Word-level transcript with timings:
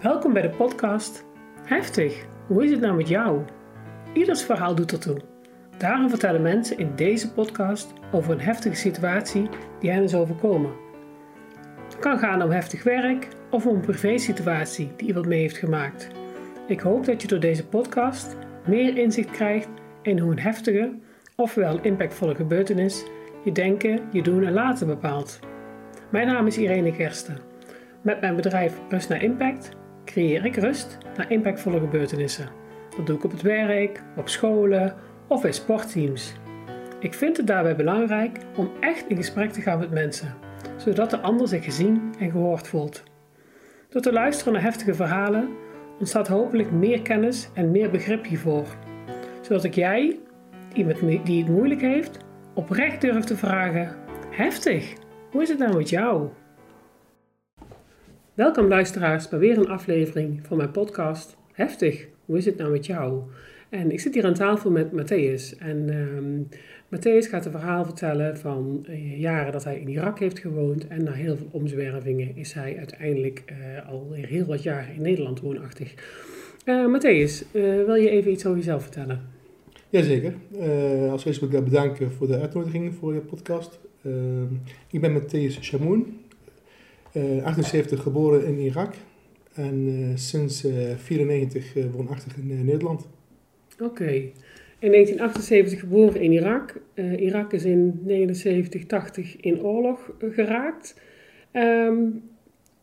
Welkom 0.00 0.32
bij 0.32 0.42
de 0.42 0.50
podcast 0.50 1.24
Heftig, 1.62 2.24
hoe 2.46 2.64
is 2.64 2.70
het 2.70 2.80
nou 2.80 2.96
met 2.96 3.08
jou? 3.08 3.42
Ieders 4.12 4.42
verhaal 4.42 4.74
doet 4.74 4.92
ertoe. 4.92 5.20
Daarom 5.78 6.08
vertellen 6.08 6.42
mensen 6.42 6.78
in 6.78 6.92
deze 6.96 7.32
podcast 7.32 7.92
over 8.12 8.32
een 8.32 8.40
heftige 8.40 8.74
situatie 8.74 9.48
die 9.80 9.90
hen 9.90 10.02
is 10.02 10.14
overkomen. 10.14 10.72
Het 11.84 11.98
kan 11.98 12.18
gaan 12.18 12.42
om 12.42 12.50
heftig 12.50 12.82
werk 12.82 13.28
of 13.50 13.66
om 13.66 13.74
een 13.74 13.80
privésituatie 13.80 14.92
die 14.96 15.06
iemand 15.06 15.26
mee 15.26 15.40
heeft 15.40 15.58
gemaakt. 15.58 16.08
Ik 16.66 16.80
hoop 16.80 17.04
dat 17.04 17.22
je 17.22 17.28
door 17.28 17.40
deze 17.40 17.66
podcast 17.66 18.36
meer 18.66 18.96
inzicht 18.96 19.30
krijgt 19.30 19.68
in 20.02 20.18
hoe 20.18 20.32
een 20.32 20.40
heftige, 20.40 20.92
ofwel 21.36 21.80
impactvolle 21.80 22.34
gebeurtenis 22.34 23.04
je 23.44 23.52
denken, 23.52 24.00
je 24.12 24.22
doen 24.22 24.44
en 24.44 24.52
laten 24.52 24.86
bepaalt. 24.86 25.38
Mijn 26.10 26.26
naam 26.26 26.46
is 26.46 26.58
Irene 26.58 26.92
Gersten. 26.92 27.38
Met 28.02 28.20
mijn 28.20 28.36
bedrijf 28.36 28.80
Rust 28.88 29.08
naar 29.08 29.22
Impact 29.22 29.78
creëer 30.10 30.44
ik 30.44 30.56
rust 30.56 30.98
naar 31.16 31.30
impactvolle 31.30 31.80
gebeurtenissen. 31.80 32.48
Dat 32.96 33.06
doe 33.06 33.16
ik 33.16 33.24
op 33.24 33.30
het 33.30 33.42
werk, 33.42 34.02
op 34.16 34.28
scholen 34.28 34.96
of 35.26 35.42
bij 35.42 35.52
sportteams. 35.52 36.34
Ik 37.00 37.14
vind 37.14 37.36
het 37.36 37.46
daarbij 37.46 37.76
belangrijk 37.76 38.38
om 38.56 38.70
echt 38.80 39.08
in 39.08 39.16
gesprek 39.16 39.52
te 39.52 39.60
gaan 39.60 39.78
met 39.78 39.90
mensen, 39.90 40.34
zodat 40.76 41.10
de 41.10 41.20
ander 41.20 41.48
zich 41.48 41.64
gezien 41.64 42.14
en 42.18 42.30
gehoord 42.30 42.68
voelt. 42.68 43.02
Door 43.88 44.02
te 44.02 44.12
luisteren 44.12 44.52
naar 44.52 44.62
heftige 44.62 44.94
verhalen 44.94 45.48
ontstaat 45.98 46.28
hopelijk 46.28 46.70
meer 46.70 47.02
kennis 47.02 47.50
en 47.54 47.70
meer 47.70 47.90
begrip 47.90 48.24
hiervoor, 48.24 48.66
zodat 49.40 49.64
ik 49.64 49.74
jij, 49.74 50.18
iemand 50.72 50.98
die 51.24 51.42
het 51.42 51.52
moeilijk 51.52 51.80
heeft, 51.80 52.18
oprecht 52.54 53.00
durf 53.00 53.24
te 53.24 53.36
vragen: 53.36 53.96
Heftig, 54.30 54.92
hoe 55.30 55.42
is 55.42 55.48
het 55.48 55.58
nou 55.58 55.76
met 55.76 55.88
jou? 55.88 56.28
Welkom 58.40 58.68
luisteraars 58.68 59.28
bij 59.28 59.38
weer 59.38 59.58
een 59.58 59.68
aflevering 59.68 60.40
van 60.46 60.56
mijn 60.56 60.70
podcast 60.70 61.36
Heftig, 61.52 62.06
hoe 62.24 62.36
is 62.36 62.44
het 62.44 62.56
nou 62.56 62.70
met 62.70 62.86
jou? 62.86 63.22
En 63.68 63.90
ik 63.90 64.00
zit 64.00 64.14
hier 64.14 64.24
aan 64.24 64.34
tafel 64.34 64.70
met 64.70 64.90
Matthäus. 64.92 65.58
En 65.58 65.94
um, 65.96 66.48
Matthäus 66.96 67.28
gaat 67.30 67.44
een 67.44 67.50
verhaal 67.50 67.84
vertellen 67.84 68.38
van 68.38 68.86
uh, 68.88 69.20
jaren 69.20 69.52
dat 69.52 69.64
hij 69.64 69.80
in 69.80 69.88
Irak 69.88 70.18
heeft 70.18 70.38
gewoond. 70.38 70.88
En 70.88 71.04
na 71.04 71.12
heel 71.12 71.36
veel 71.36 71.48
omzwervingen 71.50 72.36
is 72.36 72.52
hij 72.52 72.78
uiteindelijk 72.78 73.44
uh, 73.46 73.88
alweer 73.88 74.26
heel 74.26 74.46
wat 74.46 74.62
jaren 74.62 74.94
in 74.94 75.02
Nederland 75.02 75.40
woonachtig. 75.40 75.94
Uh, 76.64 76.86
Matthäus, 76.86 77.50
wil 77.86 77.94
je 77.94 78.10
even 78.10 78.30
iets 78.30 78.46
over 78.46 78.58
jezelf 78.58 78.82
vertellen? 78.82 79.20
Jazeker. 79.88 80.34
als 81.10 81.24
eerste 81.24 81.48
wil 81.48 81.58
ik 81.58 81.64
bedanken 81.64 82.12
voor 82.12 82.26
de 82.26 82.40
uitnodiging 82.40 82.94
voor 82.94 83.14
je 83.14 83.20
podcast. 83.20 83.80
ik 84.90 85.00
ben 85.00 85.22
Matthäus 85.22 85.58
Chamoun. 87.12 87.44
78 87.44 88.02
geboren 88.02 88.46
in 88.46 88.58
Irak. 88.58 88.94
En 89.54 90.12
sinds 90.14 90.66
94 90.96 91.74
woonachtig 91.92 92.36
in 92.36 92.64
Nederland. 92.64 93.08
Oké. 93.80 94.30
In 94.78 94.90
1978 94.90 95.80
geboren 95.80 96.20
in 96.20 96.32
Irak. 96.32 96.80
Uh, 96.94 97.20
Irak 97.20 97.52
is 97.52 97.64
in 97.64 98.00
79, 98.04 98.86
80 98.86 99.36
in 99.36 99.62
oorlog 99.62 100.12
geraakt. 100.18 101.00
Um, 101.52 102.22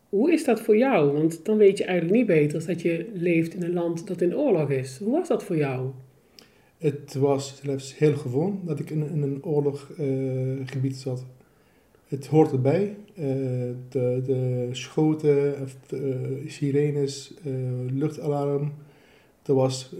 hoe 0.10 0.32
is 0.32 0.44
dat 0.44 0.62
voor 0.62 0.78
jou? 0.78 1.12
Want 1.12 1.46
dan 1.46 1.58
weet 1.58 1.78
je 1.78 1.84
eigenlijk 1.84 2.18
niet 2.18 2.28
beter 2.28 2.66
dat 2.66 2.82
je 2.82 3.10
leeft 3.14 3.54
in 3.54 3.64
een 3.64 3.74
land 3.74 4.08
dat 4.08 4.22
in 4.22 4.36
oorlog 4.36 4.70
is. 4.70 4.98
Hoe 4.98 5.12
was 5.12 5.28
dat 5.28 5.44
voor 5.44 5.58
jou? 5.58 5.92
Het 6.78 7.14
was 7.14 7.62
zelfs 7.64 7.98
heel 7.98 8.16
gewoon 8.16 8.62
dat 8.66 8.80
ik 8.80 8.90
in, 8.90 9.10
in 9.10 9.22
een 9.22 9.44
oorloggebied 9.44 10.96
uh, 10.96 10.98
zat. 10.98 11.26
Het 12.08 12.28
hoort 12.28 12.52
erbij. 12.52 12.96
Uh, 13.20 13.26
de, 13.90 14.22
de 14.26 14.68
schoten, 14.72 15.56
de, 15.88 16.44
sirenes, 16.48 17.34
luchtalarm. 17.94 18.72
Er 19.46 19.54
was 19.54 19.94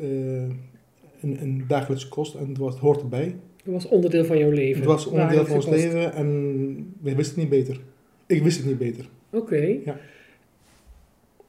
een, 1.22 1.42
een 1.42 1.64
dagelijkse 1.68 2.10
kost 2.10 2.36
en 2.36 2.48
het, 2.48 2.58
was, 2.58 2.74
het 2.74 2.82
hoort 2.82 3.02
erbij. 3.02 3.36
Het 3.64 3.74
was 3.74 3.88
onderdeel 3.88 4.26
van 4.26 4.38
jouw 4.38 4.50
leven? 4.50 4.82
Het 4.82 4.86
was 4.86 5.06
onderdeel 5.06 5.46
van 5.46 5.56
ons 5.56 5.68
leven 5.68 6.14
en 6.14 6.96
we 7.02 7.16
wisten 7.16 7.42
het 7.42 7.50
niet 7.50 7.66
beter. 7.66 7.80
Ik 8.26 8.44
wist 8.44 8.58
het 8.58 8.66
niet 8.66 8.78
beter. 8.78 9.06
Oké. 9.30 9.78
Ja. 9.86 10.00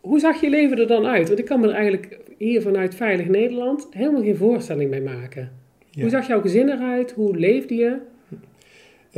Hoe 0.00 0.18
zag 0.18 0.40
je 0.40 0.50
leven 0.50 0.78
er 0.78 0.86
dan 0.86 1.06
uit? 1.06 1.26
Want 1.26 1.38
ik 1.38 1.44
kan 1.44 1.60
me 1.60 1.68
er 1.68 1.74
eigenlijk 1.74 2.18
hier 2.38 2.62
vanuit 2.62 2.94
Veilig 2.94 3.28
Nederland 3.28 3.86
helemaal 3.90 4.22
geen 4.22 4.36
voorstelling 4.36 4.90
bij 4.90 5.00
maken. 5.00 5.52
Hoe 6.00 6.08
zag 6.08 6.26
jouw 6.26 6.40
gezin 6.40 6.68
eruit? 6.68 7.12
Hoe 7.12 7.36
leefde 7.36 7.74
je? 7.74 7.96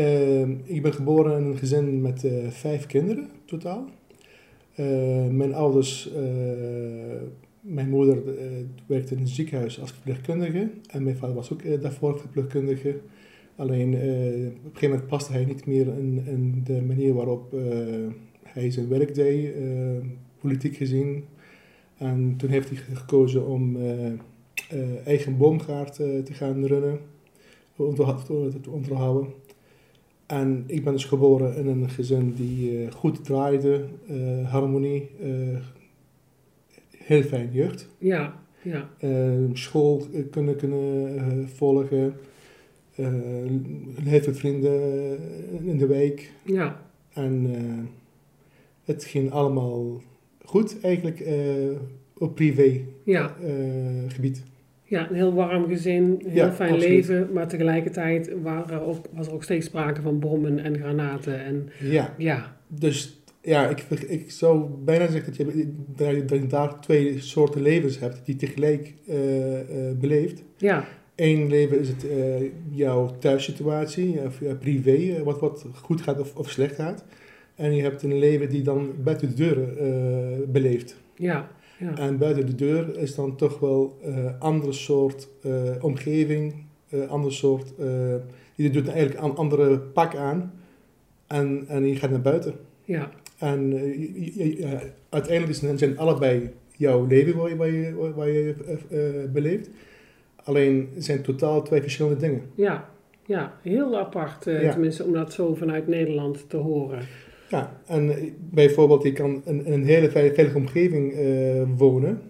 Uh, 0.01 0.49
ik 0.65 0.83
ben 0.83 0.93
geboren 0.95 1.39
in 1.39 1.45
een 1.45 1.59
gezin 1.59 2.01
met 2.01 2.25
uh, 2.25 2.49
vijf 2.49 2.87
kinderen 2.87 3.29
totaal. 3.45 3.85
Uh, 4.77 5.27
mijn 5.27 5.55
ouders 5.55 6.13
uh, 6.17 6.23
mijn 7.61 7.89
moeder 7.89 8.17
uh, 8.17 8.43
werkte 8.87 9.15
in 9.15 9.21
een 9.21 9.29
ziekenhuis 9.29 9.81
als 9.81 9.93
verpleegkundige 9.93 10.71
en 10.87 11.03
mijn 11.03 11.17
vader 11.17 11.35
was 11.35 11.53
ook 11.53 11.83
daarvoor 11.83 12.19
verpleegkundige. 12.19 13.01
Alleen 13.57 13.89
op 13.89 14.01
een 14.01 14.59
gegeven 14.63 14.89
moment 14.89 15.07
paste 15.07 15.33
hij 15.33 15.45
niet 15.45 15.67
meer 15.67 15.87
in, 15.87 16.63
de 16.65 16.83
manier 16.83 17.15
waarop 17.15 17.55
hij 18.43 18.71
zijn 18.71 18.89
werk 18.89 19.15
deed, 19.15 19.55
politiek 20.41 20.77
gezien. 20.77 21.25
En 21.97 22.35
toen 22.37 22.51
heeft 22.51 22.69
hij 22.69 22.79
gekozen 22.79 23.47
om 23.47 23.77
eigen 25.05 25.37
boomgaard 25.37 25.95
te 25.95 26.33
gaan 26.33 26.67
runnen, 26.67 26.99
te 28.63 28.71
onderhouden. 28.71 29.29
En 30.31 30.65
ik 30.67 30.85
ben 30.85 30.93
dus 30.93 31.05
geboren 31.05 31.57
in 31.57 31.67
een 31.67 31.91
gezin 31.91 32.33
die 32.33 32.91
goed 32.91 33.25
draaide, 33.25 33.85
harmonie, 34.45 35.11
heel 36.97 37.23
fijn 37.23 37.53
jeugd. 37.53 37.89
Ja, 37.99 38.41
ja. 38.63 38.89
School 39.53 40.07
eh, 40.13 40.23
kunnen, 40.31 40.57
kunnen 40.57 41.49
volgen. 41.49 42.15
Heel 44.03 44.21
veel 44.21 44.35
vrienden 44.35 44.81
in 45.63 45.79
de 45.79 45.87
week. 45.87 46.33
Ja. 46.43 46.83
En 47.13 47.51
het 48.85 49.05
ging 49.05 49.31
allemaal 49.31 50.01
goed 50.45 50.81
eigenlijk 50.81 51.25
op 52.19 52.35
privé 52.35 52.81
ja. 53.05 53.37
gebied. 54.09 54.43
Ja, 54.91 55.09
een 55.09 55.15
heel 55.15 55.35
warm 55.35 55.69
gezin, 55.69 56.03
een 56.03 56.31
heel 56.31 56.45
ja, 56.45 56.53
fijn 56.53 56.73
absoluut. 56.73 57.07
leven, 57.09 57.33
maar 57.33 57.49
tegelijkertijd 57.49 58.31
waren 58.43 58.87
ook, 58.87 59.07
was 59.13 59.27
er 59.27 59.33
ook 59.33 59.43
steeds 59.43 59.67
sprake 59.67 60.01
van 60.01 60.19
bommen 60.19 60.59
en 60.59 60.79
granaten. 60.79 61.45
En, 61.45 61.69
ja. 61.81 62.15
ja, 62.19 62.57
dus 62.67 63.23
ja, 63.43 63.69
ik, 63.69 63.81
ik 63.91 64.31
zou 64.31 64.69
bijna 64.85 65.07
zeggen 65.07 65.37
dat 65.37 65.55
je, 65.57 65.73
dat 65.97 66.41
je 66.41 66.47
daar 66.47 66.81
twee 66.81 67.21
soorten 67.21 67.63
levens 67.63 67.99
hebt 67.99 68.21
die 68.25 68.37
tegelijk 68.37 68.95
uh, 69.09 69.53
uh, 69.53 69.61
beleeft. 70.01 70.43
Ja. 70.57 70.85
Eén 71.15 71.49
leven 71.49 71.81
is 71.81 71.89
het 71.89 72.05
uh, 72.05 72.51
jouw 72.71 73.19
thuissituatie, 73.19 74.21
of 74.23 74.41
privé, 74.59 75.23
wat, 75.23 75.41
wat 75.41 75.67
goed 75.75 76.01
gaat 76.01 76.21
of, 76.21 76.35
of 76.35 76.51
slecht 76.51 76.75
gaat. 76.75 77.05
En 77.55 77.75
je 77.75 77.83
hebt 77.83 78.03
een 78.03 78.19
leven 78.19 78.49
die 78.49 78.63
dan 78.63 78.93
buiten 79.03 79.29
de 79.29 79.35
deur 79.35 79.59
beleeft. 80.49 80.97
Ja, 81.15 81.51
ja. 81.81 81.97
En 81.97 82.19
buiten 82.19 82.47
de 82.47 82.55
deur 82.55 82.99
is 82.99 83.15
dan 83.15 83.37
toch 83.37 83.59
wel 83.59 83.99
een 84.03 84.39
andere 84.39 84.73
soort 84.73 85.29
omgeving, 85.81 86.55
een 86.91 87.09
andere 87.09 87.35
soort... 87.35 87.73
je 88.55 88.71
doet 88.71 88.89
eigenlijk 88.89 89.21
een 89.21 89.35
andere 89.35 89.79
pak 89.79 90.17
aan 90.17 90.53
en, 91.27 91.65
en 91.69 91.87
je 91.87 91.97
gaat 91.97 92.11
naar 92.11 92.21
buiten. 92.21 92.55
Ja. 92.85 93.11
En 93.39 93.73
uh, 93.73 94.81
uiteindelijk 95.09 95.79
zijn 95.79 95.99
allebei 95.99 96.51
jouw 96.77 97.07
leven 97.07 97.37
waar 97.37 97.49
je, 97.49 97.57
waar 97.57 97.69
je, 97.69 98.13
waar 98.15 98.29
je 98.29 98.55
uh, 98.91 99.33
beleeft. 99.33 99.71
Alleen 100.45 100.89
zijn 100.99 101.23
totaal 101.23 101.63
twee 101.63 101.81
verschillende 101.81 102.19
dingen. 102.19 102.43
Ja, 102.55 102.89
ja 103.27 103.53
heel 103.63 103.99
apart, 103.99 104.45
ja. 104.45 104.71
tenminste 104.71 105.05
om 105.05 105.13
dat 105.13 105.33
zo 105.33 105.55
vanuit 105.55 105.87
Nederland 105.87 106.49
te 106.49 106.57
horen. 106.57 107.03
Ja, 107.51 107.81
en 107.87 108.15
bijvoorbeeld 108.51 109.03
je 109.03 109.13
kan 109.13 109.43
in, 109.45 109.63
een 109.67 109.85
hele 109.85 110.11
veilige 110.11 110.57
omgeving 110.57 111.15
wonen, 111.77 112.21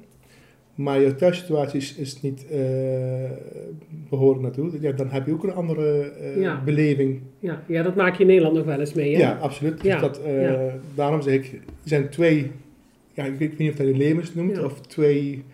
maar 0.75 1.00
je 1.00 1.15
thuissituatie 1.15 1.81
is, 1.81 1.94
is 1.94 2.23
niet 2.23 2.47
uh, 2.53 2.59
behoren 4.09 4.43
naartoe, 4.43 4.81
ja, 4.81 4.93
dan 4.93 5.11
heb 5.11 5.27
je 5.27 5.33
ook 5.33 5.44
een 5.44 5.55
andere 5.55 6.12
uh, 6.21 6.41
ja. 6.41 6.62
beleving. 6.65 7.21
Ja. 7.39 7.62
ja, 7.67 7.83
dat 7.83 7.94
maak 7.94 8.15
je 8.15 8.21
in 8.21 8.27
Nederland 8.27 8.56
nog 8.56 8.65
wel 8.65 8.81
eens 8.81 8.94
mee, 8.94 9.15
hè? 9.15 9.21
Ja, 9.21 9.39
absoluut. 9.41 9.83
Ja. 9.83 9.99
Dus 9.99 10.09
dat, 10.09 10.21
ja. 10.27 10.75
Daarom 10.94 11.23
zeg 11.23 11.35
ik, 11.35 11.53
er 11.53 11.61
zijn 11.85 12.09
twee, 12.09 12.50
ja, 13.12 13.25
ik 13.25 13.39
weet 13.39 13.59
niet 13.59 13.71
of 13.71 13.77
dat 13.77 13.87
je 13.87 13.97
levens 13.97 14.35
noemt, 14.35 14.65
of 14.65 14.81
twee, 14.81 15.44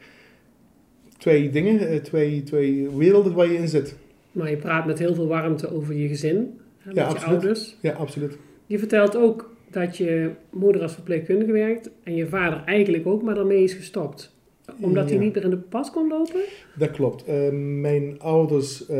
twee 1.18 1.50
dingen, 1.50 2.02
twee, 2.02 2.42
twee 2.42 2.88
werelden 2.96 3.34
waar 3.34 3.46
je 3.46 3.58
in 3.58 3.68
zit. 3.68 3.96
Maar 4.32 4.50
je 4.50 4.56
praat 4.56 4.86
met 4.86 4.98
heel 4.98 5.14
veel 5.14 5.26
warmte 5.26 5.74
over 5.74 5.94
je 5.94 6.08
gezin, 6.08 6.58
met 6.82 6.94
je 6.94 7.04
absoluut. 7.04 7.24
ouders. 7.24 7.76
Ja, 7.80 7.92
absoluut. 7.92 8.38
Je 8.66 8.78
vertelt 8.78 9.16
ook 9.16 9.55
dat 9.80 9.96
je 9.96 10.30
moeder 10.50 10.82
als 10.82 10.94
verpleegkundige 10.94 11.52
werkt 11.52 11.90
en 12.02 12.14
je 12.14 12.26
vader 12.26 12.62
eigenlijk 12.64 13.06
ook, 13.06 13.22
maar 13.22 13.34
daarmee 13.34 13.62
is 13.62 13.72
gestopt 13.72 14.34
omdat 14.80 15.10
hij 15.10 15.18
niet 15.18 15.34
meer 15.34 15.44
in 15.44 15.50
de 15.50 15.56
pas 15.56 15.90
kon 15.90 16.08
lopen? 16.08 16.40
Dat 16.74 16.90
klopt. 16.90 17.28
Uh, 17.28 17.48
mijn 17.80 18.20
ouders 18.20 18.88
uh, 18.90 18.96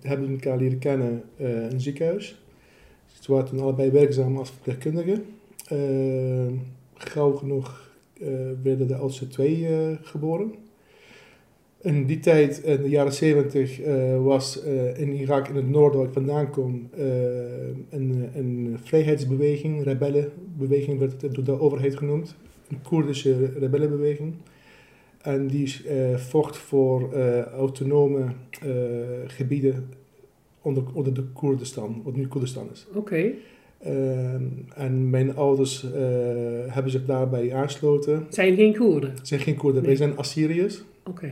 hebben 0.00 0.30
elkaar 0.30 0.56
leren 0.58 0.78
kennen 0.78 1.22
uh, 1.36 1.48
in 1.48 1.72
een 1.72 1.80
ziekenhuis. 1.80 2.42
Ze 3.20 3.32
waren 3.32 3.48
toen 3.48 3.60
allebei 3.60 3.90
werkzaam 3.90 4.36
als 4.36 4.50
verpleegkundige. 4.50 5.20
gauw 6.94 7.32
genoeg 7.32 7.84
eh, 8.20 8.28
werden 8.62 8.86
de 8.86 8.96
oudste 8.96 9.26
twee 9.26 9.66
eh, 9.66 9.96
geboren. 10.02 10.54
In 11.84 12.04
die 12.06 12.20
tijd, 12.20 12.58
in 12.58 12.82
de 12.82 12.88
jaren 12.88 13.12
70, 13.12 13.80
eh, 13.80 14.22
was 14.22 14.62
eh, 14.62 14.98
in 14.98 15.12
Irak, 15.12 15.48
in 15.48 15.54
het 15.56 15.68
noorden 15.68 15.98
waar 15.98 16.08
ik 16.08 16.14
vandaan 16.14 16.50
kom, 16.50 16.88
eh, 16.96 17.04
een, 17.90 18.28
een 18.34 18.76
vrijheidsbeweging, 18.82 19.82
rebellenbeweging 19.84 20.98
werd 20.98 21.22
het 21.22 21.34
door 21.34 21.44
de 21.44 21.60
overheid 21.60 21.96
genoemd. 21.96 22.36
Een 22.68 22.82
Koerdische 22.82 23.50
rebellenbeweging. 23.58 24.34
En 25.22 25.46
die 25.46 25.74
eh, 25.88 26.16
vocht 26.16 26.56
voor 26.56 27.12
eh, 27.12 27.40
autonome 27.40 28.20
eh, 28.62 28.68
gebieden 29.26 29.88
onder, 30.62 30.82
onder 30.92 31.14
de 31.14 31.22
Koerdistan, 31.32 32.00
wat 32.04 32.16
nu 32.16 32.26
Koerdistan 32.28 32.68
is. 32.72 32.86
Oké. 32.94 33.30
En 34.74 35.10
mijn 35.10 35.36
ouders 35.36 35.84
eh, 35.84 35.90
hebben 36.66 36.92
zich 36.92 37.04
daarbij 37.06 37.54
aangesloten. 37.54 38.26
Zijn 38.28 38.54
geen 38.54 38.76
Koerden? 38.76 39.12
Zijn 39.22 39.40
geen 39.40 39.56
Koerden, 39.56 39.82
Nee. 39.82 39.96
wij 39.96 40.06
zijn 40.06 40.16
Assyriërs. 40.18 40.82
Oké. 41.06 41.30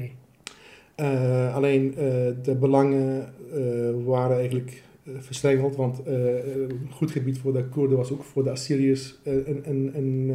Eh, 0.94 1.54
alleen 1.54 1.94
eh, 1.96 2.04
de 2.42 2.54
belangen 2.60 3.28
eh, 3.52 4.04
waren 4.04 4.36
eigenlijk 4.36 4.82
verstrengeld, 5.18 5.76
want 5.76 6.00
een 6.06 6.88
goed 6.90 7.10
gebied 7.10 7.38
voor 7.38 7.52
de 7.52 7.64
Koerden 7.64 7.96
was 7.96 8.12
ook 8.12 8.24
voor 8.24 8.44
de 8.44 8.50
Assyriërs 8.50 9.18
een, 9.24 9.62
een, 9.64 9.90
een, 9.94 10.28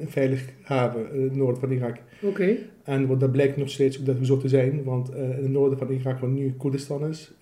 een, 0.00 0.08
veilig 0.08 0.44
haven 0.62 1.12
in 1.12 1.22
het 1.22 1.36
noorden 1.36 1.60
van 1.60 1.70
Irak. 1.70 1.96
Oké. 2.22 2.56
En 2.84 3.06
wat 3.06 3.20
dat 3.20 3.32
blijkt 3.32 3.56
nog 3.56 3.70
steeds 3.70 3.98
ook 3.98 4.06
dat 4.06 4.16
zo 4.22 4.36
te 4.36 4.48
zijn, 4.48 4.84
want 4.84 5.14
in 5.14 5.42
het 5.42 5.50
noorden 5.50 5.78
van 5.78 5.90
Irak, 5.90 6.18
wat 6.18 6.30
nu 6.30 6.52
Koerdistan 6.52 7.06
is, 7.06 7.32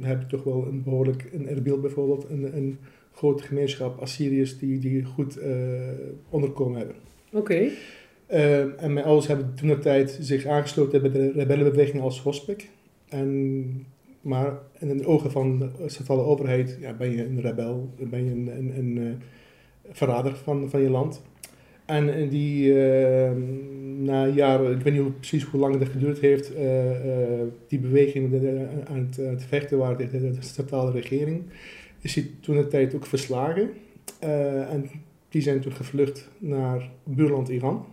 heb 0.00 0.20
je 0.20 0.26
toch 0.28 0.44
wel 0.44 0.66
een 0.66 0.82
behoorlijk, 0.82 1.28
in 1.32 1.48
Erbil 1.48 1.80
bijvoorbeeld, 1.80 2.26
een, 2.30 2.56
een 2.56 2.78
grote 3.12 3.42
gemeenschap 3.42 4.00
Assyriërs 4.00 4.58
die, 4.58 4.78
die 4.78 5.04
goed 5.04 5.38
onderkomen 6.30 6.78
hebben. 6.78 6.96
Oké. 7.32 7.70
Eh, 8.26 8.82
en 8.82 8.92
mijn 8.92 9.06
ouders 9.06 9.26
hebben 9.26 9.54
toen 9.54 9.68
de 9.68 9.78
tijd 9.78 10.18
zich 10.20 10.46
aangesloten 10.46 11.02
bij 11.02 11.10
de 11.10 11.32
rebellenbeweging 11.32 12.02
als 12.02 12.20
hospik. 12.20 12.70
En, 13.08 13.86
maar 14.20 14.52
in 14.78 14.98
de 14.98 15.06
ogen 15.06 15.30
van 15.30 15.58
de 15.58 15.88
centrale 15.88 16.22
overheid 16.22 16.76
ja, 16.80 16.92
ben 16.92 17.10
je 17.10 17.24
een 17.24 17.40
rebel, 17.40 17.90
ben 17.98 18.24
je 18.24 18.30
een, 18.30 18.50
een, 18.58 18.78
een 18.78 18.98
eh, 18.98 19.92
verrader 19.94 20.36
van, 20.36 20.70
van 20.70 20.80
je 20.80 20.90
land. 20.90 21.22
En 21.84 22.28
die, 22.28 22.82
eh, 22.84 23.30
na 23.98 24.26
jaren, 24.26 24.76
ik 24.76 24.82
weet 24.82 24.92
niet 24.92 25.02
hoe, 25.02 25.12
precies 25.12 25.44
hoe 25.44 25.60
lang 25.60 25.76
dat 25.76 25.88
geduurd 25.88 26.18
heeft, 26.18 26.54
eh, 26.54 26.90
eh, 26.90 27.46
die 27.68 27.78
beweging 27.78 28.34
aan 28.88 29.08
het, 29.16 29.44
vechten 29.48 29.78
waren 29.78 29.96
tegen 29.96 30.32
de, 30.32 30.42
centrale 30.42 30.90
regering, 30.90 31.42
is 32.00 32.12
die 32.12 32.34
toen 32.40 32.56
de 32.56 32.66
tijd 32.66 32.94
ook 32.94 33.06
verslagen. 33.06 33.70
En 34.68 34.90
die 35.28 35.42
zijn 35.42 35.60
toen 35.60 35.72
gevlucht 35.72 36.30
naar 36.38 36.90
buurland 37.04 37.48
Iran. 37.48 37.84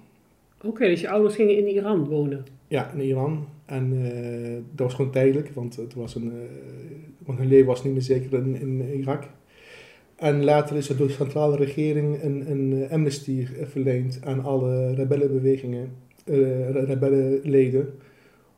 Oké, 0.63 0.88
dus 0.88 1.02
je 1.02 1.10
ouders 1.10 1.36
gingen 1.36 1.58
in 1.58 1.68
Iran 1.68 2.06
wonen. 2.08 2.46
Ja, 2.68 2.92
in 2.94 3.02
Iran. 3.02 3.48
En 3.66 3.92
eh, 4.04 4.52
dat 4.72 4.86
was 4.86 4.94
gewoon 4.94 5.12
tijdelijk, 5.12 5.50
want 5.54 5.75
het 5.75 5.94
was 5.94 6.16
een, 6.16 6.31
eh, 6.31 6.96
want 7.25 7.38
hun 7.38 7.48
leven 7.48 7.66
was 7.66 7.84
niet 7.84 7.94
meer 7.94 8.02
zeker 8.02 8.34
in, 8.34 8.56
in 8.56 8.81
Irak. 8.94 9.24
En 10.16 10.44
later 10.44 10.75
is 10.75 10.90
er 10.90 10.98
door 10.98 11.08
de 11.08 11.13
centrale 11.13 11.56
regering 11.56 12.24
een, 12.24 12.52
een 12.52 12.84
eh, 12.84 12.92
amnesty 12.92 13.46
verleend 13.63 14.19
aan 14.24 14.44
alle 14.44 14.94
rebellenbewegingen, 14.94 15.92
re- 16.25 16.84
rebellenleden, 16.86 17.94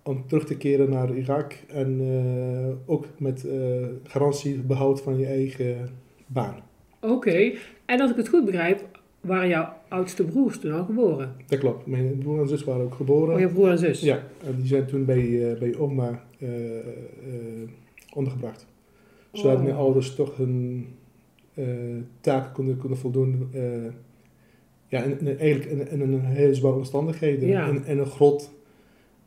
om 0.04 0.28
terug 0.28 0.46
te 0.46 0.58
keren 0.58 0.90
naar 0.90 1.16
Irak. 1.16 1.54
En 1.68 2.02
ook 2.86 3.06
met 3.18 3.48
garantie 4.04 4.60
behoud 4.60 5.02
van 5.02 5.18
je 5.18 5.26
eigen 5.26 5.90
baan. 6.28 6.56
Oké. 7.02 7.52
En 7.86 8.02
als 8.02 8.12
ik 8.12 8.18
het 8.18 8.30
goed 8.30 8.46
begrijp, 8.46 8.93
waren 9.24 9.48
jouw 9.48 9.74
oudste 9.88 10.24
broers 10.24 10.60
toen 10.60 10.72
al 10.72 10.84
geboren? 10.86 11.36
Dat 11.48 11.60
klopt. 11.60 11.86
Mijn 11.86 12.18
broer 12.18 12.42
en 12.42 12.48
zus 12.48 12.64
waren 12.64 12.84
ook 12.86 12.94
geboren. 12.96 13.34
Oh, 13.34 13.40
je 13.40 13.48
broer 13.48 13.70
en 13.70 13.78
zus? 13.78 14.02
Ja, 14.02 14.24
en 14.46 14.56
die 14.58 14.68
zijn 14.68 14.86
toen 14.86 15.06
bij, 15.06 15.52
eh, 15.52 15.60
bij 15.60 15.78
oma 15.78 16.24
eh, 16.40 16.78
eh, 16.80 16.84
ondergebracht. 18.14 18.66
Zodat 19.31 19.58
Oh. 19.58 19.64
mijn 19.64 19.75
ouders 19.75 20.16
toch 20.16 20.38
hun 20.38 20.88
taken 22.22 22.52
konden, 22.52 22.78
konden 22.78 22.98
voldoen. 22.98 23.50
ja, 24.88 25.04
en, 25.04 25.20
en 25.20 25.38
eigenlijk 25.40 25.72
in, 25.72 25.88
in 26.02 26.14
een 26.14 26.20
hele 26.25 26.54
zware 26.54 26.75
omstandigheden. 26.75 27.48
Ja. 27.48 27.68
In, 27.68 27.86
in 27.86 27.98
een 28.00 28.06
grot 28.06 28.52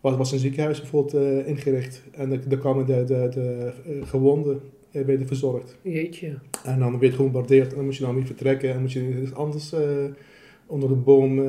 was, 0.00 0.16
was 0.16 0.32
een 0.32 0.38
ziekenhuis 0.38 0.80
bijvoorbeeld 0.80 1.46
ingericht. 1.46 2.02
En 2.12 2.28
daar- 2.48 2.58
kwamen 2.58 2.86
de, 2.86 3.04
de, 3.04 3.28
de 3.30 3.72
gewonden 4.04 4.60
werden 5.04 5.26
verzorgd. 5.26 5.76
Jeetje. 5.82 6.34
En 6.64 6.78
dan 6.78 6.90
werd 6.90 7.02
je 7.02 7.16
gebombardeerd 7.18 7.68
en 7.70 7.76
dan 7.76 7.84
moest 7.84 7.98
je 7.98 8.04
dan 8.04 8.14
weer 8.14 8.26
vertrekken. 8.26 8.70
En 8.74 8.80
moest 8.80 8.94
je 8.94 9.08
ergens 9.12 9.34
anders 9.34 9.72
eh, 9.72 9.80
onder 10.66 10.88
de 10.88 10.94
boom 10.94 11.38
eh, 11.38 11.44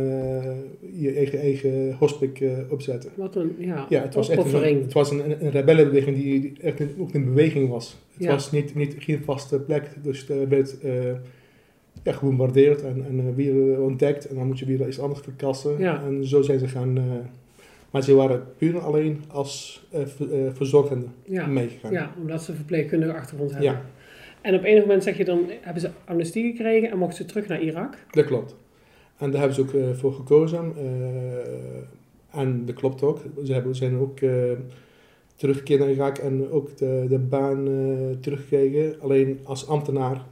je 0.93 1.11
eigen, 1.15 1.39
eigen 1.39 1.93
hospik 1.93 2.39
eh, 2.41 2.51
opzetten. 2.69 3.09
Wat 3.15 3.35
een, 3.35 3.55
ja, 3.57 3.85
Ja, 3.89 4.01
het 4.01 4.13
was 4.13 4.29
echt 4.29 4.53
een, 4.53 4.81
het 4.81 4.93
was 4.93 5.11
een, 5.11 5.45
een 5.45 5.51
rebellenbeweging 5.51 6.15
die, 6.15 6.39
die 6.41 6.53
echt 6.61 6.79
een- 6.79 6.95
ook 6.99 7.11
in 7.13 7.25
beweging 7.25 7.69
was. 7.69 7.97
Het 8.13 8.23
Ja. 8.23 8.31
was 8.31 8.51
niet, 8.51 8.75
niet, 8.75 8.95
geen 8.99 9.23
vaste 9.23 9.59
plek, 9.59 9.89
dus 10.01 10.29
er 10.29 10.47
werd 10.49 10.79
eh, 10.79 10.91
ja, 12.03 12.11
gebombardeerd 12.11 12.81
en, 12.83 13.05
en 13.07 13.19
eh, 13.19 13.35
weer 13.35 13.73
eh, 13.73 13.83
ontdekt. 13.83 14.27
En 14.27 14.35
dan 14.35 14.47
moet 14.47 14.59
je 14.59 14.65
weer 14.65 14.87
iets 14.87 14.99
anders 14.99 15.21
verkassen. 15.21 15.79
Ja. 15.79 16.03
En 16.03 16.25
zo 16.25 16.41
zijn 16.41 16.59
ze 16.59 16.67
gaan... 16.67 16.97
maar 17.97 18.05
ze 18.05 18.15
waren 18.15 18.43
puur 18.57 18.75
en 18.75 18.81
alleen 18.81 19.23
als 19.27 19.85
eh, 19.91 20.01
eh, 20.01 20.07
verzorgende 20.53 21.05
Ja. 21.25 21.45
meegegaan. 21.47 21.91
ja, 21.91 22.11
omdat 22.21 22.43
ze 22.43 22.53
verpleegkundige 22.55 23.13
achtergrond 23.13 23.51
hebben. 23.51 23.69
Ja. 23.71 23.81
En 24.41 24.55
op 24.55 24.63
enig 24.63 24.81
moment 24.81 25.03
zeg 25.03 25.17
je 25.17 25.25
dan, 25.25 25.39
hebben 25.61 25.81
ze 25.81 25.89
amnestie 26.05 26.51
gekregen 26.51 26.91
en 26.91 26.97
mochten 26.97 27.17
ze 27.17 27.25
terug 27.25 27.47
naar 27.47 27.61
Irak? 27.61 27.97
Dat 28.11 28.25
klopt. 28.25 28.55
En 29.17 29.31
daar 29.31 29.39
hebben 29.39 29.55
ze 29.55 29.61
ook 29.61 29.73
eh, 29.73 29.89
voor 29.99 30.13
gekozen. 30.13 30.73
eh, 30.77 32.39
en 32.41 32.65
dat 32.65 32.75
klopt 32.75 33.03
ook. 33.03 33.19
Ze 33.43 33.53
hebben, 33.53 33.75
zijn 33.75 33.97
ook 33.97 34.19
teruggekeerd 35.35 35.79
naar 35.79 35.89
Irak 35.89 36.17
en 36.17 36.49
ook 36.51 36.77
de, 36.77 37.05
de 37.09 37.19
baan 37.19 37.67
teruggekregen. 38.21 39.01
Alleen 39.01 39.39
als 39.43 39.67
ambtenaar 39.67 40.25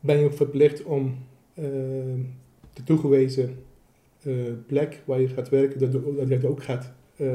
ben 0.00 0.18
je 0.18 0.24
ook 0.24 0.34
verplicht 0.34 0.82
om 0.82 1.14
de 2.74 2.82
toegewezen 2.84 3.56
plek 4.66 5.02
waar 5.04 5.20
je 5.20 5.28
gaat 5.28 5.48
werken, 5.48 5.80
dat, 5.80 5.92
dat 6.28 6.42
je 6.42 6.48
ook 6.48 6.62
gaat, 6.62 6.92
eh, 7.16 7.26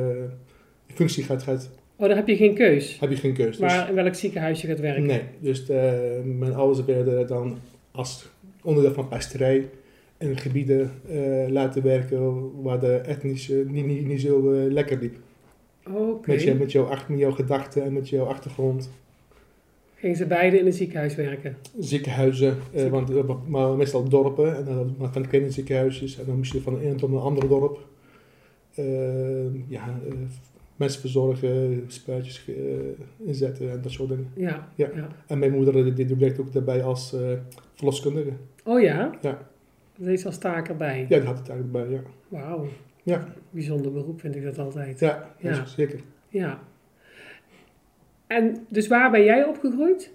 de 0.86 0.94
functie 0.94 1.24
gaat, 1.24 1.44
gaat, 1.44 1.70
Oh, 1.96 2.08
daar 2.08 2.16
heb 2.16 2.28
je 2.28 2.36
geen 2.36 2.54
keus. 2.54 3.00
heb 3.00 3.10
je 3.10 3.16
geen 3.16 3.34
keuze. 3.34 3.62
Maar 3.62 3.90
in 3.90 3.96
welk 3.96 4.16
ziekenhuis 4.16 4.62
je 4.62 4.68
gaat 4.68 4.80
werken? 4.80 5.06
Nee, 5.06 5.22
dus 5.40 5.66
de, 5.66 6.22
mijn 6.26 6.54
ouders 6.54 6.86
werden 6.86 7.28
dan 7.28 7.58
als 7.92 8.30
onderdeel 8.64 8.94
van 8.94 9.08
pesterij 9.08 9.70
in 10.18 10.38
gebieden 10.38 10.92
eh, 11.10 11.48
laten 11.48 11.84
werken 11.84 12.52
waar 12.62 12.80
de 12.80 12.96
etnische 12.96 13.64
niet, 13.68 13.86
niet, 13.86 14.08
niet 14.08 14.22
zo 14.22 14.52
eh, 14.52 14.72
lekker 14.72 14.98
liep. 15.00 15.16
Oké. 15.88 16.32
Met, 16.32 16.44
je, 16.44 16.56
met, 16.56 16.72
jouw, 16.72 16.90
met 17.08 17.20
jouw 17.20 17.32
gedachten 17.32 17.84
en 17.84 17.94
met 17.94 18.10
jouw 18.10 18.26
achtergrond. 18.26 18.90
Gingen 20.00 20.16
ze 20.18 20.26
beide 20.26 20.60
in 20.60 20.66
een 20.66 20.74
ziekenhuis 20.74 21.16
werken? 21.16 21.56
Ziekenhuizen, 21.80 22.58
eh, 22.74 22.88
want, 22.88 23.10
eh, 23.10 23.24
maar 23.48 23.70
meestal 23.76 24.10
dorpen, 24.10 24.56
en 24.56 24.66
dan 24.66 24.96
maar 25.00 25.12
van 25.14 25.28
kleine 25.28 25.52
ziekenhuisjes. 25.52 26.20
En 26.20 26.26
dan 26.26 26.36
moest 26.36 26.52
je 26.54 26.62
van 26.62 26.80
een 26.82 26.98
tot 26.98 27.10
een 27.12 27.18
ander 27.18 27.48
dorp. 27.48 27.88
eh, 28.76 29.70
ja, 29.70 30.00
eh, 30.08 30.14
mensen 30.76 31.02
verzorgen, 31.02 31.84
spuitjes 31.88 32.46
eh, 32.48 32.56
inzetten 33.28 33.72
en 33.72 33.82
dat 33.82 33.92
soort 33.92 34.10
dingen. 34.10 34.28
Ja. 34.36 34.68
Ja. 34.76 34.90
En 35.28 35.40
mijn 35.40 35.52
moeder 35.52 35.96
die, 35.96 36.06
die 36.06 36.16
werkt 36.16 36.40
ook 36.40 36.54
daarbij 36.54 36.84
als 36.84 37.16
verloskundige. 37.74 38.32
Oh 38.64 38.82
ja? 38.82 39.12
Ja. 39.22 39.48
Is 39.98 40.26
als 40.26 40.38
taak 40.38 40.68
erbij. 40.68 41.00
Ja, 41.10 41.18
die 41.18 41.28
had 41.28 41.38
het 41.38 41.50
eigenlijk 41.50 41.72
bij, 41.72 41.96
ja. 41.98 42.02
Wauw. 42.28 42.68
Ja. 43.04 43.28
Bijzonder 43.50 43.92
beroep 43.92 44.20
vind 44.20 44.36
ik 44.36 44.44
dat 44.44 44.60
altijd. 44.60 45.00
Ja, 45.00 45.34
Ja. 45.40 45.50
ja. 45.50 45.66
zeker. 45.66 46.00
Ja. 46.30 46.60
En 48.30 48.66
dus 48.68 48.88
waar 48.88 49.12
ben 49.12 49.24
jij 49.24 49.44
opgegroeid? 49.46 50.12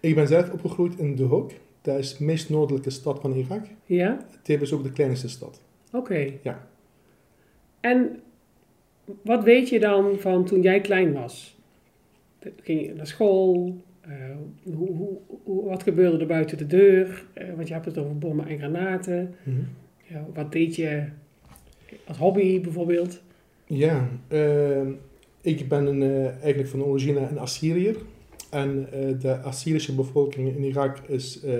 Ik 0.00 0.14
ben 0.14 0.26
zelf 0.28 0.50
opgegroeid 0.52 0.98
in 0.98 1.16
De 1.16 1.22
Hoek. 1.22 1.50
Dat 1.82 1.98
is 1.98 2.16
de 2.16 2.24
meest 2.24 2.50
noordelijke 2.50 2.90
stad 2.90 3.20
van 3.20 3.32
Irak. 3.32 3.64
Ja? 3.86 4.26
Tevens 4.42 4.72
ook 4.72 4.82
de 4.82 4.92
kleinste 4.92 5.28
stad. 5.28 5.60
Oké. 5.92 6.30
Ja. 6.42 6.66
En 7.80 8.20
wat 9.22 9.44
weet 9.44 9.68
je 9.68 9.80
dan 9.80 10.16
van 10.18 10.44
toen 10.44 10.62
jij 10.62 10.80
klein 10.80 11.12
was? 11.12 11.58
Ging 12.62 12.86
je 12.86 12.94
naar 12.94 13.06
school? 13.06 13.76
Eh, 14.00 14.10
hoe, 14.74 14.90
hoe, 14.92 15.18
hoe- 15.42 15.64
wat 15.64 15.82
gebeurde 15.82 16.18
er 16.18 16.26
buiten 16.26 16.58
de 16.58 16.66
deur? 16.66 17.24
Eh, 17.32 17.54
want 17.54 17.68
je 17.68 17.74
hebt 17.74 17.86
het 17.86 17.98
over 17.98 18.18
bommen 18.18 18.46
en 18.46 18.58
granaten. 18.58 19.34
Ja, 20.04 20.26
wat 20.34 20.52
deed 20.52 20.76
je 20.76 21.04
als 22.06 22.16
hobby 22.18 22.60
bijvoorbeeld? 22.60 23.22
Ja, 23.66 24.08
eh, 24.28 24.86
ik 25.42 25.68
ben 25.68 25.86
een, 25.86 26.02
eh, 26.02 26.26
eigenlijk 26.26 26.68
van 26.68 26.84
origine 26.84 27.20
een 27.20 27.38
Assyriër. 27.38 27.96
En 28.50 28.86
eh, 28.92 29.20
de 29.20 29.40
Assyrische 29.40 29.94
bevolking 29.94 30.56
in 30.56 30.64
Irak 30.64 30.98
is 31.06 31.40
eh 31.42 31.52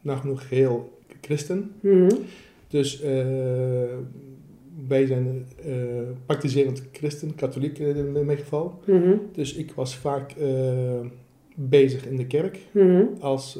nagenoeg 0.00 0.48
geheel 0.48 0.98
christen. 1.20 1.72
Mhm. 1.80 2.10
Dus 2.68 3.00
wij 4.88 5.06
zijn 5.06 5.46
praktiserend 6.26 6.82
christen, 6.92 7.34
katholiek 7.34 7.78
in 7.78 8.12
mijn 8.12 8.38
geval. 8.38 8.80
Mhm. 8.86 9.16
Dus 9.32 9.54
ik 9.54 9.72
was 9.72 9.96
vaak 9.96 10.34
bezig 11.54 12.06
in 12.06 12.16
de 12.16 12.26
kerk 12.26 12.58
Mhm. 12.72 13.04
als 13.20 13.58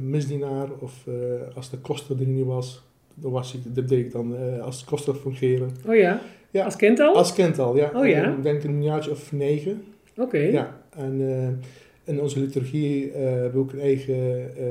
misdienaar 0.00 0.68
of 0.78 1.06
als 1.54 1.70
de 1.70 1.78
koster 1.78 2.20
er 2.20 2.26
niet 2.26 2.46
was. 2.46 2.88
dan 3.14 3.30
was 3.30 3.54
ik, 3.54 3.74
dat 3.74 3.88
deed 3.88 4.04
ik 4.04 4.12
dan 4.12 4.60
als 4.60 4.84
kostvrouw 4.84 5.14
fungeren. 5.14 5.70
Oh 5.86 5.94
ja? 5.96 6.20
Ja. 6.50 6.64
Als 6.64 6.76
kind 6.76 7.00
al? 7.00 7.16
Als 7.16 7.32
kind 7.32 7.58
al, 7.58 7.76
ja. 7.76 7.90
Oh 7.94 8.06
ja? 8.06 8.36
Ik 8.36 8.42
denk 8.42 8.64
een 8.64 8.82
jaartje 8.82 9.10
of 9.10 9.32
negen. 9.32 9.84
Oké. 10.16 10.38
Ja, 10.38 10.80
en 10.96 11.20
eh, 11.20 12.14
in 12.14 12.20
onze 12.20 12.40
liturgie 12.40 13.12
eh, 13.12 13.22
hebben 13.24 13.52
we 13.52 13.58
ook 13.58 13.72
een 13.72 13.80
eigen 13.80 14.56
eh, 14.56 14.64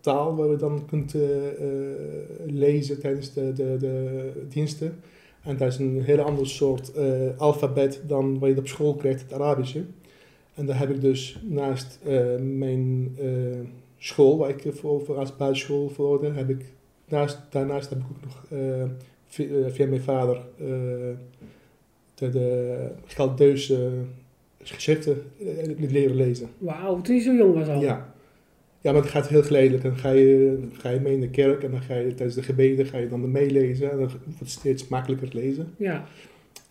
taal 0.00 0.36
waar 0.36 0.50
we 0.50 0.56
dan 0.56 0.82
kunt 0.86 1.14
lezen 2.46 3.00
tijdens 3.00 3.32
de, 3.32 3.52
de, 3.52 3.76
de 3.78 4.30
diensten. 4.48 4.94
En 5.42 5.56
dat 5.56 5.68
is 5.68 5.78
een 5.78 6.02
heel 6.02 6.20
ander 6.20 6.46
soort 6.46 6.92
alfabet 7.36 8.02
dan 8.06 8.38
wat 8.38 8.48
je 8.48 8.58
op 8.58 8.68
school 8.68 8.94
krijgt, 8.94 9.20
het 9.20 9.32
Arabische. 9.32 9.82
En 10.54 10.66
daar 10.66 10.78
heb 10.78 10.90
ik 10.90 11.00
dus 11.00 11.40
naast 11.42 11.98
mijn 12.40 13.16
school, 13.98 14.38
waar 14.38 14.48
ik 14.48 14.62
voor, 14.68 15.04
voor 15.04 15.16
als 15.16 15.36
basisschool 15.36 15.88
volgde, 15.88 16.30
heb 16.30 16.50
ik 16.50 16.64
naast, 17.08 17.38
daarnaast 17.50 17.90
heb 17.90 17.98
ik 17.98 18.04
ook 18.10 18.22
nog 18.22 18.60
via, 19.26 19.46
eh, 19.46 19.70
via 19.70 19.86
mijn 19.86 20.00
vader 20.00 20.36
eh, 20.36 20.66
de, 22.14 22.30
de 22.30 22.90
Chaldeuse 23.06 23.90
geschriften 24.62 25.22
eh, 25.38 25.90
leren 25.90 26.16
lezen. 26.16 26.48
Wauw, 26.58 27.00
toen 27.00 27.14
je 27.14 27.20
zo 27.20 27.32
jong 27.32 27.54
was 27.54 27.68
al. 27.68 27.80
Ja. 27.80 28.14
ja, 28.80 28.92
maar 28.92 29.02
het 29.02 29.10
gaat 29.10 29.28
heel 29.28 29.42
geleidelijk. 29.42 29.82
Dan 29.82 29.96
ga 29.96 30.10
je, 30.10 30.58
ga 30.72 30.90
je 30.90 31.00
mee 31.00 31.12
in 31.14 31.20
de 31.20 31.30
kerk 31.30 31.62
en 31.62 31.70
dan 31.70 31.82
ga 31.82 31.94
je 31.94 32.14
tijdens 32.14 32.34
de 32.34 32.42
gebeden 32.42 32.86
ga 32.86 32.98
je 32.98 33.08
dan 33.08 33.30
meelezen. 33.30 33.90
En 33.90 33.98
dan 33.98 34.08
wordt 34.24 34.38
het 34.38 34.50
steeds 34.50 34.88
makkelijker 34.88 35.28
lezen. 35.32 35.74
Ja. 35.76 36.06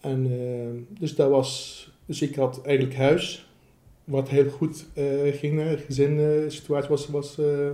En, 0.02 0.26
eh, 0.26 1.00
dus 1.00 1.16
dat 1.16 1.30
was, 1.30 1.92
dus 2.06 2.22
ik 2.22 2.36
had 2.36 2.62
eigenlijk 2.66 2.98
huis, 2.98 3.50
wat 4.04 4.30
heel 4.30 4.50
goed 4.50 4.86
eh, 4.94 5.06
ging. 5.34 5.58
De 5.58 5.78
gezin, 5.78 6.20
eh, 6.20 6.26
situatie 6.48 6.90
was, 6.90 7.08
was 7.08 7.40
eh, 7.40 7.70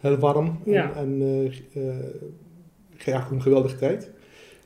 heel 0.00 0.16
warm. 0.16 0.58
Ja. 0.64 0.94
En, 0.94 0.98
en 0.98 1.22
eh, 1.72 1.88
eh, 1.88 2.04
ja, 3.04 3.20
gewoon 3.20 3.36
een 3.36 3.42
geweldige 3.42 3.76
tijd. 3.76 4.10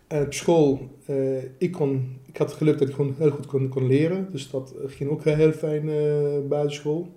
En 0.07 0.23
op 0.25 0.33
school, 0.35 0.89
eh, 1.07 1.43
ik, 1.59 1.73
kon, 1.73 2.17
ik 2.27 2.37
had 2.37 2.49
het 2.49 2.57
geluk 2.57 2.79
dat 2.79 2.89
ik 2.89 2.95
gewoon 2.95 3.15
heel 3.19 3.31
goed 3.31 3.47
kon, 3.47 3.69
kon 3.69 3.87
leren. 3.87 4.29
Dus 4.31 4.51
dat 4.51 4.75
ging 4.87 5.11
ook 5.11 5.25
heel 5.25 5.53
fijn 5.53 5.89
eh 5.89 6.39
basisschool. 6.49 7.09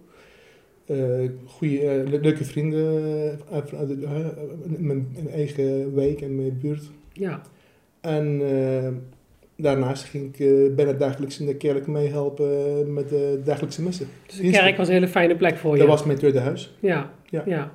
Eh 0.86 0.95
goede, 1.45 1.79
eh, 1.79 2.09
le- 2.09 2.19
leuke 2.21 2.43
vrienden 2.45 3.03
eh, 3.50 3.55
uit, 3.55 3.71
eh, 4.03 4.09
mijn, 4.77 5.07
eigen 5.31 5.95
wijk 5.95 6.21
en 6.21 6.36
mijn 6.36 6.57
buurt. 6.62 6.83
Ja. 7.13 7.41
En 8.01 8.41
eh, 8.43 8.89
daarnaast 9.55 10.03
ging 10.03 10.33
ik 10.36 10.39
eh, 10.39 10.75
bijna 10.75 10.91
dagelijks 10.93 11.39
in 11.39 11.45
de 11.45 11.55
kerk 11.55 11.88
meehelpen 11.88 12.93
met 12.93 13.09
de 13.09 13.41
dagelijkse 13.43 13.81
missen. 13.83 14.07
Dus 14.27 14.36
de 14.38 14.50
kerk 14.50 14.77
was 14.77 14.88
een 14.88 14.93
hele 14.93 15.07
fijne 15.07 15.36
plek 15.36 15.57
voor 15.57 15.71
je. 15.74 15.79
Dat 15.79 15.88
was 15.88 16.03
mijn 16.05 16.17
tweede 16.17 16.39
huis. 16.39 16.75
Ja. 16.79 17.12
Ja. 17.29 17.43
ja. 17.45 17.71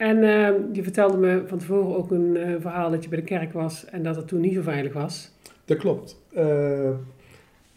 En 0.00 0.16
eh, 0.16 0.54
je 0.72 0.82
vertelde 0.82 1.16
me 1.16 1.42
van 1.46 1.58
tevoren 1.58 1.96
ook 1.96 2.10
een 2.10 2.36
eh, 2.36 2.54
verhaal 2.60 2.90
dat 2.90 3.02
je 3.02 3.08
bij 3.08 3.18
de 3.18 3.24
kerk 3.24 3.52
was 3.52 3.84
en 3.84 4.02
dat 4.02 4.16
het 4.16 4.28
toen 4.28 4.40
niet 4.40 4.54
zo 4.54 4.62
veilig 4.62 4.92
was. 4.92 5.30
Dat 5.64 5.78
klopt. 5.78 6.20
Eh, 6.32 6.88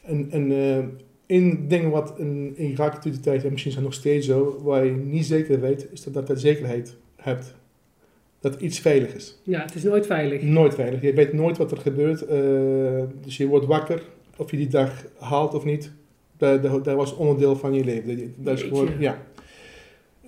en 0.02 0.28
en 0.30 0.52
eh, 0.52 0.78
één 1.26 1.68
ding 1.68 1.92
wat 1.92 2.14
in 2.18 2.54
Irak 2.58 3.02
toen 3.02 3.12
de 3.12 3.20
tijd, 3.20 3.44
en 3.44 3.50
misschien 3.52 3.70
is 3.72 3.78
dat 3.78 3.86
nog 3.86 3.94
steeds 3.94 4.28
zo, 4.28 4.62
waar 4.64 4.86
je 4.86 4.92
niet 4.92 5.26
zeker 5.26 5.60
weet, 5.62 5.88
is 5.92 6.04
dat, 6.04 6.14
dat 6.14 6.28
je 6.28 6.38
zekerheid 6.38 6.96
hebt. 7.16 7.56
Dat 8.40 8.62
iets 8.62 8.80
veilig 8.80 9.14
is. 9.16 9.40
Ja, 9.44 9.62
het 9.62 9.76
is 9.76 9.84
nooit 9.84 10.06
veilig. 10.06 10.42
Nooit 10.42 10.76
veilig. 10.76 11.02
Je 11.02 11.14
weet 11.14 11.34
nooit 11.34 11.58
wat 11.58 11.72
er 11.72 11.78
gebeurt. 11.78 12.22
eh, 12.22 12.38
dus 13.22 13.38
je 13.38 13.48
wordt 13.48 13.66
wakker, 13.66 14.02
of 14.38 14.52
je 14.52 14.58
die 14.58 14.68
dag 14.68 15.06
haalt 15.20 15.54
of 15.54 15.66
niet. 15.66 15.92
Dat, 16.38 16.64
dat, 16.64 16.84
dat 16.86 16.96
was 16.96 17.16
onderdeel 17.16 17.56
van 17.56 17.74
je 17.74 17.84
leven. 17.84 18.34
Dat, 18.38 18.58
is 18.58 18.64
gewoon, 18.64 18.90
ja. 19.00 19.18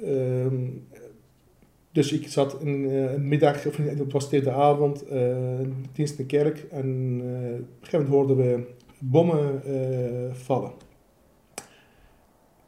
Ehm, 0.03 0.55
dus 1.95 2.11
ik 2.11 2.27
zat 2.27 2.61
in 2.61 2.89
eh, 2.89 3.13
een 3.13 3.27
middag, 3.27 3.65
of 3.65 3.77
het 3.77 4.11
was 4.11 4.29
tegen 4.29 4.45
de 4.45 4.51
avond, 4.51 5.07
eh, 5.07 5.35
dienst 5.93 6.19
in 6.19 6.25
de 6.27 6.37
kerk. 6.37 6.65
En 6.71 7.21
eh, 7.23 7.53
op 7.53 7.59
een 7.59 7.67
gegeven 7.81 8.09
moment 8.09 8.09
hoorden 8.09 8.37
we 8.37 8.63
bommen 8.99 9.61
vallen. 10.33 10.71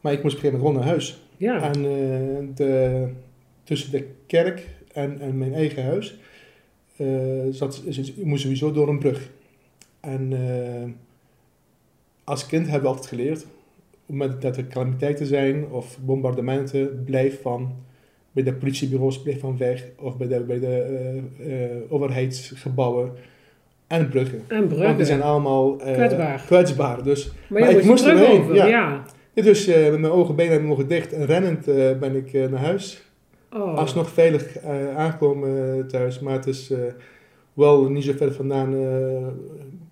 Maar 0.02 0.14
ik 0.14 0.24
moest 0.24 0.38
op 0.38 0.44
een 0.44 0.50
gegeven 0.50 0.60
moment 0.60 0.60
gewoon 0.60 0.74
naar 0.74 0.88
huis. 0.88 1.22
Ja. 1.38 1.74
En 1.74 1.82
de, 2.56 3.08
tussen 3.64 3.92
de 3.92 4.08
kerk 4.26 4.70
en, 4.94 5.20
en 5.20 5.38
mijn 5.38 5.54
eigen 5.54 5.84
huis 5.84 6.20
eh, 6.96 7.08
zat, 7.52 7.84
ik 7.86 8.26
moest 8.26 8.42
sowieso 8.42 8.72
door 8.72 8.90
een 8.90 9.00
brug. 9.00 9.32
En 10.00 10.34
als 12.24 12.46
kind 12.46 12.66
hebben 12.66 12.82
we 12.82 12.88
altijd 12.88 13.08
geleerd, 13.08 13.44
op 13.44 13.50
het 14.06 14.16
moment 14.16 14.42
dat 14.42 14.58
er 14.58 14.68
calamiteiten 14.68 15.26
zijn 15.26 15.70
of 15.70 15.98
bombardementen, 16.02 17.04
blijf 17.04 17.42
van 17.42 17.86
bij 18.38 18.52
de 18.52 18.54
politiebureaus, 18.54 19.22
van 19.40 19.58
weg. 19.58 19.86
Of 20.00 20.18
bij 20.18 20.28
de, 20.28 20.40
bij 20.40 20.60
de 20.60 20.68
eh, 21.40 21.64
eh, 21.64 21.72
overheidsgebouwen 21.90 23.12
en 23.88 24.10
bruggen. 24.10 24.42
En 24.48 24.58
Want 24.58 24.68
bruggen. 24.68 24.98
die 24.98 25.06
zijn 25.06 25.22
allemaal 25.22 25.80
eh, 25.82 25.94
Kwetsbaar. 25.94 26.44
kwetsbaar. 26.46 27.04
Dus 27.04 27.32
maar 27.50 27.70
ik 27.70 27.84
moest 27.84 28.06
er 28.06 28.30
over. 28.30 28.56
ja. 28.56 28.66
Ja. 28.68 29.04
ja, 29.34 29.42
dus 29.42 29.66
met 29.66 30.00
mijn 30.00 30.14
ogen, 30.14 30.36
benen 30.36 30.60
en 30.60 30.72
ogen 30.72 30.88
dicht 30.88 31.14
en 31.14 31.26
rennend 31.26 31.66
ben 32.00 32.16
ik 32.16 32.34
naar 32.34 32.60
huis. 32.60 33.04
Oh. 33.54 33.78
Alsnog 33.78 34.10
veilig 34.10 34.58
aangekomen 34.96 35.78
eh, 35.78 35.86
thuis, 35.86 36.20
maar 36.20 36.34
het 36.34 36.48
is 36.48 36.72
wel 37.54 37.90
niet 37.90 38.04
zo 38.04 38.12
ver 38.18 38.34
vandaan 38.34 38.76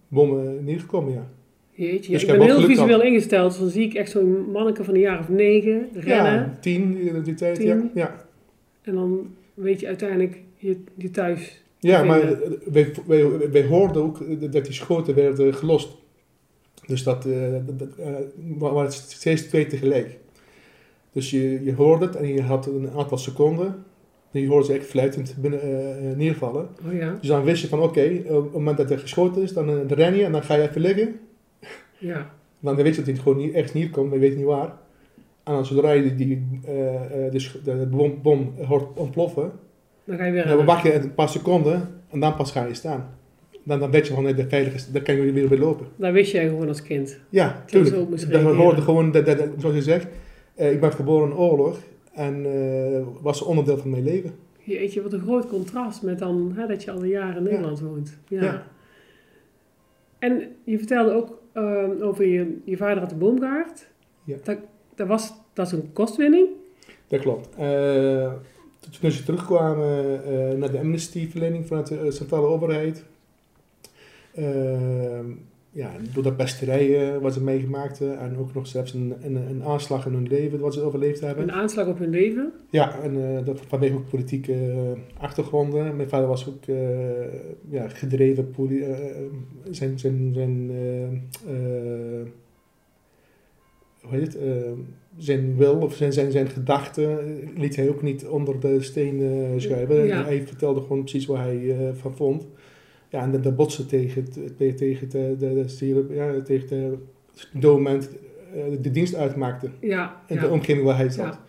bommen 0.07 0.63
neergekomen, 0.63 1.13
ja. 1.13 1.27
Jeetje, 1.71 2.11
Dus 2.11 2.23
ik 2.23 2.29
ik 2.29 2.37
ben 2.37 2.47
heel 2.47 2.61
visueel 2.61 3.01
ingesteld. 3.01 3.49
Dus 3.51 3.59
dan 3.59 3.69
zie 3.69 3.85
ik 3.85 3.93
echt 3.93 4.11
zo'n 4.11 4.51
manneke 4.51 4.83
van 4.83 4.93
een 4.93 4.99
jaar 4.99 5.19
of 5.19 5.29
negen 5.29 5.89
rennen. 5.93 6.33
Ja, 6.33 6.57
tien 6.59 6.97
in 6.97 7.21
die 7.21 7.33
tijd, 7.33 7.55
Tien. 7.55 7.67
ja. 7.67 7.81
Ja, 7.93 8.24
En 8.85 8.95
dan 8.95 9.35
weet 9.53 9.79
je 9.79 9.87
uiteindelijk 9.87 10.37
je, 10.55 10.77
je 10.95 11.11
thuis. 11.11 11.63
ja 11.79 12.03
maar 12.03 12.37
wij, 12.65 12.91
wij, 13.05 13.49
wij 13.51 13.65
hoorden 13.65 14.01
ook 14.01 14.41
dat 14.51 14.63
die 14.65 14.73
schoten 14.73 15.15
werden 15.15 15.53
gelost. 15.53 15.95
Dus 16.85 17.03
dat, 17.03 17.25
eh 17.25 17.53
dat, 17.77 17.87
eh, 17.97 18.13
wa- 18.57 18.73
waren 18.73 18.91
steeds 18.91 19.41
twee 19.41 19.67
tegelijk. 19.67 20.17
Dus 21.11 21.29
je, 21.31 21.63
je 21.63 21.73
hoorde 21.73 22.05
het 22.05 22.15
en 22.15 22.27
je 22.27 22.41
had 22.41 22.65
een 22.67 22.89
aantal 22.89 23.17
seconden. 23.17 23.83
En 24.31 24.41
je 24.41 24.47
hoorde 24.47 24.65
ze 24.65 24.73
echt 24.73 24.85
fluitend 24.85 25.35
binnen, 25.41 25.61
eh, 25.61 26.15
neervallen. 26.15 26.69
Oh 26.87 26.93
ja. 26.93 27.17
Dus 27.19 27.27
dan 27.29 27.43
wist 27.43 27.61
je 27.61 27.67
van 27.67 27.81
oké, 27.81 28.21
op 28.27 28.43
het 28.43 28.53
moment 28.53 28.77
dat 28.77 28.91
er 28.91 28.99
geschoten 28.99 29.41
is, 29.41 29.53
dan, 29.53 29.87
ren 29.87 30.15
je 30.15 30.23
en 30.23 30.31
dan 30.31 30.43
ga 30.43 30.55
je 30.55 30.69
even 30.69 30.81
liggen. 30.81 31.19
Ja. 31.97 32.33
Dan 32.59 32.75
weet 32.75 32.95
je 32.95 33.01
dat 33.03 33.05
hij 33.05 33.15
gewoon 33.23 33.37
niet, 33.37 33.53
echt 33.53 33.73
niet 33.73 33.91
komt, 33.91 34.05
maar 34.09 34.19
je 34.19 34.27
weet 34.27 34.35
niet 34.37 34.45
waar. 34.45 34.73
En 35.45 35.65
zodra 35.65 35.91
je 35.91 36.15
die, 36.15 36.15
die, 36.15 36.59
eh, 36.65 37.25
eh, 37.25 37.31
de, 37.31 37.61
de 37.63 37.87
bom, 37.91 38.19
bom 38.21 38.53
hoort 38.67 38.99
ontploffen, 38.99 39.51
Dan 40.03 40.17
ga 40.17 40.25
je 40.25 40.31
weer 40.31 40.47
dan 40.47 40.65
wacht 40.65 40.83
je 40.83 40.93
een 40.93 41.13
paar 41.13 41.29
seconden 41.29 41.89
en 42.09 42.19
dan 42.19 42.35
pas 42.35 42.51
ga 42.51 42.65
je 42.65 42.73
staan. 42.73 43.09
Dan, 43.63 43.79
dan 43.79 43.91
weet 43.91 44.07
je 44.07 44.13
gewoon 44.13 44.35
dat 44.35 44.45
veilig 44.49 44.73
is, 44.73 44.91
dan 44.91 45.01
kan 45.01 45.15
je 45.15 45.31
weer 45.31 45.49
weer 45.49 45.59
lopen. 45.59 45.85
Dat 45.95 46.11
wist 46.11 46.31
jij 46.31 46.47
gewoon 46.47 46.67
als 46.67 46.81
kind. 46.81 47.19
Ja, 47.29 47.63
tuurlijk. 47.65 48.31
Dat 48.31 48.55
hoorde 48.55 48.81
gewoon, 48.81 49.11
dat, 49.11 49.25
dat, 49.25 49.39
zoals 49.57 49.75
je 49.75 49.81
zegt, 49.81 50.07
eh, 50.55 50.71
ik 50.71 50.79
ben 50.79 50.91
geboren 50.91 51.29
in 51.29 51.35
oorlog 51.35 51.77
en 52.13 52.45
eh, 52.45 53.01
was 53.21 53.41
onderdeel 53.41 53.77
van 53.77 53.89
mijn 53.89 54.03
leven. 54.03 54.31
Jeetje, 54.63 55.01
wat 55.01 55.13
een 55.13 55.21
groot 55.21 55.47
contrast 55.47 56.01
met 56.01 56.19
dan 56.19 56.51
hè, 56.55 56.67
dat 56.67 56.83
je 56.83 56.91
al 56.91 57.03
jaar 57.03 57.37
in 57.37 57.43
Nederland 57.43 57.79
woont. 57.79 58.17
Ja. 58.27 58.43
Ja. 58.43 58.67
En 60.19 60.47
je 60.63 60.77
vertelde 60.77 61.11
ook 61.11 61.41
eh, 61.53 61.89
over 62.01 62.25
je, 62.25 62.57
je 62.63 62.77
vader 62.77 62.99
had 62.99 63.11
een 63.11 63.17
boomgaard. 63.17 63.87
Ja. 64.23 64.35
Dat, 64.43 64.57
dat, 64.95 65.07
was, 65.07 65.33
dat 65.53 65.65
is 65.65 65.71
een 65.71 65.93
kostwinning. 65.93 66.47
Dat 67.07 67.19
klopt. 67.19 67.49
Eh, 67.57 68.31
toen 68.99 69.11
ze 69.11 69.23
terugkwamen 69.23 70.23
eh, 70.25 70.57
naar 70.57 70.71
de 70.71 70.79
amnestieverlening 70.79 71.67
vanuit 71.67 71.87
de 71.87 71.99
eh, 71.99 72.11
centrale 72.11 72.47
overheid. 72.47 73.03
eh, 74.33 75.19
ja, 75.71 75.91
door 76.13 76.23
de 76.23 76.33
pesterijen 76.33 77.21
wat 77.21 77.33
ze 77.33 77.43
meegemaakt 77.43 78.01
en 78.01 78.37
ook 78.37 78.53
nog 78.53 78.67
zelfs 78.67 78.93
een, 78.93 79.13
een, 79.21 79.35
een 79.35 79.63
aanslag 79.63 80.05
in 80.05 80.13
hun 80.13 80.27
leven 80.27 80.59
wat 80.59 80.73
ze 80.73 80.81
overleefd 80.81 81.19
hebben. 81.19 81.43
Een 81.43 81.51
aanslag 81.51 81.87
op 81.87 81.99
hun 81.99 82.09
leven. 82.09 82.51
Ja, 82.69 82.99
en 82.99 83.43
dat 83.45 83.59
vanwege 83.67 83.93
ook 83.93 84.09
politieke 84.09 84.73
achtergronden. 85.17 85.95
Mijn 85.95 86.09
vader 86.09 86.27
was 86.27 86.47
ook 86.47 86.63
ja, 87.69 87.87
gedreven, 87.89 88.53
zijn, 89.69 89.99
zijn, 89.99 90.31
zijn, 90.33 90.71
hoe 94.07 94.17
heet 94.17 94.33
het, 94.33 94.37
eh, 94.37 94.71
zijn 95.17 95.55
wil 95.57 95.75
of 95.75 95.95
zijn, 95.95 96.13
zijn, 96.13 96.31
zijn 96.31 96.47
gedachten 96.47 97.39
liet 97.55 97.75
hij 97.75 97.89
ook 97.89 98.01
niet 98.01 98.25
onder 98.25 98.59
de 98.59 98.81
steen 98.81 99.21
eh, 99.21 99.61
schuiven. 99.61 100.05
Ja. 100.05 100.23
Hij 100.23 100.47
vertelde 100.47 100.81
gewoon 100.81 101.01
precies 101.01 101.25
wat 101.25 101.37
hij 101.37 101.69
eh, 101.69 101.93
van 101.93 102.15
vond. 102.15 102.47
Ja, 103.09 103.21
en 103.21 103.41
dat, 103.41 103.55
botsen 103.55 103.87
tegen, 103.87 104.25
tegen, 104.57 104.75
tegen, 104.75 105.09
de, 105.09 105.35
de, 105.39 105.65
de, 105.79 106.05
ja, 106.09 106.41
tegen 106.41 106.99
de, 107.53 107.67
moment 107.67 108.09
de 108.81 108.91
dienst 108.91 109.15
uitmaakte 109.15 109.69
Ja. 109.81 110.21
in 110.27 110.35
ja. 110.35 110.41
de 110.41 110.49
omgeving 110.49 110.85
waar 110.85 110.97
hij 110.97 111.09
zat. 111.09 111.39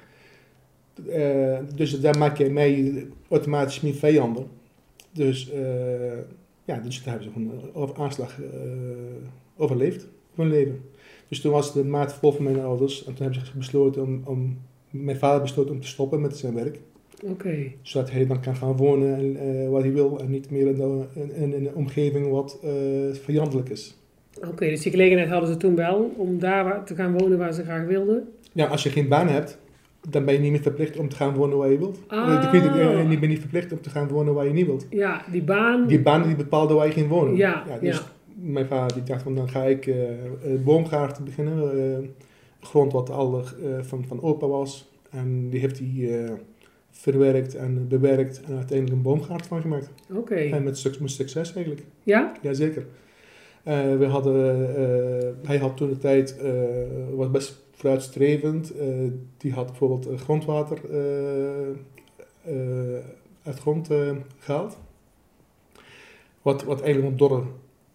Ja. 1.07 1.63
Dus 1.75 2.01
daar 2.01 2.19
maak 2.19 2.37
je 2.39 2.51
mee 2.51 3.07
automatisch 3.29 3.81
meer 3.81 3.95
vijanden. 3.95 4.47
Dus, 5.13 5.51
ja, 6.67 6.79
dus 6.79 7.03
daar 7.03 7.15
hebben 7.15 7.33
ze 7.33 7.41
gewoon 7.41 7.89
een 7.89 7.97
aanslag 7.97 8.41
eh, 8.41 8.49
overleefd 9.57 10.09
hun 10.35 10.49
leven. 10.49 10.81
Dus 11.29 11.41
toen 11.41 11.53
was 11.53 11.73
de 11.73 11.85
maat 11.85 12.15
vol 12.15 12.33
van 12.33 12.45
mijn 12.45 12.61
ouders 12.61 13.05
en 13.05 13.15
toen 13.15 13.25
hebben 13.25 13.47
ze 13.47 13.59
besloten 13.59 14.03
om, 14.03 14.21
om 14.25 14.59
mijn 14.91 15.17
vader 15.17 15.41
besloot 15.41 15.71
om 15.71 15.81
te 15.81 15.87
stoppen 15.87 16.21
met 16.21 16.37
zijn 16.37 16.55
werk. 16.55 16.79
Oké. 17.23 17.73
Zodat 17.83 18.11
hij 18.11 18.27
dan 18.27 18.41
kan 18.41 18.57
gaan 18.57 18.77
wonen 18.77 19.15
en, 19.15 19.37
eh, 19.37 19.69
waar 19.69 19.81
hij 19.81 19.93
wil 19.93 20.19
en 20.21 20.31
niet 20.31 20.51
meer 20.51 20.67
in, 20.67 20.77
de, 20.77 21.05
in, 21.15 21.53
in 21.53 21.53
een 21.53 21.75
omgeving 21.75 22.31
wat 22.31 22.59
eh, 22.63 22.71
vijandelijk 23.13 23.69
is. 23.69 23.97
Oké, 24.49 24.69
dus 24.69 24.81
die 24.81 24.91
gelegenheid 24.91 25.29
hadden 25.29 25.49
ze 25.49 25.57
toen 25.57 25.75
wel 25.75 26.15
om 26.17 26.39
daar 26.39 26.85
te 26.85 26.95
gaan 26.95 27.19
wonen 27.19 27.39
waar 27.39 27.53
ze 27.53 27.63
graag 27.63 27.87
wilden. 27.87 28.29
Ja, 28.53 28.67
als 28.67 28.83
je 28.83 28.91
geen 28.91 29.09
baan 29.09 29.29
hebt, 29.29 29.59
dan 30.09 30.25
ben 30.25 30.35
je 30.35 30.41
niet 30.41 30.51
meer 30.51 30.63
verplicht 30.63 30.99
om 30.99 31.09
te 31.09 31.17
gaan 31.17 31.35
wonen 31.35 31.57
waar 31.57 31.71
je 31.71 31.79
wilt. 31.79 31.99
Ah. 32.07 32.43
Het, 32.43 32.63
eh, 32.63 33.11
je 33.11 33.19
bent 33.19 33.29
niet 33.29 33.41
verplicht 33.41 33.73
om 33.73 33.81
te 33.81 33.91
gaan 33.91 34.09
wonen 34.09 34.35
waar 34.35 34.47
je 34.47 34.53
niet 34.53 34.67
wilt. 34.67 34.87
Ja, 34.91 35.25
die 35.31 35.43
baan. 35.43 35.87
Die 35.87 36.01
baan 36.01 36.23
die 36.23 36.37
bepaalde 36.37 36.75
waar 36.75 36.87
je 36.87 36.93
ging 36.93 37.09
wonen. 37.09 37.37
Ja, 37.37 37.65
dus 37.81 37.97
ja. 37.97 38.03
Mijn 38.53 38.67
vader 38.67 38.95
die 38.97 39.03
dacht 39.05 39.23
van 39.23 39.35
dan 39.35 39.49
ga 39.49 39.65
ik 39.65 39.87
een 39.87 40.63
boomgaard 40.65 41.25
beginnen. 41.25 41.93
eh, 42.03 42.09
grond 42.61 42.93
wat 42.93 43.11
al 43.11 43.45
van, 43.81 44.05
van 44.07 44.23
opa 44.23 44.47
was. 44.47 44.91
En 45.11 45.49
die 45.51 45.61
heeft 45.61 45.79
hij 45.79 46.31
verwerkt 46.91 47.55
en 47.55 47.89
bewerkt 47.89 48.43
en 48.43 48.57
uiteindelijk 48.57 48.97
een 48.97 49.03
boomgaard 49.03 49.47
van 49.47 49.61
gemaakt. 49.61 49.91
Oké. 50.15 50.35
En 50.35 50.63
met, 50.63 50.79
suc- 50.79 50.99
met 50.99 51.11
succes 51.11 51.53
eigenlijk. 51.55 51.85
Ja? 52.03 52.33
Jazeker. 52.43 52.87
Eh 53.63 53.97
we 53.97 54.05
hadden, 54.07 54.37
hij 55.43 55.59
had 55.59 55.77
toen 55.77 55.89
de 55.89 55.99
tijd, 55.99 56.39
eh, 56.39 56.53
was 57.15 57.31
best 57.31 57.63
vooruitstrevend. 57.73 58.73
Die 59.37 59.53
had 59.53 59.67
bijvoorbeeld 59.67 60.21
grondwater 60.21 60.79
uit 63.43 63.59
grond 63.59 63.91
eh, 63.91 64.11
gehaald. 64.39 64.79
Wat, 66.43 66.65
wat 66.65 66.81
eigenlijk 66.81 67.11
een 67.13 67.19
dorre 67.19 67.43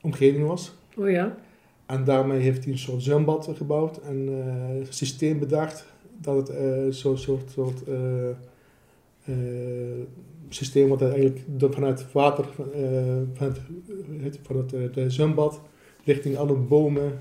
omgeving 0.02 0.48
was. 0.48 0.74
Oh 0.98 1.10
ja. 1.10 1.38
En 1.86 2.04
daarmee 2.04 2.40
heeft 2.40 2.64
hij 2.64 2.74
een 2.74 2.80
soort 2.80 3.04
zwembad 3.04 3.50
gebouwd 3.56 3.98
en 3.98 4.28
een 4.28 4.86
systeem 4.90 5.40
bedacht 5.40 5.86
dat 6.22 6.36
het 6.36 6.50
eh, 6.50 6.88
zo'n 6.90 7.18
soort, 7.18 7.52
soort 7.52 7.84
eh, 7.84 9.34
systeem 10.50 10.90
wat 10.90 11.02
eigenlijk 11.02 11.40
vanuit 11.60 12.00
het 12.00 12.12
water, 12.12 12.46
vanuit, 13.34 13.62
het, 14.22 14.40
van 14.44 14.58
het, 14.58 14.74
eh, 14.74 14.94
de 14.94 15.10
zwembad 15.10 15.62
richting 16.04 16.38
alle 16.38 16.54
bomen 16.54 17.20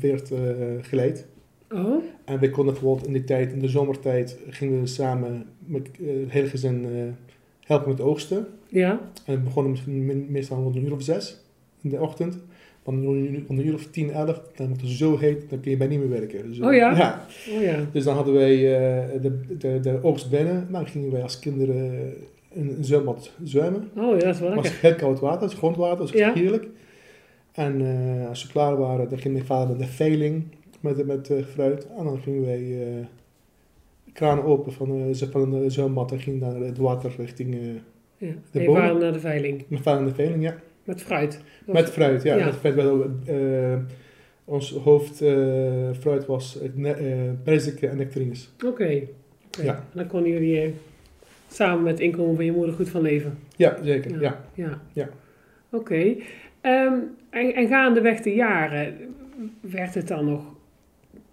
werd 0.00 0.32
geleid. 0.80 1.26
Oh, 1.70 2.02
En 2.24 2.40
wij 2.40 2.50
konden 2.50 2.72
bijvoorbeeld 2.74 3.06
in 3.06 3.12
die 3.12 3.24
tijd, 3.24 3.52
in 3.52 3.58
de 3.58 3.68
zomertijd, 3.68 4.38
gingen 4.48 4.80
we 4.80 4.86
samen 4.86 5.46
met 5.58 5.86
het 5.86 6.30
hele 6.30 6.48
gezin 6.48 6.86
helpen 7.60 7.88
met 7.88 8.00
oogsten. 8.00 8.46
ja. 8.68 9.00
En 9.24 9.34
we 9.34 9.40
begonnen 9.40 9.76
meestal 10.30 10.62
rond 10.62 10.76
een 10.76 10.84
uur 10.84 10.92
of 10.92 11.02
zes 11.02 11.40
in 11.82 11.90
de 11.90 12.00
ochtend. 12.00 12.38
Van 12.84 13.02
van 13.46 13.58
een 13.58 13.66
uur 13.66 13.74
of 13.74 13.86
tien, 13.86 14.10
elf, 14.10 14.42
dan 14.56 14.66
wordt 14.66 14.82
het 14.82 14.90
zo 14.90 15.18
heet, 15.18 15.50
dan 15.50 15.60
kun 15.60 15.70
je 15.70 15.76
bij 15.76 15.86
niet 15.86 15.98
meer 15.98 16.08
werken. 16.08 16.48
Dus, 16.48 16.60
Oh 16.60 16.74
ja? 16.74 16.96
ja. 16.96 17.26
Oh 17.56 17.62
ja. 17.62 17.78
Dus 17.92 18.04
dan 18.04 18.14
hadden 18.14 18.34
wij 18.34 18.54
eh, 18.54 19.22
de, 19.22 19.40
de, 19.58 19.80
de 19.80 19.98
oogst 20.02 20.30
binnen. 20.30 20.68
Dan 20.72 20.86
gingen 20.86 21.10
wij 21.10 21.22
als 21.22 21.38
kinderen 21.38 22.12
in 22.52 22.68
een 22.76 22.84
zwembad 22.84 23.32
zwemmen. 23.44 23.90
Oh 23.96 24.18
ja, 24.18 24.24
dat 24.24 24.34
is 24.34 24.40
wel 24.40 24.48
Het 24.50 24.56
was 24.56 24.64
lekker. 24.70 24.80
heel 24.88 24.94
koud 24.94 25.20
water, 25.20 25.42
het 25.42 25.50
is 25.52 25.58
grondwater, 25.58 25.98
dat 25.98 26.14
is 26.14 26.20
Ja. 26.20 26.32
heerlijk. 26.32 26.66
En 27.52 27.80
eh, 28.20 28.28
als 28.28 28.40
ze 28.40 28.48
klaar 28.48 28.76
waren, 28.76 29.08
dan 29.08 29.18
ging 29.18 29.34
mijn 29.34 29.46
vader 29.46 29.68
naar 29.68 29.86
de 29.86 29.92
veiling 29.92 30.44
met, 30.80 31.06
met 31.06 31.30
eh, 31.30 31.42
fruit. 31.44 31.86
En 31.98 32.04
dan 32.04 32.18
gingen 32.18 32.44
wij 32.44 32.58
eh 32.60 33.04
kranen 34.12 34.44
open 34.44 34.72
van, 34.72 35.14
van 35.30 35.52
een 35.52 35.70
zwembad 35.70 36.12
en 36.12 36.18
ging 36.20 36.40
dan 36.40 36.62
het 36.62 36.78
water 36.78 37.12
richting 37.16 37.56
Ja. 38.16 38.26
de 38.50 38.64
waren 38.64 38.98
naar 38.98 39.12
de 39.12 39.20
veiling. 39.20 39.64
mijn 39.68 39.82
vader 39.82 40.00
naar 40.00 40.08
de 40.10 40.14
veiling, 40.16 40.42
ja. 40.42 40.56
Met 40.90 41.02
fruit. 41.02 41.40
Dat 41.66 41.74
Met 41.74 41.90
fruit, 41.90 42.22
ja. 42.22 42.36
Ja. 42.36 42.44
Met 42.44 42.54
fruit 42.54 42.74
wel, 42.74 43.10
eh, 43.26 43.76
ons 44.44 44.70
hoofdfruit 44.72 45.96
fruit 45.96 46.26
was 46.26 46.58
eh, 46.60 46.90
perziken 47.44 47.90
en 47.90 47.96
nectarines. 47.96 48.50
Oké. 48.66 49.00
Ja. 49.62 49.74
En 49.74 49.82
Dan 49.92 50.06
konden 50.06 50.30
jullie 50.30 50.60
eh, 50.60 50.70
samen 51.50 51.82
met 51.82 51.92
het 51.92 52.00
inkomen 52.00 52.34
van 52.34 52.44
je 52.44 52.52
moeder 52.52 52.74
goed 52.74 52.88
van 52.88 53.02
leven. 53.02 53.38
Ja, 53.56 53.76
zeker. 53.82 54.20
Ja. 54.20 54.40
Ja. 54.54 54.80
Ja. 54.92 55.08
Oké. 55.70 56.14
Ehm, 56.60 56.94
en, 57.30 57.54
en 57.54 57.68
gaandeweg 57.68 58.20
de 58.20 58.34
jaren, 58.34 58.94
werd 59.60 59.94
het 59.94 60.08
dan 60.08 60.24
nog 60.24 60.42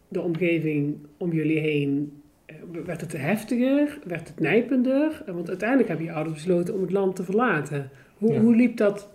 de 0.07 0.21
omgeving 0.21 0.95
om 1.17 1.31
jullie 1.33 1.59
heen, 1.59 2.21
eh, 2.45 2.55
werd 2.85 3.01
het 3.01 3.17
heftiger? 3.17 3.99
Werd 4.03 4.27
het 4.27 4.39
nijpender? 4.39 5.23
Eh, 5.25 5.33
Want 5.33 5.49
uiteindelijk 5.49 5.87
hebben 5.89 6.05
je 6.05 6.11
ouders 6.13 6.35
besloten 6.35 6.73
om 6.73 6.81
het 6.81 6.91
land 6.91 7.15
te 7.15 7.23
verlaten. 7.23 7.89
Hoe, 8.17 8.33
Ja. 8.33 8.39
hoe, 8.39 8.55
liep, 8.55 8.77
dat, 8.77 9.09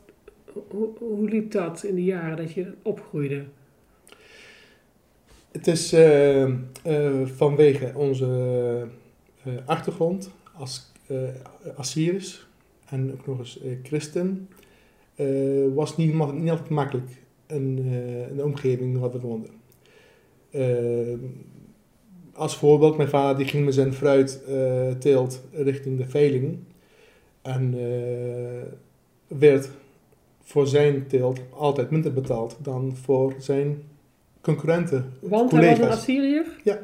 hoe, 0.68 0.88
hoe 0.98 1.28
liep 1.28 1.50
dat 1.50 1.84
in 1.84 1.94
de 1.94 2.04
jaren 2.04 2.36
dat 2.36 2.52
je 2.52 2.72
opgroeide? 2.82 3.44
Het 5.52 5.66
is 5.66 5.92
eh, 5.92 6.42
eh, 6.42 6.52
vanwege 7.24 7.92
onze 7.94 8.26
eh, 9.44 9.52
achtergrond 9.66 10.30
als 10.56 10.92
Assyrisch 11.76 12.46
en 12.88 13.12
ook 13.12 13.26
nog 13.26 13.38
eens 13.38 13.60
christen, 13.82 14.48
was 15.74 15.96
niet, 15.96 16.32
niet 16.32 16.50
altijd 16.50 16.68
makkelijk 16.68 17.10
in 17.46 17.76
de 18.36 18.44
omgeving 18.44 18.98
waar 18.98 19.10
we 19.10 19.20
woonden. 19.20 19.50
Als 22.32 22.56
voorbeeld, 22.56 22.96
mijn 22.96 23.08
vader 23.08 23.36
die 23.36 23.46
ging 23.46 23.64
met 23.64 23.74
zijn 23.74 23.92
fruit 23.92 24.42
teelt 24.98 25.42
richting 25.52 25.98
de 25.98 26.08
veiling 26.08 26.58
en 27.42 27.74
werd 29.26 29.70
voor 30.42 30.66
zijn 30.66 31.06
teelt 31.06 31.40
altijd 31.50 31.90
minder 31.90 32.12
betaald 32.12 32.56
dan 32.62 32.96
voor 32.96 33.34
zijn 33.38 33.82
concurrenten, 34.40 35.12
Want 35.20 35.50
hij 35.50 35.68
was 35.68 35.78
een. 35.78 35.88
Assyriër? 35.88 36.44
Ja. 36.64 36.78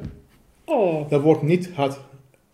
Oh, 0.65 1.09
Dat 1.09 1.21
wordt 1.21 1.41
niet 1.41 1.71
hard 1.71 1.99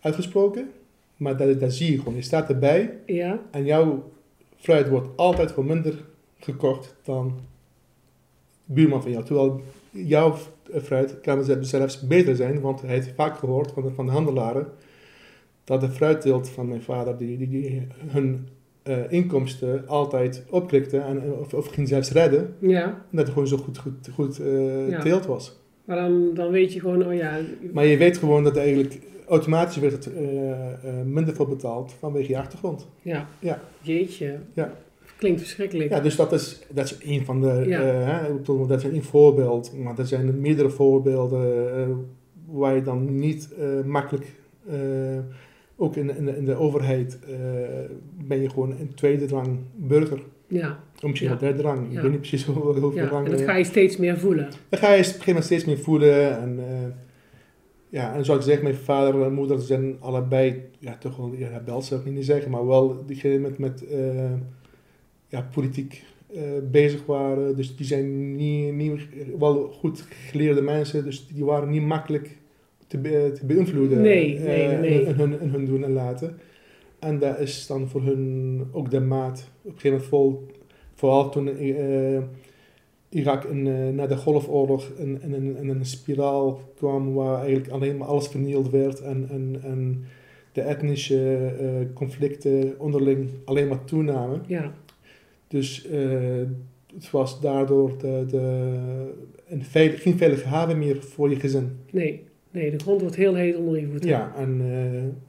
uitgesproken, 0.00 0.70
maar 1.16 1.36
dat, 1.36 1.60
dat 1.60 1.72
zie 1.72 1.92
je 1.92 1.98
gewoon. 1.98 2.14
Je 2.14 2.22
staat 2.22 2.48
erbij 2.48 2.98
ja. 3.06 3.40
en 3.50 3.64
jouw 3.64 4.10
fruit 4.56 4.88
wordt 4.88 5.08
altijd 5.16 5.52
voor 5.52 5.64
minder 5.64 6.04
gekocht 6.38 6.94
dan 7.02 7.40
de 8.64 8.72
buurman 8.72 9.02
van 9.02 9.10
jou. 9.10 9.24
Terwijl 9.24 9.60
jouw 9.90 10.36
fruit 10.82 11.20
kan 11.20 11.44
zelfs 11.60 12.06
beter 12.06 12.36
zijn, 12.36 12.60
want 12.60 12.80
hij 12.80 12.90
heeft 12.90 13.12
vaak 13.14 13.38
gehoord 13.38 13.72
van 13.72 13.82
de, 13.82 13.90
van 13.90 14.06
de 14.06 14.12
handelaren 14.12 14.66
dat 15.64 15.80
de 15.80 15.88
fruitteelt 15.88 16.48
van 16.48 16.68
mijn 16.68 16.82
vader, 16.82 17.16
die, 17.16 17.38
die, 17.38 17.48
die 17.48 17.86
hun 18.06 18.48
eh, 18.86 18.98
inkomsten 19.12 19.88
altijd 19.88 20.44
opklikte 20.50 20.98
en, 20.98 21.22
of, 21.40 21.54
of 21.54 21.66
ging 21.66 21.88
zelfs 21.88 22.10
redden, 22.12 22.54
Ja, 22.60 22.82
en 22.84 22.96
dat 23.10 23.20
het 23.24 23.28
gewoon 23.32 23.48
zo 23.48 23.56
goed, 23.56 23.78
goed, 23.78 24.08
goed 24.14 24.40
eh, 24.40 24.88
Ja. 24.88 25.00
teelt 25.00 25.26
was. 25.26 25.56
maar 25.84 25.96
dan, 25.96 26.30
dan 26.34 26.50
weet 26.50 26.72
je 26.72 26.80
gewoon, 26.80 27.06
oh 27.06 27.14
ja, 27.14 27.38
Maar 27.72 27.86
je 27.86 27.96
weet 27.96 28.18
gewoon 28.18 28.44
dat 28.44 28.56
eigenlijk 28.56 28.98
automatisch 29.28 29.76
werd 29.76 29.92
het 30.04 30.14
eh, 30.14 30.72
eh, 30.72 31.04
minder 31.04 31.34
voor 31.34 31.48
betaald 31.48 31.92
vanwege 31.98 32.28
je 32.30 32.38
achtergrond. 32.38 32.86
ja. 33.02 33.26
Ja. 33.38 33.60
Jeetje. 33.80 34.36
Ja. 34.52 34.72
Klinkt 35.18 35.40
verschrikkelijk. 35.40 35.90
Ja, 35.90 36.00
dus 36.00 36.16
dat 36.16 36.32
is, 36.32 36.62
dat 36.72 36.84
is 36.84 36.96
een 37.04 37.24
van 37.24 37.40
de, 37.40 37.62
Ja. 37.66 37.80
eh, 37.82 38.06
hè, 38.06 38.42
dat 38.66 38.84
is 38.84 38.90
een 38.90 39.02
voorbeeld, 39.02 39.72
maar 39.78 39.98
er 39.98 40.06
zijn 40.06 40.40
meerdere 40.40 40.70
voorbeelden 40.70 41.74
eh, 41.76 41.86
waar 42.46 42.74
je 42.74 42.82
dan 42.82 43.18
niet 43.18 43.48
eh, 43.58 43.66
makkelijk, 43.84 44.32
eh, 44.68 44.76
ook 45.76 45.96
in, 45.96 46.16
in, 46.16 46.24
de, 46.24 46.36
in 46.36 46.44
de 46.44 46.54
overheid, 46.54 47.18
eh, 47.28 47.38
ben 48.26 48.40
je 48.42 48.48
gewoon 48.50 48.70
een 48.70 48.94
tweede 48.94 49.26
rang 49.28 49.58
burger. 49.76 50.22
Ja, 50.48 50.78
Of 51.02 51.08
misschien 51.10 51.30
Ja. 51.30 51.36
derde 51.36 51.62
rang. 51.62 51.86
Ja. 51.90 51.96
Ik 51.96 52.00
weet 52.02 52.10
niet 52.10 52.20
precies 52.20 52.44
hoe- 52.46 52.62
hoeveel 52.62 52.94
ja. 52.94 53.08
rang. 53.08 53.24
en 53.24 53.30
dat 53.30 53.40
ga 53.40 53.56
je 53.56 53.64
steeds 53.64 53.96
meer 53.96 54.18
voelen. 54.18 54.48
Dan 54.68 54.78
ga 54.80 54.92
je 54.92 54.92
op 54.92 54.98
een 54.98 55.04
gegeven 55.04 55.26
moment 55.26 55.44
steeds 55.44 55.64
meer 55.64 55.78
voelen. 55.78 56.38
En, 56.40 56.58
eh, 56.58 56.86
ja, 57.88 58.14
en 58.14 58.24
zoals 58.24 58.46
ik 58.46 58.52
zeg, 58.52 58.62
mijn 58.62 58.74
vader 58.74 59.22
en 59.22 59.32
moeder 59.32 59.58
zijn 59.60 59.96
allebei, 60.00 60.62
ja, 60.78 60.96
toch 60.98 61.16
wel, 61.16 61.32
ja, 61.36 61.48
rebel 61.48 61.82
zou 61.82 62.00
ik 62.00 62.12
niet 62.12 62.24
zeggen, 62.24 62.50
maar 62.50 62.66
wel 62.66 63.04
diegene 63.06 63.38
met, 63.38 63.58
met 63.58 63.86
eh, 63.86 64.32
ja, 65.28 65.48
politiek 65.54 66.02
bezig 66.70 67.06
waren. 67.06 67.56
Dus 67.56 67.76
die 67.76 67.86
zijn 67.86 68.36
niet, 68.36 68.74
niet, 68.74 69.00
wel 69.38 69.70
goed 69.72 70.00
geleerde 70.30 70.62
mensen, 70.62 71.04
dus 71.04 71.26
die 71.26 71.44
waren 71.44 71.68
niet 71.68 71.82
makkelijk 71.82 72.36
te, 72.86 72.98
be- 72.98 73.30
te 73.34 73.46
beïnvloeden 73.46 74.00
Nee, 74.00 74.36
eh, 74.36 74.44
nee, 74.44 74.76
nee. 74.78 75.02
In, 75.04 75.14
hun, 75.14 75.40
in 75.40 75.48
hun 75.48 75.64
doen 75.64 75.84
en 75.84 75.92
laten. 75.92 76.36
En 76.98 77.18
dat 77.18 77.38
is 77.40 77.66
dan 77.66 77.88
voor 77.88 78.02
hun 78.02 78.62
ook 78.72 78.90
de 78.90 79.00
maat. 79.00 79.50
Op 79.62 79.72
een 79.72 79.78
gegeven 79.80 79.90
moment 79.90 80.08
vol, 80.08 80.46
vooral 80.94 81.30
toen 81.30 81.48
eh, 81.58 82.18
Irak 83.08 83.44
in, 83.44 83.66
eh, 83.66 83.88
na 83.88 84.06
de 84.06 84.16
Golfoorlog 84.16 84.90
in, 84.98 85.22
in, 85.22 85.56
in, 85.56 85.68
een 85.68 85.84
spiraal 85.84 86.60
kwam 86.76 87.14
waar 87.14 87.38
eigenlijk 87.38 87.68
alleen 87.68 87.96
maar 87.96 88.08
alles 88.08 88.28
vernield 88.28 88.70
werd 88.70 89.00
en, 89.00 89.26
en, 89.30 89.56
en 89.62 90.04
de 90.52 90.60
etnische 90.60 91.38
conflicten 91.94 92.74
onderling 92.78 93.28
alleen 93.44 93.68
maar 93.68 93.84
toenamen. 93.84 94.42
Ja, 94.46 94.72
Dus 95.48 95.88
het 96.94 97.10
was 97.10 97.40
daardoor 97.40 97.98
de, 97.98 98.24
de, 98.30 98.72
een 99.48 99.64
veilig, 99.64 100.02
geen 100.02 100.16
veilige 100.18 100.46
haven 100.48 100.78
meer 100.78 101.02
voor 101.02 101.30
je 101.30 101.36
gezin. 101.36 101.76
nee. 101.90 102.24
Nee, 102.56 102.70
de 102.70 102.78
grond 102.78 103.00
wordt 103.00 103.16
heel 103.16 103.34
heet 103.34 103.56
onder 103.56 103.80
je 103.80 103.86
voeten. 103.86 104.08
Ja, 104.08 104.34
en, 104.36 104.60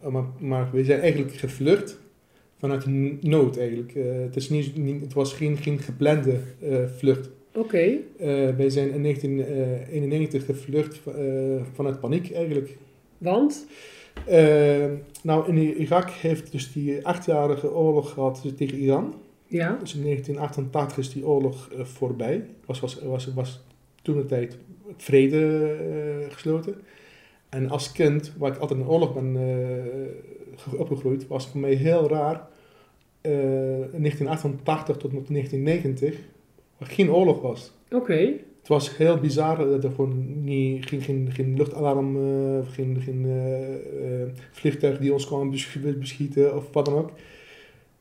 eh, 0.02 0.10
maar, 0.10 0.24
maar 0.40 0.70
we 0.72 0.84
zijn 0.84 1.00
eigenlijk 1.00 1.34
gevlucht 1.34 2.00
vanuit 2.58 2.86
nood 3.24 3.58
eigenlijk. 3.58 3.96
Eh, 3.96 4.04
het, 4.22 4.36
is 4.36 4.50
niet, 4.50 4.78
niet, 4.78 5.02
het 5.02 5.14
was 5.14 5.34
geen, 5.34 5.58
geen 5.58 5.80
geplande 5.80 6.36
eh, 6.62 6.78
vlucht. 6.98 7.30
Oké, 7.54 7.78
Eh, 7.78 8.56
wij 8.56 8.70
zijn 8.70 8.92
in 8.92 9.04
1991 9.04 10.46
gevlucht 10.46 11.00
eh, 11.06 11.14
vanuit 11.74 12.00
paniek 12.00 12.32
eigenlijk. 12.32 12.78
want? 13.18 13.66
Eh, 14.26 14.86
nou, 15.24 15.48
in 15.48 15.78
Irak 15.78 16.10
heeft 16.10 16.52
dus 16.52 16.74
die 16.74 17.06
achtjarige 17.06 17.74
oorlog 17.74 18.10
gehad 18.14 18.54
tegen 18.58 18.78
Iran. 18.78 19.14
Ja. 19.48 19.78
Dus 19.80 19.96
in 19.96 20.04
1988 20.04 20.98
is 20.98 21.14
die 21.14 21.26
oorlog 21.28 21.70
eh, 21.72 21.86
voorbij. 21.86 22.46
Was, 22.66 22.80
was, 22.80 23.02
was, 23.02 23.34
was 23.34 23.64
toen 24.02 24.18
de 24.18 24.26
tijd 24.26 24.58
vrede 24.98 25.76
eh, 25.80 26.34
gesloten. 26.34 26.76
En 27.50 27.70
als 27.70 27.92
kind, 27.92 28.34
waar 28.38 28.52
ik 28.54 28.58
altijd 28.60 28.80
in 28.80 28.88
oorlog 28.88 29.14
ben 29.14 29.36
eh, 29.36 30.80
opgegroeid, 30.80 31.28
was 31.28 31.48
voor 31.48 31.60
mij 31.60 31.74
heel 31.74 32.10
raar. 32.10 32.48
eh, 33.22 33.32
in 33.94 34.02
1988 34.02 34.98
tot 34.98 35.12
1990, 35.12 36.16
waar 36.78 36.90
geen 36.90 37.12
oorlog 37.12 37.42
was. 37.42 37.74
Oké. 37.92 38.14
Het 38.60 38.68
was 38.68 38.98
heel 38.98 39.18
bizar 39.18 39.58
dat 39.58 39.84
er 39.84 39.90
gewoon 39.92 40.44
niet, 40.44 40.86
geen, 40.86 41.02
geen, 41.02 41.30
geen 41.32 41.54
luchtalarm, 41.58 42.16
eh, 42.18 42.68
geen, 42.74 42.98
geen 43.02 43.26
eh, 43.26 43.74
eh, 44.22 44.28
vliegtuig 44.52 44.98
die 45.00 45.14
ons 45.14 45.26
kwam 45.28 45.50
besch- 45.52 45.78
beschieten 46.00 46.56
of 46.56 46.64
wat 46.74 46.86
dan 46.86 46.94
ook. 46.96 47.12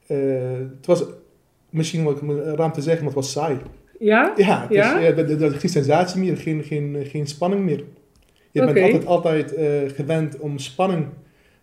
Eh, 0.07 0.19
het 0.77 0.87
was 0.87 1.05
misschien 1.71 2.05
wel 2.05 2.37
raam 2.55 2.73
te 2.73 2.81
zeggen, 2.83 3.05
maar 3.05 3.15
het 3.15 3.23
was 3.25 3.33
saai. 3.33 3.57
Ja? 3.99 4.33
Ja, 4.37 4.61
het 4.63 4.71
Ja? 4.73 4.99
Is, 4.99 5.03
ja, 5.03 5.09
er- 5.09 5.31
er 5.31 5.43
er 5.43 5.55
is 5.55 5.61
geen 5.61 5.71
sensatie 5.71 6.21
meer, 6.21 6.37
geen, 6.37 6.63
geen, 6.65 6.97
geen 7.05 7.27
spanning 7.27 7.65
meer. 7.65 7.85
Je 8.64 8.73
bent 8.73 8.79
altijd, 8.85 9.07
altijd 9.07 9.55
eh, 9.55 9.66
gewend 9.95 10.38
om 10.38 10.59
spanning 10.59 11.07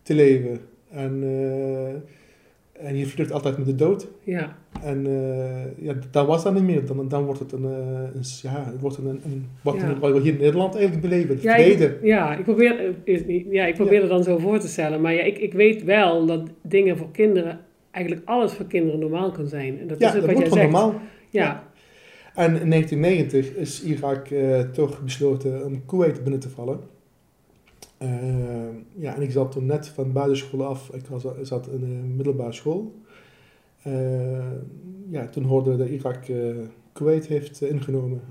te 0.02 0.14
leven. 0.14 0.60
En, 0.92 1.20
eh, 1.24 2.88
en 2.88 2.98
je 2.98 3.06
vlucht 3.06 3.32
altijd 3.32 3.58
met 3.58 3.66
de 3.66 3.76
dood. 3.76 4.08
Ja. 4.24 4.56
En 4.84 5.06
eh, 5.06 5.86
ja, 5.86 5.94
dat 6.12 6.28
was 6.28 6.44
dat 6.44 6.54
niet 6.54 6.64
meer. 6.64 6.86
Dan, 6.86 7.08
dan 7.08 7.24
wordt 7.26 7.40
het 7.40 7.52
een, 7.52 7.64
een, 7.64 8.24
ja, 8.42 8.64
het 8.72 8.80
wordt 8.82 8.98
een, 8.98 9.06
een 9.08 9.46
wat, 9.62 9.76
Ja. 9.76 10.00
wat 10.00 10.12
we 10.12 10.20
hier 10.20 10.34
in 10.34 10.40
Nederland 10.40 10.76
eigenlijk 10.76 11.08
beleven. 11.08 11.38
Ja, 11.42 11.56
ik, 11.56 11.98
ja, 12.04 12.36
ik 12.36 12.44
probeer, 12.44 12.94
ja, 13.50 13.66
ik 13.66 13.76
probeer 13.76 13.94
Ja. 13.94 14.00
het 14.00 14.10
dan 14.10 14.24
zo 14.24 14.38
voor 14.38 14.60
te 14.60 14.68
stellen. 14.68 15.02
Maar 15.02 15.14
ja, 15.14 15.22
ik, 15.22 15.38
ik 15.38 15.54
weet 15.54 15.84
wel 15.84 16.26
dat 16.26 16.50
dingen 16.62 16.98
voor 16.98 17.12
kinderen, 17.12 17.60
eigenlijk 17.92 18.28
alles 18.28 18.54
voor 18.54 18.66
kinderen 18.66 19.00
normaal 19.00 19.32
kan 19.32 19.48
zijn. 19.48 19.80
En 19.80 19.88
dat 19.88 20.00
ja, 20.00 20.08
is 20.08 20.16
ook 20.16 20.22
dat 20.22 20.30
wat 20.30 20.34
wordt 20.40 20.54
jij 20.54 20.62
zegt. 20.64 20.72
normaal. 20.72 21.02
Ja. 21.30 21.64
En 22.34 22.62
in 22.62 22.70
1990 22.70 23.56
is 23.56 23.84
Irak 23.84 24.28
eh, 24.28 24.60
toch 24.60 25.04
besloten 25.04 25.66
om 25.66 25.86
Kuwait 25.86 26.22
binnen 26.24 26.40
te 26.40 26.50
vallen. 26.50 26.80
Eh, 27.98 28.10
ja, 28.96 29.16
en 29.16 29.22
ik 29.22 29.32
zat 29.32 29.52
toen 29.52 29.66
net 29.66 29.88
van 29.88 30.12
basisschool 30.12 30.66
af. 30.66 30.90
Ik 30.94 31.08
was, 31.08 31.26
zat 31.42 31.68
in 31.68 31.84
een 31.84 32.16
middelbare 32.16 32.52
school. 32.52 32.96
Eh, 33.82 34.52
ja, 35.10 35.28
toen 35.28 35.44
hoorden 35.44 35.72
we 35.72 35.80
dat 35.80 35.88
Irak 35.88 36.26
Kuwait 36.94 37.28
heeft 37.28 37.62
ingenomen. 37.62 38.22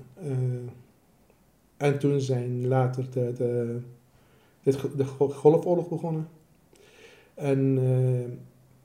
En 1.76 1.98
toen 1.98 2.20
zijn 2.20 2.66
later 2.66 3.10
de, 3.10 3.32
de, 3.32 3.78
de, 4.62 4.96
de 4.96 5.04
Golfoorlog 5.04 5.88
begonnen. 5.88 6.28
En 7.34 7.78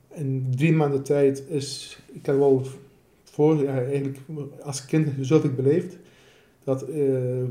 in 0.08 0.52
drie 0.56 0.72
maanden 0.72 1.02
tijd 1.02 1.48
is, 1.48 1.98
ik 2.12 2.26
had 2.26 2.36
wel 2.36 2.62
voor, 3.38 3.62
ja, 3.62 3.82
eigenlijk 3.82 4.18
als 4.62 4.84
kind 4.84 5.08
zoveel 5.20 5.52
beleefd, 5.52 5.98
dat 6.64 6.82
eh, 6.82 7.42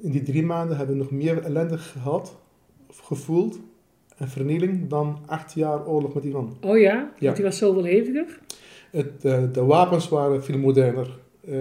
in 0.00 0.10
die 0.10 0.22
drie 0.22 0.42
maanden 0.42 0.76
hebben 0.76 0.96
we 0.96 1.02
nog 1.02 1.10
meer 1.10 1.42
ellende 1.42 1.78
gehad, 1.78 2.36
of 2.88 2.98
gevoeld, 2.98 3.60
en 4.16 4.28
vernieling 4.28 4.88
dan 4.88 5.18
acht 5.26 5.52
jaar 5.52 5.86
oorlog 5.86 6.14
met 6.14 6.24
Iran. 6.24 6.56
Oh 6.60 6.78
ja? 6.78 6.92
Ja. 6.92 7.24
Want 7.24 7.36
die 7.36 7.44
was 7.44 7.58
zoveel 7.58 7.84
heviger? 7.84 8.40
Het, 8.90 9.24
eh, 9.24 9.42
de 9.52 9.64
wapens 9.64 10.08
waren 10.08 10.44
veel 10.44 10.58
moderner. 10.58 11.18
Eh, 11.40 11.54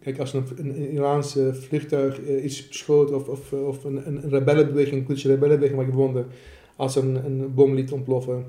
kijk, 0.00 0.18
als 0.18 0.32
een, 0.32 0.44
een, 0.56 0.90
Iraanse 0.92 1.54
vliegtuig 1.54 2.20
iets 2.42 2.68
beschoot 2.68 3.12
of, 3.12 3.28
of, 3.28 3.52
of 3.52 3.84
een, 3.84 4.06
een 4.06 4.28
rebellenbeweging, 4.28 4.96
een 4.96 5.04
Koerdische 5.04 5.28
rebellenbeweging 5.28 5.80
waar 5.80 5.90
gewonden, 5.90 6.26
als 6.76 6.96
een, 6.96 7.24
een 7.24 7.54
bom 7.54 7.74
liet 7.74 7.92
ontploffen, 7.92 8.44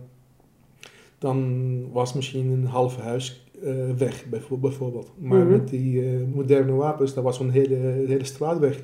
dan 1.18 1.92
was 1.92 2.14
misschien 2.14 2.52
een 2.52 2.66
half 2.66 2.98
huis 2.98 3.46
eh, 3.64 3.90
weg, 3.98 4.26
bijvo- 4.30 4.58
bijvoorbeeld. 4.58 5.12
Maar 5.18 5.40
Mhm. 5.40 5.52
met 5.52 5.68
die 5.68 6.02
eh, 6.06 6.10
moderne 6.34 6.72
wapens, 6.72 7.14
dat 7.14 7.24
was 7.24 7.38
zo'n 7.38 7.50
hele, 7.50 7.76
hele 8.08 8.24
straat 8.24 8.60
weg. 8.60 8.80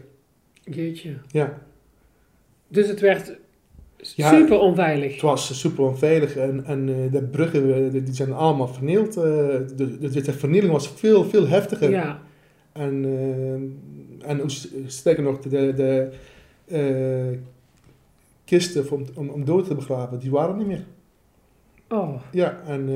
Jeetje. 0.63 1.13
Ja, 1.27 1.61
Dus 2.67 2.87
het 2.87 2.99
werd 2.99 3.35
Ja, 4.15 4.29
super 4.29 4.59
onveilig. 4.59 5.11
het 5.11 5.21
was 5.21 5.59
super 5.59 5.83
onveilig 5.83 6.35
en, 6.35 6.65
en 6.65 6.89
eh, 6.89 7.11
de 7.11 7.23
bruggen 7.23 7.91
die 8.05 8.13
zijn 8.13 8.33
allemaal 8.33 8.67
vernield. 8.67 9.13
de, 9.13 9.65
de, 9.99 10.21
de 10.21 10.33
vernieling 10.33 10.71
was 10.71 10.87
veel, 10.89 11.23
veel 11.23 11.47
heftiger. 11.47 11.89
Ja. 11.89 12.21
En, 12.71 13.05
en 14.25 14.41
sterker 14.85 15.23
nog, 15.23 15.39
de, 15.39 15.73
de, 15.73 16.09
kisten 18.45 18.91
om, 18.91 19.05
om, 19.15 19.29
om 19.29 19.45
dood 19.45 19.67
te 19.67 19.75
begraven, 19.75 20.19
die 20.19 20.31
waren 20.31 20.57
niet 20.57 20.67
meer. 20.67 20.83
Oh. 21.89 22.21
Ja, 22.31 22.61
en 22.65 22.89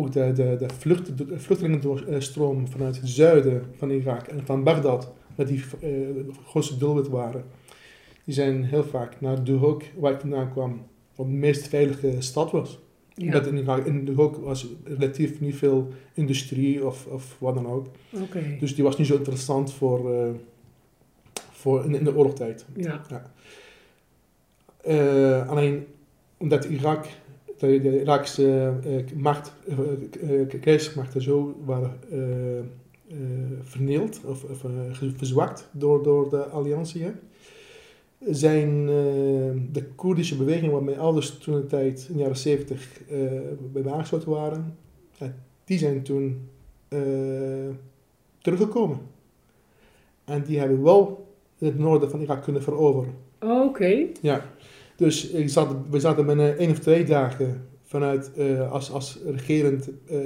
ook 0.00 0.12
de, 0.12 0.32
de, 0.32 0.56
de, 0.58 0.68
vlucht, 0.78 1.18
de 1.18 1.38
vluchtelingenstroom 1.38 2.68
vanuit 2.68 2.96
het 2.96 3.08
zuiden 3.08 3.62
van 3.76 3.90
Irak 3.90 4.26
en 4.26 4.46
van 4.46 4.64
Bagdad, 4.64 5.12
dat 5.34 5.48
die 5.48 5.62
de 5.80 6.24
grootste 6.46 6.76
doelwit 6.76 7.08
waren, 7.08 7.44
die 8.24 8.34
zijn 8.34 8.64
heel 8.64 8.84
vaak 8.84 9.20
naar 9.20 9.44
Duhok, 9.44 9.82
waar 9.96 10.12
ik 10.12 10.20
vandaan 10.20 10.52
kwam, 10.52 10.82
wat 11.14 11.26
de 11.26 11.32
meest 11.32 11.68
veilige 11.68 12.14
stad 12.18 12.50
was. 12.50 12.78
Ja. 13.14 13.42
In 13.42 13.56
Irak, 13.56 13.86
in 13.86 14.04
Duhok 14.04 14.36
was 14.36 14.66
relatief 14.84 15.40
niet 15.40 15.54
veel 15.54 15.88
industrie 16.14 16.86
of, 16.86 17.06
of 17.06 17.36
wat 17.38 17.54
dan 17.54 17.66
ook. 17.66 17.86
Oké. 18.12 18.56
Dus 18.58 18.74
die 18.74 18.84
was 18.84 18.96
niet 18.96 19.06
zo 19.06 19.16
interessant 19.16 19.72
voor, 19.72 20.14
eh, 20.14 20.30
voor 21.50 21.84
in, 21.84 21.94
in 21.94 22.04
de 22.04 22.16
oorlogstijd. 22.16 22.66
Ja. 22.76 23.02
Eh, 24.82 25.48
alleen 25.48 25.86
omdat 26.36 26.64
Irak, 26.64 27.06
de, 27.60 27.80
de 27.80 28.00
Iraakse 28.00 28.72
eh, 28.84 29.16
macht, 29.16 29.52
eh, 29.68 30.40
eh, 30.40 30.60
keizersmachten 30.60 31.22
zo 31.22 31.56
waren 31.64 31.98
eh, 32.10 32.58
eh, 32.58 32.64
vernield 33.62 34.20
of, 34.24 34.44
of 34.44 34.64
eh, 34.64 34.70
verzwakt 35.16 35.68
door, 35.72 36.02
door 36.02 36.30
de 36.30 36.44
alliantie, 36.44 37.02
hè, 37.02 37.10
zijn 38.32 38.80
eh, 38.88 39.62
de 39.72 39.84
Koerdische 39.94 40.36
beweging 40.36 40.72
waar 40.72 40.82
mijn 40.82 40.98
ouders 40.98 41.38
toen 41.38 41.54
de 41.54 41.66
tijd 41.66 42.06
in 42.08 42.14
de 42.14 42.20
jaren 42.20 42.36
70 42.36 43.00
eh 43.08 43.18
bij 43.72 43.92
aangesloten 43.92 44.30
waren, 44.30 44.76
die 45.64 45.78
zijn 45.78 46.02
toen 46.02 46.48
eh, 46.88 46.98
teruggekomen. 48.38 48.98
En 50.24 50.42
die 50.42 50.58
hebben 50.58 50.82
wel 50.82 51.26
het 51.58 51.78
noorden 51.78 52.10
van 52.10 52.20
Irak 52.20 52.42
kunnen 52.42 52.62
veroveren. 52.62 53.14
Oké. 53.40 54.06
Ja, 54.20 54.44
dus 55.00 55.28
ik 55.30 55.48
zat, 55.48 55.76
we 55.90 56.00
zaten 56.00 56.26
binnen 56.26 56.58
één 56.58 56.70
of 56.70 56.78
twee 56.78 57.04
dagen 57.04 57.66
vanuit 57.84 58.32
eh, 58.36 58.72
als, 58.72 58.90
als 58.90 59.18
regerend 59.24 59.88
eh, 60.08 60.18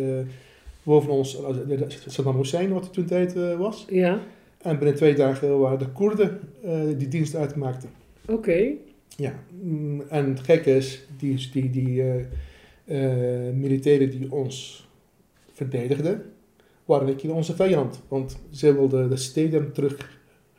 boven 0.83 1.11
ons 1.11 1.37
de- 1.37 1.67
de- 1.67 1.87
Saddam 2.07 2.37
Hussein, 2.37 2.73
wat 2.73 2.83
hij 2.85 2.93
toen 2.93 3.05
tijd 3.05 3.37
eh, 3.37 3.57
was. 3.59 3.87
Ja. 3.89 4.21
En 4.63 4.79
binnen 4.79 4.97
twee 4.97 5.15
dagen 5.15 5.59
waren 5.59 5.79
de 5.79 5.89
Koerden 5.89 6.41
eh, 6.63 6.81
die 6.99 7.09
dienst 7.09 7.35
uitmaakten. 7.35 7.89
Oké. 8.29 8.71
Ja, 9.17 9.35
mm, 9.63 10.01
en 10.09 10.29
het 10.29 10.41
gekke 10.41 10.77
is, 10.77 11.07
die, 11.19 11.49
die, 11.53 11.71
die 11.71 12.03
eh, 12.03 12.21
eh, 13.49 13.55
militairen 13.55 14.11
die 14.11 14.33
ons 14.33 14.89
verdedigden, 15.53 16.23
waren 16.85 17.09
een 17.09 17.17
keer 17.17 17.35
onze 17.35 17.55
vijand. 17.55 18.01
Want 18.09 18.37
ze 18.51 18.75
wilden 18.75 19.11
de 19.11 19.17
steden 19.17 19.73
terug 19.73 20.19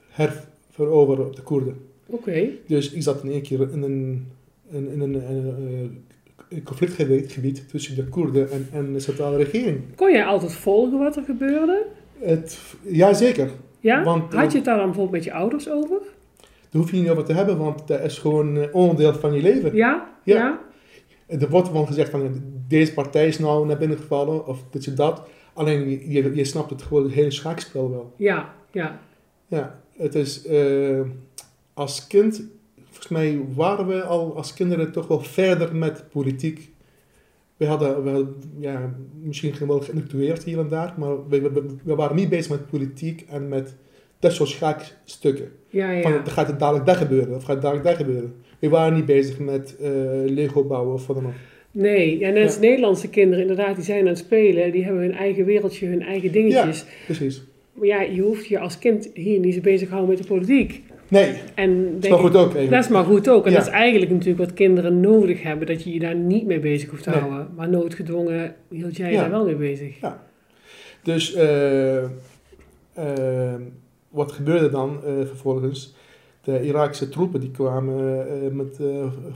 herveroveren 0.09 1.25
op 1.25 1.35
de 1.35 1.41
Koerden. 1.41 1.77
Oké. 2.05 2.47
Dus 2.67 2.91
ik 2.91 3.01
zat 3.01 3.23
in 3.23 3.31
één 3.31 3.41
keer 3.41 3.71
in 3.71 3.81
een, 3.81 4.27
in, 4.69 4.91
in 4.91 5.01
een, 5.01 5.29
een, 5.29 6.03
eh, 6.49 6.63
conflictgebied 6.63 7.31
gebied 7.31 7.69
tussen 7.69 7.95
de 7.95 8.03
Koerden 8.03 8.51
en, 8.51 8.67
en 8.71 8.93
de 8.93 8.99
centrale 8.99 9.37
regering. 9.37 9.81
Kon 9.95 10.11
jij 10.11 10.25
altijd 10.25 10.53
volgen 10.53 10.97
wat 10.99 11.15
er 11.15 11.23
gebeurde? 11.23 11.85
Het, 12.19 12.59
jazeker, 12.81 13.49
Ja? 13.79 14.03
Want, 14.03 14.33
Had 14.33 14.43
eh, 14.43 14.49
je 14.49 14.55
het 14.55 14.65
daar 14.65 14.77
dan 14.77 14.85
bijvoorbeeld 14.85 15.15
met 15.15 15.23
je 15.23 15.33
ouders 15.33 15.69
over? 15.69 16.01
daar 16.75 16.83
hoef 16.83 16.91
je 16.91 16.97
niet 16.97 17.09
over 17.09 17.23
te 17.23 17.33
hebben, 17.33 17.57
want 17.57 17.87
dat 17.87 17.99
is 17.99 18.17
gewoon 18.17 18.57
eh, 18.57 18.75
onderdeel 18.75 19.13
van 19.13 19.33
je 19.33 19.41
leven. 19.41 19.75
Ja? 19.75 20.09
Ja. 20.23 20.35
Ja? 20.35 20.59
Er 21.39 21.49
wordt 21.49 21.67
gewoon 21.67 21.87
gezegd 21.87 22.09
van 22.09 22.43
deze 22.67 22.93
partij 22.93 23.27
is 23.27 23.39
nou 23.39 23.65
naar 23.67 23.77
binnen 23.77 23.97
gevallen 23.97 24.47
of 24.47 24.63
dit 24.69 24.87
en 24.87 24.95
dat. 24.95 25.21
Alleen 25.53 25.89
je, 25.89 26.11
je, 26.11 26.35
je 26.35 26.45
snapt 26.45 26.69
het 26.69 26.81
gewoon 26.81 27.03
het 27.03 27.13
hele 27.13 27.31
schaakspel 27.31 27.89
wel. 27.91 28.13
Ja. 28.17 28.53
Ja. 28.71 28.99
Ja, 29.47 29.79
het 29.97 30.15
is 30.15 30.45
eh, 30.45 30.99
als 31.75 32.07
kind, 32.07 32.43
volgens 32.83 33.07
mij 33.07 33.39
waren 33.55 33.87
we 33.87 34.03
al 34.03 34.35
als 34.35 34.53
kinderen 34.53 34.91
toch 34.91 35.07
wel 35.07 35.19
verder 35.19 35.75
met 35.75 36.03
politiek. 36.11 36.69
We 37.57 37.65
hadden, 37.65 38.03
we 38.03 38.09
hadden 38.09 38.35
ja, 38.59 38.95
misschien 39.21 39.53
wel 39.67 39.79
geïntellectueerd 39.79 40.43
hier 40.43 40.59
en 40.59 40.67
daar, 40.67 40.93
maar 40.97 41.27
we, 41.27 41.41
we, 41.41 41.65
we 41.83 41.95
waren 41.95 42.15
niet 42.15 42.29
bezig 42.29 42.51
met 42.51 42.69
politiek 42.69 43.25
en 43.29 43.47
met 43.47 43.75
dat 44.19 44.33
soort 44.33 44.49
schaakstukken. 44.49 45.51
Ja, 45.69 46.01
Van, 46.01 46.11
ja. 46.11 46.23
gaat 46.25 46.47
het 46.47 46.59
dadelijk 46.59 46.85
dat 46.85 46.95
gebeuren 46.97 47.35
of 47.35 47.43
gaat 47.43 47.53
het 47.53 47.61
dadelijk 47.61 47.87
dat 47.87 47.95
gebeuren? 47.95 48.35
We 48.59 48.69
waren 48.69 48.93
niet 48.93 49.05
bezig 49.05 49.39
met 49.39 49.75
eh, 49.81 49.89
Lego 50.25 50.63
bouwen 50.63 50.93
of 50.93 51.07
wat 51.07 51.15
dan 51.15 51.25
ook. 51.25 51.31
Nee, 51.71 52.19
ja, 52.19 52.29
net 52.29 52.43
als 52.43 52.53
Ja. 52.53 52.59
Nederlandse 52.61 53.09
kinderen 53.09 53.41
inderdaad, 53.41 53.75
die 53.75 53.83
zijn 53.85 53.99
aan 53.99 54.07
het 54.07 54.17
spelen. 54.17 54.71
Die 54.71 54.83
hebben 54.83 55.01
hun 55.01 55.13
eigen 55.13 55.45
wereldje, 55.45 55.87
hun 55.87 56.01
eigen 56.01 56.31
dingetjes. 56.31 56.85
Precies. 57.05 57.43
Maar 57.73 57.87
ja, 57.87 58.01
je 58.01 58.21
hoeft 58.21 58.47
je 58.47 58.59
als 58.59 58.79
kind 58.79 59.09
hier 59.13 59.39
niet 59.39 59.53
zo 59.53 59.61
bezig 59.61 59.87
te 59.87 59.93
houden 59.93 60.15
met 60.15 60.21
de 60.27 60.33
politiek. 60.33 60.83
Nee, 61.07 61.35
En 61.55 61.93
dat 61.93 62.03
is 62.03 62.09
maar 62.09 62.19
goed 62.19 62.35
ook 62.35 62.53
dat 62.69 62.83
is 62.83 62.87
maar 62.89 63.03
goed 63.03 63.29
ook. 63.29 63.45
En 63.45 63.51
Ja. 63.51 63.57
dat 63.57 63.67
is 63.67 63.73
eigenlijk 63.73 64.11
natuurlijk 64.11 64.39
wat 64.39 64.53
kinderen 64.53 64.99
nodig 64.99 65.43
hebben. 65.43 65.67
Dat 65.67 65.83
je 65.83 65.93
je 65.93 65.99
daar 65.99 66.15
niet 66.15 66.45
mee 66.45 66.59
bezig 66.59 66.89
hoeft 66.89 67.03
te 67.03 67.09
Nee. 67.09 67.19
houden. 67.19 67.47
Maar 67.55 67.69
noodgedwongen 67.69 68.55
hield 68.69 68.95
jij 68.97 69.07
je 69.09 69.13
Ja. 69.15 69.21
daar 69.21 69.29
wel 69.31 69.45
mee 69.45 69.55
bezig. 69.55 69.97
Dus 71.03 71.33
eh, 71.33 72.03
eh, 72.03 73.53
wat 74.09 74.31
gebeurde 74.31 74.69
dan 74.69 74.99
eh, 75.05 75.11
vervolgens? 75.25 75.95
De 76.41 76.63
Iraakse 76.63 77.09
troepen 77.09 77.39
die 77.39 77.51
kwamen 77.51 78.25
met 78.55 78.79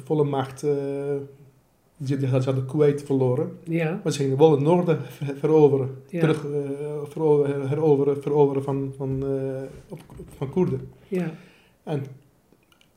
volle 0.04 0.24
macht. 0.24 0.66
die, 1.98 2.18
die 2.18 2.28
hadden 2.28 2.66
Kuwait 2.66 3.04
verloren. 3.04 3.52
Ja, 3.64 4.00
Maar 4.04 4.14
ze 4.14 4.22
gingen 4.22 4.38
wel 4.38 4.52
het 4.52 4.60
noorden 4.60 5.00
ver- 5.02 5.36
veroveren. 5.38 5.90
Ja. 6.10 6.20
Terug 6.20 6.46
veroveren, 7.04 7.68
heroveren, 7.70 8.22
veroveren 8.22 8.64
van, 8.64 8.94
van, 8.98 9.24
op, 9.90 10.00
van 10.38 10.50
Koerden. 10.50 10.82
ja, 11.08 11.32
En 11.90 12.04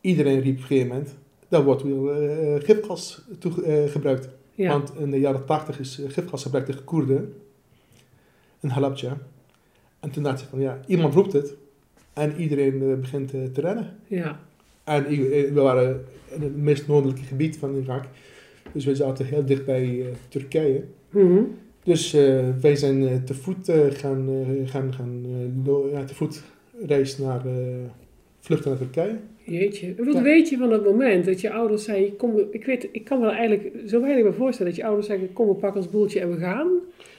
iedereen 0.01 0.41
riep 0.41 0.55
op 0.55 0.61
een 0.61 0.67
gegeven 0.67 0.89
moment, 0.89 1.15
daar 1.49 1.65
wordt 1.65 1.83
weer 1.83 2.11
eh, 2.11 2.63
gifgas 2.65 3.23
toe, 3.39 3.63
eh, 3.63 3.91
gebruikt. 3.91 4.29
ja. 4.55 4.73
Want 4.73 4.93
in 4.99 5.11
de 5.11 5.21
jaren 5.21 5.45
80 5.45 5.79
is 5.79 6.01
eh, 6.01 6.11
gifgas 6.11 6.43
gebruikt 6.43 6.69
tegen 6.69 6.85
Koerden. 6.85 7.35
In 8.61 8.69
Halabja. 8.69 9.19
En 10.01 10.11
toen 10.11 10.23
dacht 10.23 10.41
ze 10.41 10.47
van, 10.47 10.61
ja, 10.61 10.81
iemand 10.87 11.15
roept 11.15 11.33
het. 11.33 11.55
En 12.13 12.37
iedereen 12.37 13.01
begint 13.01 13.31
te 13.31 13.61
rennen. 13.61 13.97
ja. 14.07 14.41
En 14.85 15.05
we 15.55 15.61
waren 15.61 16.05
in 16.29 16.43
het 16.43 16.57
meest 16.57 16.87
noordelijke 16.87 17.23
gebied 17.23 17.57
van 17.57 17.75
Irak. 17.77 18.05
Dus 18.73 18.85
we 18.85 18.95
zaten 18.95 19.27
heel 19.27 19.45
dicht 19.45 19.65
bij 19.65 20.05
Turkije. 20.29 20.85
Mhm. 21.11 21.43
Dus 21.83 22.15
eh, 22.15 22.49
wij 22.61 22.77
zijn 22.77 23.25
te 23.25 23.35
voet 23.35 23.73
gaan, 23.91 24.29
gaan, 24.65 24.95
gaan 24.95 25.25
ja, 25.93 26.05
te 26.05 26.15
voet 26.15 26.43
reis 26.87 27.19
naar, 27.19 27.43
vluchten 28.43 28.71
naar 28.71 28.79
Turkije. 28.79 29.17
Jeetje. 29.45 29.95
Wat 29.99 30.15
Ja. 30.15 30.23
weet 30.23 30.49
je 30.49 30.57
van 30.57 30.69
dat 30.71 30.85
moment 30.85 31.25
dat 31.25 31.41
je 31.41 31.53
ouders 31.53 31.85
zeiden, 31.85 32.17
kom, 32.17 32.39
ik, 32.51 32.65
weet, 32.65 32.89
ik 32.93 33.05
kan 33.05 33.21
me 33.21 33.31
eigenlijk 33.31 33.73
zo 33.87 34.01
weinig 34.01 34.23
bij 34.23 34.33
voorstellen 34.33 34.73
dat 34.73 34.81
je 34.81 34.87
ouders 34.87 35.07
zeggen, 35.07 35.33
kom 35.33 35.49
we 35.49 35.55
pakken 35.55 35.81
ons 35.81 35.91
boeltje 35.91 36.21
en 36.21 36.31
we 36.31 36.37
gaan. 36.37 36.71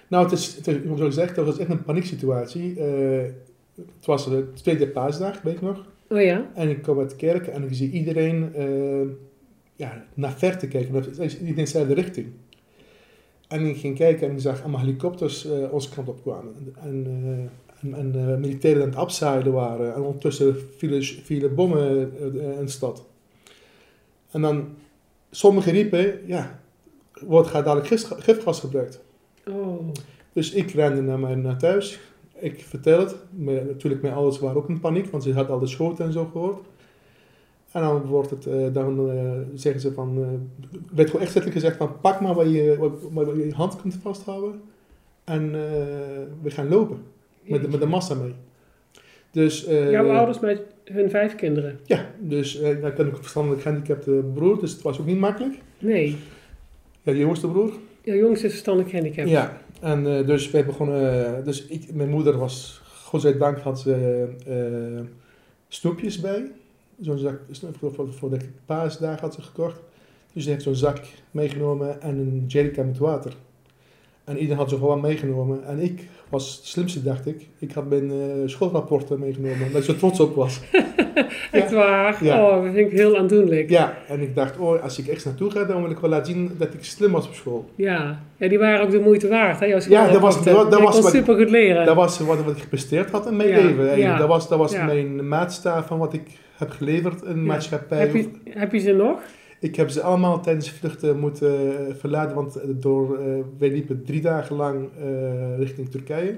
Nou, 0.08 0.24
het 0.24 0.34
is, 0.34 0.56
het 0.56 0.68
is 0.68 0.76
zoals 0.84 1.02
gezegd, 1.02 1.36
dat 1.36 1.46
was 1.46 1.58
echt 1.58 1.70
een 1.70 1.84
panieksituatie. 1.84 2.80
Eh 2.80 3.24
het 3.76 4.06
was 4.06 4.30
de 4.30 4.54
tweede 4.54 4.88
paasdag, 4.88 5.42
weet 5.42 5.54
ik 5.54 5.62
nog. 5.62 5.86
Oh 6.10 6.22
ja? 6.22 6.52
En 6.54 6.70
ik 6.70 6.82
kom 6.82 7.00
uit 7.00 7.10
de 7.10 7.16
kerk 7.16 7.48
en 7.48 7.64
ik 7.64 7.74
zie 7.74 7.92
iedereen 7.92 8.54
eh, 8.54 9.08
ja, 9.76 10.06
naar 10.14 10.34
ver 10.38 10.58
te 10.58 10.68
kijken. 10.68 10.94
Dat 10.94 11.08
is 11.08 11.18
Iedereen 11.20 11.48
in 11.48 11.56
dezelfde 11.56 11.94
richting. 11.94 12.28
En 13.48 13.66
ik 13.66 13.78
ging 13.78 13.98
kijken 13.98 14.28
en 14.28 14.34
ik 14.34 14.40
zag 14.42 14.62
allemaal 14.62 14.80
helikopters 14.80 15.46
eh 15.46 15.74
onze 15.74 15.90
kant 15.90 16.08
op 16.08 16.22
kwamen. 16.22 16.54
En, 16.82 17.06
en, 17.92 18.12
eh, 18.16 18.38
militairen 18.38 18.82
aan 18.82 18.90
het 18.90 18.98
abzeilen 18.98 19.54
waren. 19.54 19.94
En 19.94 20.02
ondertussen 20.02 20.56
vielen, 20.78 21.04
vielen 21.04 21.56
bommen 21.56 22.12
eh, 22.20 22.60
in 22.60 22.66
de 22.66 22.72
stad. 22.72 23.06
En 24.32 24.42
dan, 24.42 24.68
sommigen 25.32 25.72
riepen, 25.72 26.20
ja, 26.26 26.60
wordt 27.22 27.48
gaat 27.48 27.66
dadelijk 27.66 28.02
gifgas, 28.18 28.60
gebruikt. 28.60 29.02
Oh. 29.48 29.90
Dus 30.34 30.52
ik 30.52 30.72
rende 30.72 31.02
naar, 31.02 31.20
mijn, 31.20 31.42
naar 31.42 31.58
thuis. 31.58 32.00
Ik 32.34 32.64
vertel 32.64 33.00
het. 33.00 33.16
Maar 33.30 33.66
natuurlijk, 33.66 34.02
mijn 34.02 34.14
ouders 34.14 34.40
waren 34.40 34.58
ook 34.58 34.70
in 34.70 34.80
paniek, 34.80 35.12
want 35.12 35.24
ze 35.24 35.34
hadden 35.34 35.54
al 35.54 35.60
de 35.60 35.68
schoten 35.68 36.06
en 36.06 36.12
zo 36.12 36.26
gehoord. 36.26 36.66
En 37.72 37.82
dan 37.82 38.06
wordt 38.06 38.30
het, 38.30 38.46
eh, 38.46 38.74
dan 38.74 39.12
zeggen 39.56 39.82
ze 39.82 39.94
van, 39.94 40.16
werd 40.94 41.10
gewoon 41.10 41.26
echt 41.26 41.36
letterlijk 41.36 41.54
gezegd 41.54 41.78
van, 41.78 42.00
pak 42.02 42.22
maar 42.22 42.34
waar 42.34 42.48
je, 42.48 42.78
waar, 42.78 43.26
waar 43.26 43.38
je 43.38 43.54
hand 43.54 43.82
kunt 43.82 44.00
vasthouden. 44.02 44.62
En 45.24 45.52
we 46.42 46.52
gaan 46.52 46.70
lopen, 46.70 46.98
met, 47.46 47.62
de- 47.62 47.68
met 47.70 47.80
de 47.80 47.86
massa 47.88 48.14
mee. 48.16 48.34
Dus, 49.32 49.66
eh, 49.66 49.92
Jouw 49.92 50.10
ouders 50.12 50.40
met 50.40 50.62
hun 50.86 51.10
vijf 51.10 51.36
kinderen? 51.36 51.80
Ja, 51.86 52.06
dus 52.20 52.60
eh, 52.62 52.72
ik 52.72 52.86
ook 52.86 52.98
een 52.98 53.16
verstandelijk 53.16 53.62
gehandicapte 53.62 54.24
broer, 54.34 54.60
dus 54.60 54.72
het 54.72 54.82
was 54.82 55.00
ook 55.00 55.06
niet 55.06 55.20
makkelijk. 55.20 55.56
Nee. 55.80 56.18
Ja, 57.02 57.12
de 57.12 57.18
jongste 57.18 57.48
broer. 57.48 57.74
Jouw 58.02 58.16
jongste 58.16 58.46
is 58.46 58.52
verstandelijk 58.52 58.92
gehandicapt. 58.92 59.30
Ja, 59.30 59.58
en 59.82 60.18
eh, 60.18 60.26
dus 60.28 60.52
wij 60.52 60.66
begonnen. 60.66 61.26
eh, 61.38 61.44
dus 61.46 61.66
ik, 61.66 61.94
mijn 61.94 62.10
moeder 62.10 62.38
was, 62.38 62.82
godzijdank, 63.04 63.58
had 63.60 63.80
ze 63.80 64.28
eh, 64.48 65.06
snoepjes 65.68 66.20
bij. 66.20 66.52
Zo'n 67.00 67.18
zak 67.18 67.40
voor, 67.80 68.14
voor, 68.14 68.30
de 68.30 68.38
paasdagen 68.66 69.20
had 69.22 69.34
ze 69.34 69.42
gekocht. 69.42 69.80
Dus 70.34 70.44
ze 70.44 70.50
heeft 70.50 70.64
zo'n 70.64 70.76
zak 70.76 71.00
meegenomen 71.32 72.02
en 72.02 72.18
een 72.18 72.44
jerrycan 72.48 72.86
met 72.86 72.98
water. 72.98 73.34
En 74.26 74.34
iedereen 74.38 74.58
had 74.58 74.70
zo 74.70 74.78
gewoon 74.78 75.02
meegenomen. 75.02 75.66
En 75.68 75.80
ik 75.80 76.08
was 76.30 76.56
het 76.56 76.66
slimste, 76.66 77.04
dacht 77.04 77.26
ik. 77.28 77.48
Ik 77.60 77.72
had 77.72 77.90
mijn 77.90 78.12
eh, 78.12 78.18
schoolrapporten 78.46 79.20
meegenomen, 79.20 79.66
omdat 79.66 79.80
ik 79.82 79.84
zo 79.84 79.96
trots 79.96 80.20
op 80.20 80.36
was. 80.36 80.60
Echt 81.52 81.72
waar? 81.72 82.24
Ja. 82.24 82.44
Oh, 82.46 82.64
dat 82.64 82.74
vind 82.74 82.92
ik 82.92 82.98
heel 82.98 83.18
aandoenlijk. 83.18 83.70
Ja, 83.70 83.98
en 84.08 84.22
ik 84.22 84.36
dacht, 84.36 84.58
oh, 84.58 84.84
als 84.84 85.00
ik 85.00 85.08
echt 85.08 85.26
naartoe 85.26 85.52
ga, 85.52 85.64
dan 85.64 85.82
wil 85.82 85.92
ik 85.92 85.98
wel 86.00 86.10
laten 86.10 86.34
zien 86.34 86.52
dat 86.58 86.74
ik 86.74 86.84
slim 86.84 87.12
was 87.12 87.28
op 87.28 87.34
school. 87.34 87.66
Ja, 87.76 88.20
ja 88.38 88.48
die 88.48 88.60
waren 88.60 88.82
ook 88.86 88.92
de 88.92 89.00
moeite 89.00 89.28
waard, 89.28 89.60
hè? 89.60 89.66
Jouw 89.66 89.80
Ja, 89.90 90.12
dat 90.12 90.22
was- 90.22 90.44
dat 90.44 90.72
dat 90.72 90.82
was 90.82 91.00
wat- 91.02 91.12
super 91.12 91.36
goed 91.36 91.50
leren. 91.50 91.86
Dat 91.86 91.96
was 91.96 92.20
wat, 92.20 92.44
wat 92.44 92.56
ik 92.56 92.62
gepresteerd 92.62 93.10
had 93.12 93.28
in 93.28 93.36
mijn 93.36 93.50
Ja, 93.50 93.56
leven. 93.62 93.98
ja, 93.98 94.18
Dat 94.18 94.28
was, 94.28 94.50
dat 94.50 94.58
was 94.60 94.74
mijn 94.76 95.28
maatstaaf 95.28 95.88
van 95.88 95.98
wat 95.98 96.14
ik 96.14 96.28
heb 96.58 96.70
geleverd 96.70 97.22
in 97.24 97.46
maatschappij. 97.46 98.00
heb, 98.00 98.14
je, 98.16 98.30
heb 98.50 98.72
je 98.72 98.80
ze 98.80 98.92
nog? 98.94 99.20
Ik 99.64 99.76
heb 99.76 99.90
ze 99.90 100.02
allemaal 100.02 100.42
tijdens 100.42 100.70
vluchten 100.72 101.20
moeten 101.20 101.88
eh, 101.88 101.94
verlaten, 101.96 102.36
want 102.36 102.60
door, 102.68 103.18
eh, 103.18 103.40
wij 103.58 103.70
liepen 103.70 104.04
drie 104.04 104.22
dagen 104.22 104.56
lang 104.56 104.90
eh, 105.00 105.58
richting 105.58 105.90
Turkije. 105.90 106.38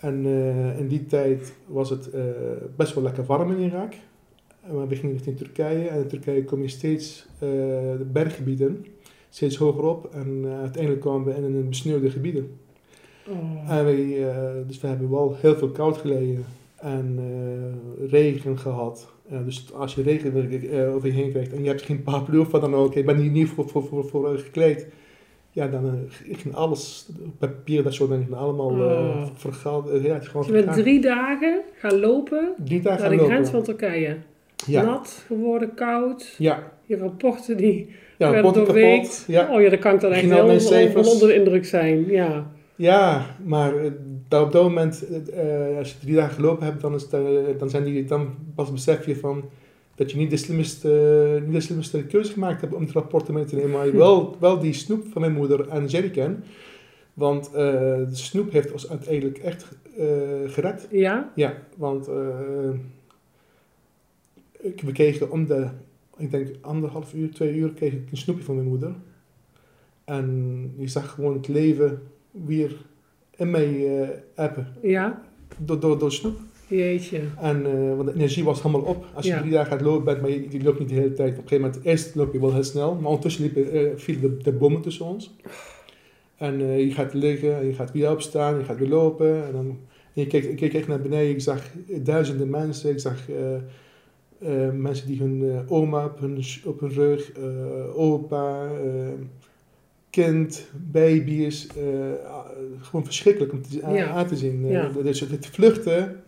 En 0.00 0.26
eh, 0.26 0.78
in 0.78 0.88
die 0.88 1.06
tijd 1.06 1.54
was 1.66 1.90
het 1.90 2.10
eh, 2.10 2.22
best 2.76 2.94
wel 2.94 3.04
lekker 3.04 3.24
warm 3.24 3.50
in 3.50 3.70
Irak. 3.70 3.92
Maar 4.72 4.88
we 4.88 4.96
gingen 4.96 5.12
richting 5.12 5.36
Turkije 5.36 5.88
en 5.88 5.98
in 5.98 6.06
Turkije 6.06 6.44
kom 6.44 6.62
je 6.62 6.68
steeds 6.68 7.26
eh, 7.34 7.48
de 7.98 8.06
berggebieden, 8.12 8.86
steeds 9.30 9.56
hoger 9.56 9.84
op. 9.84 10.14
En 10.14 10.40
eh, 10.44 10.58
uiteindelijk 10.58 11.02
kwamen 11.02 11.24
we 11.24 11.34
in 11.34 11.44
een 11.44 11.68
besneeuwde 11.68 12.10
gebieden. 12.10 12.50
Oh. 13.28 13.70
En 13.70 13.84
wij, 13.84 14.28
eh, 14.28 14.52
dus 14.66 14.80
we 14.80 14.86
hebben 14.86 15.10
wel 15.10 15.36
heel 15.40 15.56
veel 15.56 15.70
koud 15.70 15.96
geleden 15.96 16.44
en 16.76 17.14
eh, 17.18 18.10
regen 18.10 18.58
gehad. 18.58 19.12
Eh, 19.30 19.38
dus 19.44 19.72
als 19.74 19.94
je 19.94 20.02
regen 20.02 20.50
eh, 20.72 20.94
over 20.94 21.08
je 21.08 21.14
heen 21.14 21.30
krijgt 21.30 21.52
en 21.52 21.62
je 21.62 21.68
hebt 21.68 21.82
geen 21.82 22.02
paraplu 22.02 22.38
of 22.38 22.50
wat 22.50 22.60
dan 22.60 22.74
ook, 22.74 22.94
je 22.94 23.04
bent 23.04 23.20
hier 23.20 23.30
niet 23.30 23.48
voor, 23.48 23.68
voor, 23.68 23.84
voor, 23.84 24.04
voor 24.08 24.32
eh, 24.34 24.38
gekleed, 24.40 24.86
ja, 25.50 25.66
dan 25.68 25.98
ging 26.32 26.54
alles, 26.54 27.08
papier, 27.38 27.82
dat 27.82 27.94
soort 27.94 28.10
dingen, 28.10 28.34
allemaal 28.34 28.70
Oh. 28.70 29.26
vergaald. 29.34 29.88
eh, 29.90 30.04
ja, 30.04 30.14
het 30.14 30.28
gewoon 30.28 30.46
je 30.46 30.52
bent 30.52 30.64
vergaan. 30.64 30.82
drie 30.82 31.00
dagen 31.00 31.60
gaan 31.74 31.98
lopen 31.98 32.54
Drie 32.64 32.80
dagen 32.80 33.00
naar 33.00 33.10
de 33.10 33.16
gaan 33.18 33.26
grens 33.26 33.52
lopen. 33.52 33.64
van 33.66 33.76
Turkije. 33.76 34.16
Ja, 34.66 34.82
Nat 34.84 35.24
geworden, 35.26 35.74
koud. 35.74 36.34
ja. 36.38 36.72
Je 36.86 36.96
rapporten 36.96 37.56
die 37.56 37.90
Ja, 38.18 38.30
werden 38.30 38.52
doorweekt. 38.52 39.24
Ja. 39.28 39.48
Oh 39.54 39.60
ja, 39.60 39.68
dat 39.70 39.78
kan 39.78 39.94
ik 39.94 40.00
dan 40.00 40.12
echt 40.12 40.30
heel 40.30 40.44
onder 41.12 41.28
de 41.28 41.34
indruk 41.34 41.64
zijn. 41.64 42.06
Ja. 42.06 42.50
Ja, 42.76 43.26
maar 43.44 43.72
daar 44.28 44.42
op 44.42 44.52
dat 44.52 44.62
moment, 44.62 45.08
eh, 45.30 45.78
als 45.78 45.92
je 45.92 45.98
drie 45.98 46.14
dagen 46.14 46.34
gelopen 46.34 46.66
hebt, 46.66 46.80
dan, 46.80 46.94
is 46.94 47.02
het, 47.02 47.12
eh, 47.12 47.58
dan, 47.58 47.70
zijn 47.70 47.84
die, 47.84 48.04
dan 48.04 48.34
pas 48.54 48.72
besef 48.72 49.06
je 49.06 49.16
van 49.16 49.44
dat 49.94 50.10
je 50.10 50.16
niet 50.16 50.30
de 50.30 50.36
slimste, 50.36 51.42
niet 51.44 51.54
de 51.54 51.60
slimste 51.60 52.04
keuze 52.04 52.32
gemaakt 52.32 52.60
hebt 52.60 52.74
om 52.74 52.82
het 52.82 52.92
rapport 52.92 53.28
mee 53.28 53.44
te 53.44 53.54
nemen, 53.54 53.70
maar 53.70 53.96
wel, 53.96 54.36
wel 54.40 54.58
die 54.58 54.72
snoep 54.72 55.06
van 55.12 55.20
mijn 55.20 55.32
moeder 55.32 55.68
en 55.68 55.86
jerrycan. 55.86 56.36
Want 57.14 57.46
eh, 57.46 57.52
de 57.52 58.06
snoep 58.10 58.52
heeft 58.52 58.72
ons 58.72 58.90
uiteindelijk 58.90 59.38
echt 59.38 59.68
gered. 60.46 60.88
Ja? 60.90 61.32
Ja, 61.34 61.62
want 61.76 62.10
ik, 64.60 64.80
we 64.80 64.92
kregen 64.92 65.30
om 65.30 65.46
de, 65.46 65.68
ik 66.16 66.30
denk 66.30 66.48
anderhalf 66.60 67.14
uur, 67.14 67.32
twee 67.32 67.54
uur, 67.54 67.72
kreeg 67.72 67.92
ik 67.92 68.10
een 68.10 68.16
snoepje 68.16 68.44
van 68.44 68.54
mijn 68.54 68.68
moeder. 68.68 68.94
En 70.04 70.72
je 70.76 70.88
zag 70.88 71.10
gewoon 71.10 71.34
het 71.34 71.48
leven 71.48 72.02
weer 72.30 72.76
in 73.36 73.50
mij 73.50 74.00
eh 74.00 74.08
appen, 74.34 74.66
Ja? 74.82 75.22
door, 75.58 75.80
door, 75.80 75.98
door 75.98 76.12
snoep. 76.12 76.36
Jeetje. 76.68 77.20
En, 77.40 77.66
eh, 77.66 77.96
want 77.96 78.08
de 78.08 78.14
energie 78.14 78.44
was 78.44 78.62
helemaal 78.62 78.88
op. 78.88 79.04
Als 79.14 79.24
je 79.26 79.32
Ja. 79.32 79.38
drie 79.40 79.52
dagen 79.52 79.72
gaat 79.72 79.80
lopen 79.80 80.04
bent, 80.04 80.20
maar 80.20 80.30
je, 80.30 80.46
je 80.50 80.62
loopt 80.62 80.78
niet 80.78 80.88
de 80.88 80.94
hele 80.94 81.12
tijd. 81.12 81.30
Op 81.32 81.42
een 81.42 81.48
gegeven 81.48 81.64
moment, 81.64 81.84
eerst 81.84 82.14
loop 82.14 82.32
je 82.32 82.40
wel 82.40 82.52
heel 82.52 82.62
snel, 82.64 82.94
maar 82.94 83.04
ondertussen 83.06 83.42
liepen, 83.42 83.72
eh, 83.72 83.90
vielen 83.96 84.20
de, 84.22 84.42
de 84.42 84.52
bommen 84.52 84.80
tussen 84.82 85.04
ons. 85.06 85.36
En 86.36 86.58
je 86.86 86.92
gaat 86.92 87.14
liggen, 87.14 87.56
en 87.56 87.66
je 87.66 87.72
gaat 87.74 87.92
weer 87.92 88.10
opstaan, 88.10 88.58
je 88.58 88.64
gaat 88.64 88.78
weer 88.78 88.88
lopen. 88.88 89.46
En 89.46 89.52
dan, 89.52 89.66
en 89.66 90.22
je 90.22 90.26
keek, 90.26 90.44
ik 90.44 90.56
keek 90.56 90.74
echt 90.74 90.88
naar 90.88 91.00
beneden, 91.00 91.30
ik 91.30 91.40
zag 91.40 91.70
duizenden 92.02 92.50
mensen. 92.50 92.90
Ik 92.90 92.98
zag 93.00 93.18
mensen 94.72 95.06
die 95.06 95.18
hun 95.18 95.64
oma 95.68 96.04
op 96.04 96.18
hun, 96.20 96.42
op 96.64 96.80
hun 96.80 96.90
rug, 96.92 97.32
opa, 97.94 98.68
kind, 100.24 100.66
baby's. 100.90 101.66
eh, 101.66 101.74
gewoon 102.80 103.04
verschrikkelijk 103.04 103.52
om 103.52 103.62
te, 103.62 103.82
aan, 103.82 103.94
Ja. 103.94 104.06
aan 104.06 104.26
te 104.26 104.36
zien. 104.36 104.66
Ja. 104.68 104.88
Dus 105.02 105.20
het 105.20 105.46
vluchten, 105.46 106.22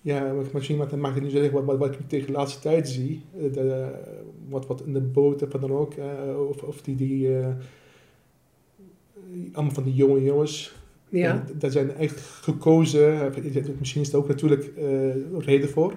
ja, 0.00 0.32
misschien 0.52 0.76
wat, 0.76 0.96
mag 0.96 1.16
ik 1.16 1.22
niet 1.22 1.30
zeggen 1.32 1.52
wat, 1.52 1.64
wat, 1.64 1.78
wat 1.78 1.92
ik 1.94 2.08
tegen 2.08 2.26
de 2.26 2.32
laatste 2.32 2.60
tijd 2.60 2.88
zie. 2.88 3.22
eh, 3.38 3.52
de, 3.52 3.86
wat, 4.48 4.66
wat 4.66 4.82
in 4.86 4.92
de 4.92 5.00
boot 5.00 5.42
of 5.42 5.48
dan 5.48 5.72
ook. 5.72 5.94
of, 6.48 6.62
of 6.62 6.82
die, 6.82 6.96
die 6.96 7.28
allemaal 9.52 9.74
van 9.74 9.84
die 9.84 9.94
jonge 9.94 10.22
jongens. 10.22 10.74
Ja. 11.08 11.44
Dat 11.58 11.72
zijn 11.72 11.94
echt 11.96 12.20
gekozen. 12.20 13.32
Misschien 13.78 14.00
is 14.02 14.12
er 14.12 14.18
ook 14.18 14.28
natuurlijk 14.28 14.70
reden 15.38 15.68
voor. 15.68 15.94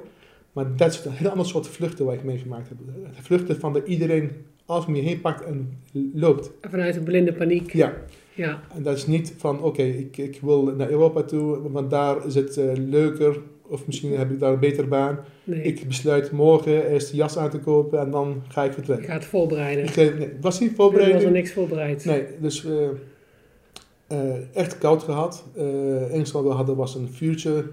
Maar 0.54 0.76
dat 0.76 0.94
is 0.94 1.06
een 1.06 1.12
heel 1.12 1.30
ander 1.30 1.46
soort 1.46 1.68
vluchten 1.68 2.06
waar 2.06 2.16
ik 2.16 2.24
meegemaakt 2.24 2.70
heb. 2.70 2.78
Vluchten 3.12 3.60
van 3.60 3.74
dat 3.74 3.88
iedereen 3.88 4.32
alles 4.66 4.86
om 4.86 4.96
je 4.96 5.02
heen 5.02 5.22
pakt 5.22 5.44
en 5.46 5.78
loopt. 6.14 6.52
Vanuit 6.62 6.96
een 6.96 7.04
blinde 7.04 7.34
paniek. 7.34 7.74
Ja, 7.74 7.94
Ja, 8.34 8.62
en 8.76 8.84
dat 8.84 8.98
is 8.98 9.08
niet 9.08 9.34
van 9.38 9.62
oké, 9.62 9.82
ik, 9.84 10.18
ik 10.18 10.40
wil 10.42 10.64
naar 10.64 10.90
Europa 10.90 11.24
toe, 11.24 11.72
want 11.72 11.90
daar 11.90 12.26
is 12.26 12.36
het 12.36 12.58
eh, 12.58 12.72
leuker. 12.76 13.40
Of 13.68 13.86
misschien 13.86 14.18
heb 14.18 14.32
ik 14.32 14.40
daar 14.40 14.54
een 14.54 14.60
betere 14.60 14.88
baan. 14.88 15.20
nee. 15.44 15.62
Ik 15.62 15.88
besluit 15.88 16.32
morgen 16.32 16.90
eerst 16.92 17.12
de 17.12 17.18
jas 17.18 17.38
aan 17.38 17.50
te 17.50 17.60
kopen 17.60 18.00
en 18.00 18.12
dan 18.12 18.44
ga 18.48 18.64
ik 18.64 18.74
vertrekken. 18.74 19.06
gaat 19.06 19.26
voorbereiden. 19.26 19.84
Ik, 19.86 19.96
nee, 19.96 20.12
het 20.12 20.42
was 20.42 20.60
niet 20.60 20.80
Er 20.80 21.14
was 21.14 21.24
er 21.24 21.32
niks 21.32 21.54
voorbereid. 21.54 22.06
Nee, 22.06 22.26
dus 22.42 22.66
eh, 24.08 24.56
echt 24.58 24.78
koud 24.78 25.04
gehad. 25.04 25.44
Eh 25.56 25.64
het 26.00 26.10
enige 26.10 26.34
wat 26.34 26.44
we 26.44 26.50
hadden 26.50 26.76
was 26.76 26.96
een 26.96 27.10
vuurtje, 27.10 27.66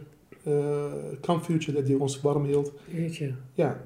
kampvuurtje 1.20 1.72
dat 1.72 1.86
die 1.86 2.00
ons 2.00 2.20
warm 2.20 2.44
hield. 2.44 2.72
Jeetje. 2.90 3.32
Ja, 3.54 3.80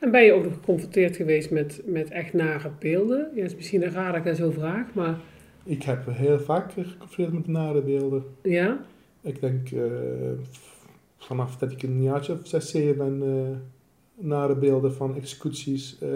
En 0.00 0.10
ben 0.10 0.24
je 0.24 0.32
ook 0.32 0.44
nog 0.44 0.54
geconfronteerd 0.54 1.16
geweest 1.16 1.50
met, 1.50 1.82
met 1.86 2.10
echt 2.10 2.32
nare 2.32 2.70
beelden? 2.78 3.18
Ja, 3.34 3.42
het 3.42 3.50
is 3.50 3.56
misschien 3.56 3.82
een 3.82 3.92
raar 3.92 4.12
dat 4.12 4.20
ik 4.20 4.24
dat 4.26 4.36
zo 4.36 4.50
vraag, 4.50 4.94
maar 4.94 5.18
ik 5.64 5.82
heb 5.82 6.06
heel 6.10 6.40
vaak 6.40 6.72
geconfronteerd 6.72 7.32
met 7.32 7.46
nare 7.46 7.82
beelden. 7.82 8.24
ja? 8.42 8.80
Ik 9.20 9.40
denk 9.40 9.68
v- 9.68 10.76
vanaf 11.16 11.56
dat 11.56 11.72
ik 11.72 11.82
een 11.82 12.02
jaartje 12.02 12.32
of 12.32 12.38
zes, 12.42 12.70
zeven 12.70 13.18
ben, 13.18 13.22
eh, 13.22 14.26
nare 14.26 14.56
beelden 14.56 14.94
van 14.94 15.16
executies 15.16 15.98
eh, 16.00 16.08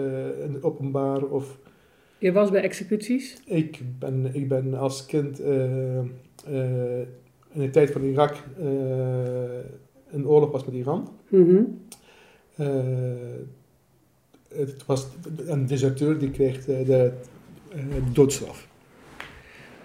in 0.45 0.53
het 0.53 0.63
openbaar. 0.63 1.23
Of 1.23 1.57
Je 2.17 2.31
was 2.31 2.51
bij 2.51 2.61
executies? 2.61 3.41
ik 3.45 3.81
ben, 3.99 4.29
ik 4.35 4.47
ben 4.47 4.73
als 4.73 5.05
kind 5.05 5.39
in 5.39 6.11
de 7.61 7.69
tijd 7.71 7.91
van 7.91 8.03
Irak 8.03 8.35
een 10.11 10.27
oorlog 10.27 10.51
was 10.51 10.65
met 10.65 10.75
Iran. 10.75 11.09
Mhm. 11.29 11.61
Eh, 12.55 12.67
het 14.55 14.85
was 14.85 15.07
een 15.45 15.65
deserteur 15.65 16.19
die 16.19 16.31
kreeg 16.31 16.65
de, 16.65 16.83
de 16.85 17.11
eh, 17.71 17.83
doodstraf. 18.13 18.67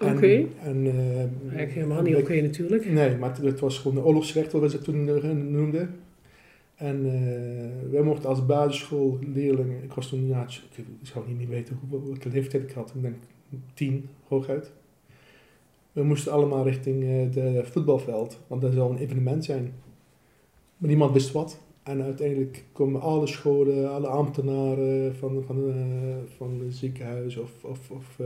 Oké. 0.01 0.45
En, 0.63 0.85
eh, 0.85 1.19
Eigenlijk 1.19 1.71
helemaal 1.71 2.01
niet 2.01 2.15
oké 2.15 2.41
natuurlijk. 2.41 2.91
Nee, 2.91 3.15
maar 3.17 3.29
het- 3.29 3.45
het 3.45 3.59
was 3.59 3.77
gewoon 3.79 3.97
een 3.97 4.03
oorlogsrecht, 4.03 4.51
wat 4.51 4.61
we 4.61 4.69
ze 4.69 4.79
toen 4.79 5.51
noemden. 5.51 5.95
En 6.75 7.05
eh, 7.05 7.91
wij 7.91 8.01
mochten 8.01 8.29
als 8.29 8.45
basisschoolleerling, 8.45 9.83
ik 9.83 9.93
was 9.93 10.09
toen 10.09 10.27
jaartje, 10.27 10.61
ik, 10.75 10.85
zou 11.01 11.27
niet 11.27 11.37
meer 11.37 11.47
weten 11.47 11.79
hoe, 11.89 12.05
welke 12.05 12.29
leeftijd 12.29 12.63
ik 12.63 12.71
had, 12.71 12.91
ik 12.95 13.01
denk 13.01 13.15
tien 13.73 14.09
hooguit. 14.27 14.71
We 15.91 16.03
moesten 16.03 16.31
allemaal 16.31 16.63
richting 16.63 16.99
de 17.33 17.61
voetbalveld, 17.63 18.39
want 18.47 18.61
dat 18.61 18.73
zou 18.73 18.91
een 18.91 18.97
evenement 19.01 19.45
zijn. 19.45 19.73
Maar 20.77 20.89
niemand 20.89 21.11
wist 21.13 21.31
wat. 21.31 21.59
En 21.89 22.01
uiteindelijk 22.03 22.63
komen 22.71 23.01
alle 23.01 23.27
scholen, 23.27 23.91
alle 23.91 24.07
ambtenaren 24.07 25.15
van, 25.15 25.43
van, 25.45 25.69
eh, 25.69 26.35
van 26.37 26.61
het 26.65 26.73
ziekenhuis 26.73 27.37
of, 27.37 27.51
of, 27.63 27.91
of 27.91 28.19
eh, 28.19 28.25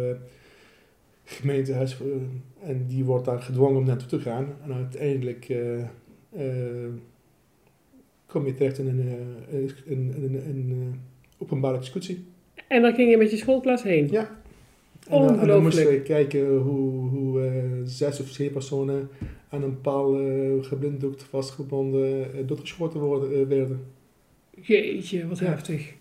gemeentehuis. 1.23 1.97
eh, 2.01 2.69
en 2.69 2.85
die 2.87 3.03
wordt 3.03 3.25
daar 3.25 3.41
gedwongen 3.41 3.77
om 3.77 3.85
naartoe 3.85 4.07
te 4.07 4.19
gaan. 4.19 4.47
En 4.63 4.73
uiteindelijk 4.73 5.45
kom 8.25 8.45
je 8.45 8.53
terecht 8.53 8.77
in 8.77 8.87
een, 8.87 8.99
in, 9.51 9.69
in, 9.85 10.13
in, 10.15 10.23
in, 10.23 10.45
in, 10.45 10.93
openbare 11.37 11.77
executie. 11.77 12.25
En 12.67 12.81
dan 12.81 12.93
ging 12.93 13.09
je 13.09 13.17
met 13.17 13.31
je 13.31 13.37
schoolklas 13.37 13.83
heen? 13.83 14.07
Ja. 14.11 14.41
En, 15.09 15.21
dan- 15.21 15.39
en 15.39 15.47
dan 15.47 15.61
moesten 15.61 15.87
we 15.87 16.01
kijken 16.01 16.57
hoe, 16.57 17.09
hoe 17.09 17.51
zes 17.83 18.19
of 18.21 18.27
zeven 18.27 18.53
personen 18.53 19.09
aan 19.53 19.63
een 19.63 19.81
paal 19.81 20.19
eh, 20.19 20.25
geblinddoekt, 20.61 21.23
vastgebonden, 21.23 22.33
eh, 22.33 22.39
doodgeschoten 22.47 22.99
worden, 22.99 23.33
eh, 23.33 23.47
werden. 23.47 23.85
Jeetje, 24.61 25.27
wat 25.27 25.39
Ja. 25.39 25.45
heftig. 25.45 25.93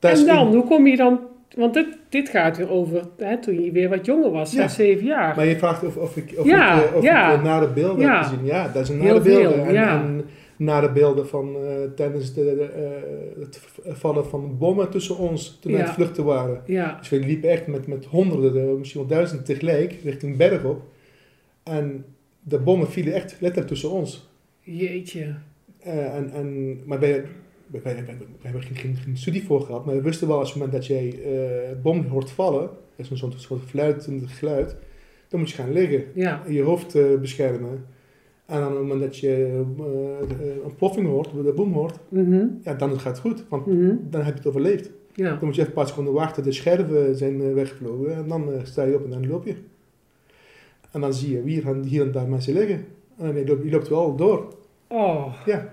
Is 0.00 0.20
en 0.20 0.26
dan, 0.26 0.46
in- 0.46 0.54
hoe 0.54 0.64
kom 0.64 0.86
je 0.86 0.96
dan... 0.96 1.20
Want 1.56 1.74
dit, 1.74 1.86
dit 2.08 2.28
gaat 2.28 2.56
weer 2.56 2.70
over 2.70 3.02
hè, 3.16 3.38
toen 3.40 3.60
je 3.64 3.72
weer 3.72 3.88
wat 3.88 4.06
jonger 4.06 4.30
was, 4.30 4.52
Ja. 4.52 4.62
zes, 4.62 4.74
zeven 4.74 5.06
jaar. 5.06 5.36
Maar 5.36 5.46
je 5.46 5.56
vraagt 5.58 5.84
of, 5.84 5.96
of 5.96 6.16
ik, 6.16 6.34
of 6.38 6.44
Ja, 6.46 6.82
ik, 6.82 6.94
of 6.94 7.02
ja. 7.02 7.32
ik 7.34 7.42
nare 7.42 7.68
beelden 7.68 8.00
Ja. 8.04 8.14
heb 8.18 8.24
gezien. 8.24 8.44
Ja, 8.44 8.68
dat 8.68 8.86
zijn 8.86 8.98
nare 8.98 9.20
beelden. 9.20 9.52
veel, 9.52 9.64
en, 9.64 9.72
ja. 9.72 10.02
en 10.02 10.24
nare 10.56 10.92
beelden 10.92 11.28
van 11.28 11.56
eh, 11.56 11.60
tijdens 11.96 12.34
de, 12.34 12.42
de, 12.44 13.40
het 13.40 13.60
vallen 13.86 14.26
van 14.26 14.58
bommen 14.58 14.90
tussen 14.90 15.16
ons 15.18 15.58
toen 15.60 15.72
aan 15.72 15.78
Ja. 15.78 15.84
het 15.84 15.94
vluchten 15.94 16.24
waren. 16.24 16.62
Ja, 16.66 16.96
Dus 16.98 17.08
we 17.08 17.18
liepen 17.18 17.48
echt 17.50 17.66
met, 17.66 17.86
met 17.86 18.04
honderden, 18.04 18.78
misschien 18.78 19.00
wel 19.00 19.10
duizenden 19.10 19.44
tegelijk 19.44 19.96
richting 20.04 20.36
berg 20.36 20.64
op. 20.64 20.82
En 21.64 22.04
de 22.42 22.58
bommen 22.58 22.90
vielen 22.90 23.14
echt 23.14 23.36
letterlijk 23.40 23.68
tussen 23.68 23.90
ons. 23.90 24.30
jeetje. 24.60 25.34
Eh, 25.78 26.14
en, 26.16 26.30
en, 26.32 26.78
maar 26.84 27.00
wij, 27.00 27.24
wij, 27.66 27.80
wij, 27.82 28.04
wij- 28.04 28.16
hebben 28.42 28.62
geen, 28.62 28.76
geen, 28.76 28.96
geen 28.96 29.16
studie 29.16 29.44
voor 29.44 29.60
gehad, 29.60 29.84
maar 29.84 29.94
we 29.94 30.00
wisten 30.02 30.28
wel 30.28 30.38
als 30.38 30.48
het 30.48 30.58
moment 30.58 30.76
dat 30.76 30.86
jij 30.86 31.22
eh 31.24 31.82
bom 31.82 32.04
hoort 32.06 32.30
vallen, 32.30 32.60
dat 32.60 32.70
is 32.96 33.10
een 33.10 33.16
soort, 33.16 33.40
soort 33.40 33.62
fluitend 33.62 34.30
geluid, 34.30 34.76
dan 35.28 35.40
moet 35.40 35.50
je 35.50 35.56
gaan 35.56 35.72
liggen 35.72 36.04
Ja, 36.14 36.42
je 36.48 36.62
hoofd 36.62 36.94
eh, 36.94 37.04
beschermen. 37.20 37.84
En 38.46 38.60
dan 38.60 38.68
op 38.68 38.72
het 38.78 38.82
moment 38.82 39.00
dat 39.00 39.16
je 39.18 39.62
de- 40.28 40.60
een 40.64 40.74
ploffing 40.76 41.06
hoort, 41.06 41.30
de 41.44 41.52
boom 41.56 41.72
hoort, 41.72 41.98
mhm, 42.08 42.46
ja, 42.62 42.74
dan 42.74 43.00
gaat 43.00 43.12
het 43.12 43.20
goed. 43.20 43.44
Want 43.48 43.66
mhm, 43.66 43.94
dan 44.10 44.20
heb 44.22 44.32
je 44.32 44.38
het 44.38 44.46
overleefd. 44.48 44.90
ja. 45.14 45.28
Dan 45.30 45.44
moet 45.44 45.54
je 45.54 45.60
even 45.60 45.66
een 45.72 45.78
paar 45.78 45.88
seconden 45.88 46.12
wachten, 46.14 46.42
de 46.42 46.52
scherven 46.52 47.16
zijn 47.16 47.54
weggevlogen. 47.54 48.14
En 48.14 48.28
dan 48.28 48.50
sta 48.62 48.82
je 48.84 48.94
op 48.94 49.04
en 49.04 49.10
dan 49.10 49.26
loop 49.26 49.46
je. 49.46 49.54
En 50.94 51.00
dan 51.00 51.14
zie 51.14 51.30
je 51.32 51.42
hier 51.42 51.66
en, 51.68 51.82
hier 51.82 52.02
en 52.02 52.12
daar 52.12 52.28
mensen 52.28 52.52
liggen. 52.54 52.86
En 53.18 53.36
je 53.36 53.46
loopt, 53.46 53.64
je 53.64 53.70
loopt 53.70 53.88
wel 53.88 54.16
door. 54.16 54.54
Oh. 54.86 55.34
Ja. 55.46 55.72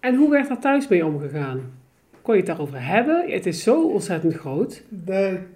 En 0.00 0.14
hoe 0.14 0.30
werd 0.30 0.48
daar 0.48 0.60
thuis 0.60 0.88
mee 0.88 1.06
omgegaan? 1.06 1.60
Kon 2.22 2.34
je 2.34 2.40
het 2.40 2.48
daarover 2.48 2.86
hebben? 2.86 3.30
Het 3.30 3.46
is 3.46 3.62
zo 3.62 3.88
ontzettend 3.88 4.34
groot. 4.34 4.82
Daar, 4.88 5.46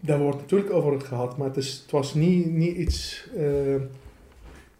daar 0.00 0.18
wordt 0.18 0.38
natuurlijk 0.38 0.72
over 0.72 1.00
gehad, 1.00 1.36
maar 1.38 1.46
het, 1.46 1.56
is, 1.56 1.78
het 1.82 1.90
was 1.90 2.14
niet, 2.14 2.50
niet 2.52 2.76
iets 2.76 3.28
eh, 3.36 3.74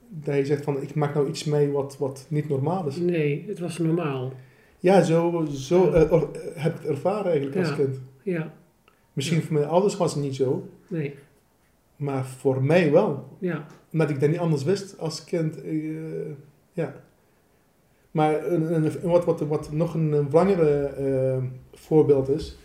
dat 0.09 0.35
je 0.37 0.45
zegt 0.45 0.65
van 0.65 0.83
ik 0.83 0.95
maak 0.95 1.15
nou 1.15 1.29
iets 1.29 1.45
mee 1.45 1.71
wat, 1.71 1.97
wat 1.99 2.27
niet 2.29 2.49
normaal 2.49 2.87
is. 2.87 2.97
Nee, 2.97 3.45
het 3.49 3.59
was 3.59 3.79
normaal. 3.79 4.33
Ja, 4.79 5.03
zo, 5.03 5.47
zo 5.51 5.91
eh, 5.91 6.13
or- 6.13 6.29
heb 6.55 6.75
ik 6.75 6.81
het 6.81 6.91
ervaren 6.91 7.31
eigenlijk 7.31 7.57
als 7.57 7.75
kind. 7.75 8.01
Ja, 8.23 8.53
Misschien 9.13 9.43
voor 9.43 9.55
mijn 9.55 9.67
ouders 9.67 9.97
was 9.97 10.15
het 10.15 10.23
niet 10.23 10.35
zo, 10.35 10.69
nee, 10.89 11.15
maar 12.05 12.27
voor 12.27 12.63
mij 12.63 12.93
wel. 12.93 13.29
ja. 13.39 13.67
Omdat 13.93 14.11
ik 14.11 14.21
dat 14.21 14.31
niet 14.31 14.39
anders 14.39 14.65
wist 14.65 14.99
als 14.99 15.25
kind. 15.25 15.63
eh, 15.63 15.73
ja. 16.73 16.95
Maar 18.11 18.47
een, 18.47 18.75
een, 18.75 19.01
wat, 19.03 19.25
wat, 19.25 19.41
wat 19.41 19.73
nog 19.73 19.95
een, 19.95 20.13
een 20.13 20.31
eh, 20.33 21.43
voorbeeld 21.73 22.29
is, 22.29 22.59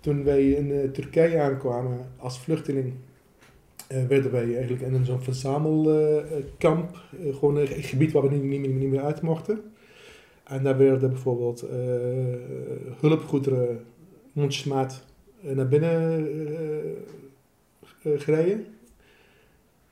toen 0.00 0.24
wij 0.24 0.50
in 0.50 0.72
eh, 0.72 0.90
Turkije 0.90 1.40
aankwamen 1.40 1.98
als 2.16 2.40
vluchteling, 2.40 2.92
werden 4.08 4.32
wij 4.32 4.54
eigenlijk 4.56 4.82
in 4.82 5.04
zo'n 5.04 5.22
verzamelkamp, 5.22 6.96
gewoon 7.32 7.56
een 7.56 7.66
gebied 7.66 8.12
waar 8.12 8.22
we 8.22 8.28
niet, 8.30 8.42
niet, 8.42 8.60
meer- 8.60 8.70
niet 8.70 8.90
meer 8.90 9.02
uit 9.02 9.20
mochten. 9.22 9.60
En 10.44 10.62
daar 10.62 10.78
werden 10.78 11.10
bijvoorbeeld 11.10 11.64
hulpgoederen, 13.00 13.80
mondjesmaat, 14.32 15.04
naar 15.40 15.68
binnen 15.68 16.26
gereden. 18.02 18.66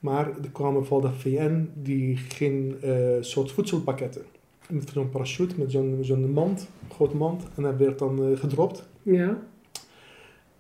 Maar 0.01 0.27
er 0.27 0.51
kwam 0.53 0.75
bijvoorbeeld 0.75 1.13
de 1.13 1.19
VN, 1.19 1.71
die 1.75 2.17
ging 2.17 2.75
eh 2.75 3.17
soort 3.21 3.53
voedselpakketten. 3.53 4.23
Met 4.69 4.91
zo'n 4.93 5.11
parachute, 5.11 5.55
met 5.59 5.71
zo'n 5.71 5.99
zo'n 6.01 6.31
mand, 6.31 6.69
grote 6.93 7.17
mand. 7.17 7.47
En 7.57 7.63
dat 7.63 7.77
werd 7.77 7.99
dan 7.99 8.25
eh, 8.25 8.39
gedropt. 8.39 8.89
Ja, 9.03 9.43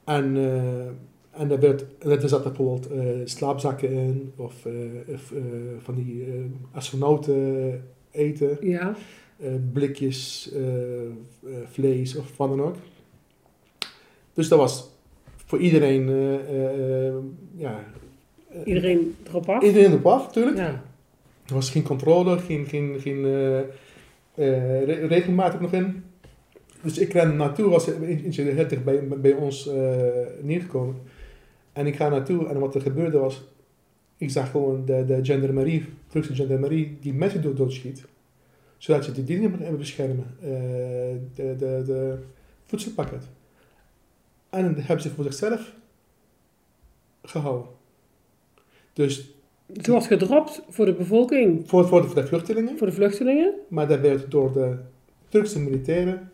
En, 0.05 0.37
eh 0.37 0.87
en 1.31 1.48
daar, 1.48 1.61
werd, 1.61 1.85
er 1.98 2.29
zaten 2.29 2.53
bijvoorbeeld 2.53 2.88
slaapzakken 3.24 3.90
in, 3.90 4.33
of, 4.37 4.66
van 5.79 5.94
die 5.94 6.24
astronauten 6.72 7.85
eten, 8.11 8.59
ja, 8.61 8.94
blikjes 9.72 10.53
vlees 11.64 12.16
of 12.16 12.36
wat 12.36 12.49
dan 12.49 12.62
ook. 12.62 12.76
Dus 14.32 14.49
dat 14.49 14.59
was 14.59 14.88
voor 15.36 15.59
iedereen, 15.59 16.09
ja, 17.57 17.84
iedereen 18.64 19.16
erop 19.26 19.48
af. 19.48 19.62
iedereen 19.62 19.92
op 19.92 20.07
af 20.07 20.26
natuurlijk. 20.26 20.57
Ja, 20.57 20.82
Er 21.46 21.55
was 21.55 21.70
geen 21.70 21.82
controle, 21.82 22.38
geen, 22.38 22.66
geen, 22.66 23.01
geen 23.01 23.24
eh, 23.24 23.59
eh, 23.59 24.84
re- 24.84 25.07
regelmatig 25.07 25.61
nog 25.61 25.72
in. 25.72 26.05
Dus 26.82 26.98
ik 26.98 27.12
ren 27.12 27.36
naartoe, 27.36 27.68
was 27.70 27.86
eentje 28.01 28.42
heel 28.42 28.68
dicht 28.68 28.84
bij, 28.84 29.09
bij 29.09 29.32
ons 29.32 29.68
eh, 29.68 30.01
neergekomen. 30.42 30.96
En 31.72 31.86
ik 31.86 31.96
ga 31.96 32.09
naartoe 32.09 32.48
en 32.48 32.59
wat 32.59 32.74
er 32.74 32.80
gebeurde 32.80 33.18
was, 33.18 33.42
ik 34.16 34.30
zag 34.30 34.51
gewoon 34.51 34.84
de, 34.84 35.05
de 35.05 35.18
gendarmerie, 35.22 35.84
Turkse 36.09 36.34
gendarmerie, 36.34 36.98
die 37.01 37.12
mensen 37.12 37.42
dood, 37.42 37.57
doodschiet. 37.57 38.05
Zodat 38.78 39.05
ze 39.05 39.12
die 39.12 39.24
dingen 39.24 39.53
hebben 39.53 39.78
beschermen, 39.78 40.26
eh, 40.40 40.48
de, 41.34 41.57
de, 41.59 41.82
de 41.86 42.18
voedselpakket. 42.66 43.22
En 44.51 44.74
dat 44.74 44.84
hebben 44.86 45.03
ze 45.03 45.11
voor 45.11 45.24
zichzelf 45.24 45.72
gehouden. 47.22 47.66
Dus 48.93 49.34
Het 49.72 49.86
was 49.86 50.07
gedropt 50.07 50.62
voor 50.68 50.84
de 50.84 50.93
bevolking, 50.95 51.62
voor, 51.68 51.86
voor, 51.88 52.01
de, 52.03 52.07
voor 52.09 52.20
de 52.22 52.26
vluchtelingen. 52.26 52.78
voor 52.78 52.86
de 52.86 52.93
vluchtelingen. 52.93 53.53
Maar 53.68 53.88
dat 53.88 54.01
werd 54.01 54.30
door 54.30 54.53
de 54.53 54.76
Turkse 55.28 55.61
militairen 55.61 56.30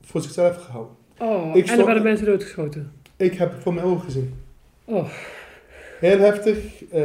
voor 0.00 0.20
zichzelf 0.20 0.56
gehouden. 0.56 0.94
Oh, 1.18 1.48
Ik 1.48 1.54
en 1.62 1.64
stond- 1.66 1.78
er 1.80 1.84
werden 1.86 2.02
mensen 2.02 2.26
doodgeschoten. 2.26 2.92
Ik 3.16 3.34
heb 3.34 3.52
het 3.52 3.62
voor 3.62 3.74
mijn 3.74 3.86
ogen 3.86 4.04
gezien. 4.04 4.34
Oh, 4.84 5.08
Heel 6.00 6.18
heftig, 6.18 6.84
eh, 6.90 7.02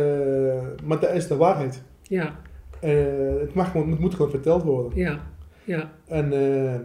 maar 0.84 1.00
dat 1.00 1.14
is 1.14 1.28
de 1.28 1.36
waarheid. 1.36 1.82
ja, 2.04 2.36
Eh, 2.80 2.92
het, 3.40 3.54
mag 3.54 3.74
het 3.74 4.00
moet 4.00 4.16
gewoon 4.16 4.32
verteld 4.32 4.64
worden. 4.64 4.92
ja, 5.00 5.20
ja. 5.70 5.92
En 6.06 6.34
eh, 6.34 6.74
eh, 6.74 6.82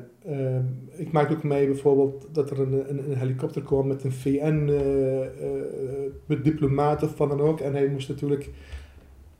ik 0.96 1.12
maakte 1.12 1.34
ook 1.34 1.42
mee 1.42 1.66
bijvoorbeeld 1.66 2.28
dat 2.32 2.50
er 2.50 2.60
een, 2.60 2.90
een, 2.90 3.10
een 3.10 3.18
helikopter 3.18 3.62
kwam 3.62 3.86
met 3.86 4.04
een 4.04 4.12
VN-diplomaat 4.12 7.02
of 7.02 7.16
van 7.16 7.28
dan 7.28 7.40
ook. 7.40 7.60
En 7.60 7.72
hij 7.72 7.88
moest 7.88 8.08
natuurlijk 8.08 8.50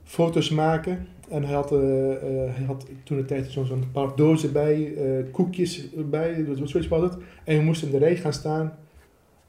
foto's 0.04 0.50
maken. 0.50 1.06
En 1.28 1.44
hij 1.44 1.54
had, 1.54 1.72
eh, 1.72 2.12
eh, 2.12 2.54
hij 2.54 2.64
had 2.64 2.86
toen 3.04 3.16
de 3.16 3.24
tijd 3.24 3.50
zo'n 3.50 3.90
paar 3.92 4.16
dozen 4.16 4.52
bij, 4.52 4.94
eh, 4.94 5.32
koekjes 5.32 5.94
erbij, 5.96 6.44
dus 6.44 6.70
zoiets 6.70 6.88
was 6.88 7.02
het. 7.02 7.16
En 7.44 7.56
we 7.56 7.62
moesten 7.62 7.86
in 7.86 7.92
de 7.92 8.04
rij 8.04 8.16
gaan 8.16 8.32
staan 8.32 8.78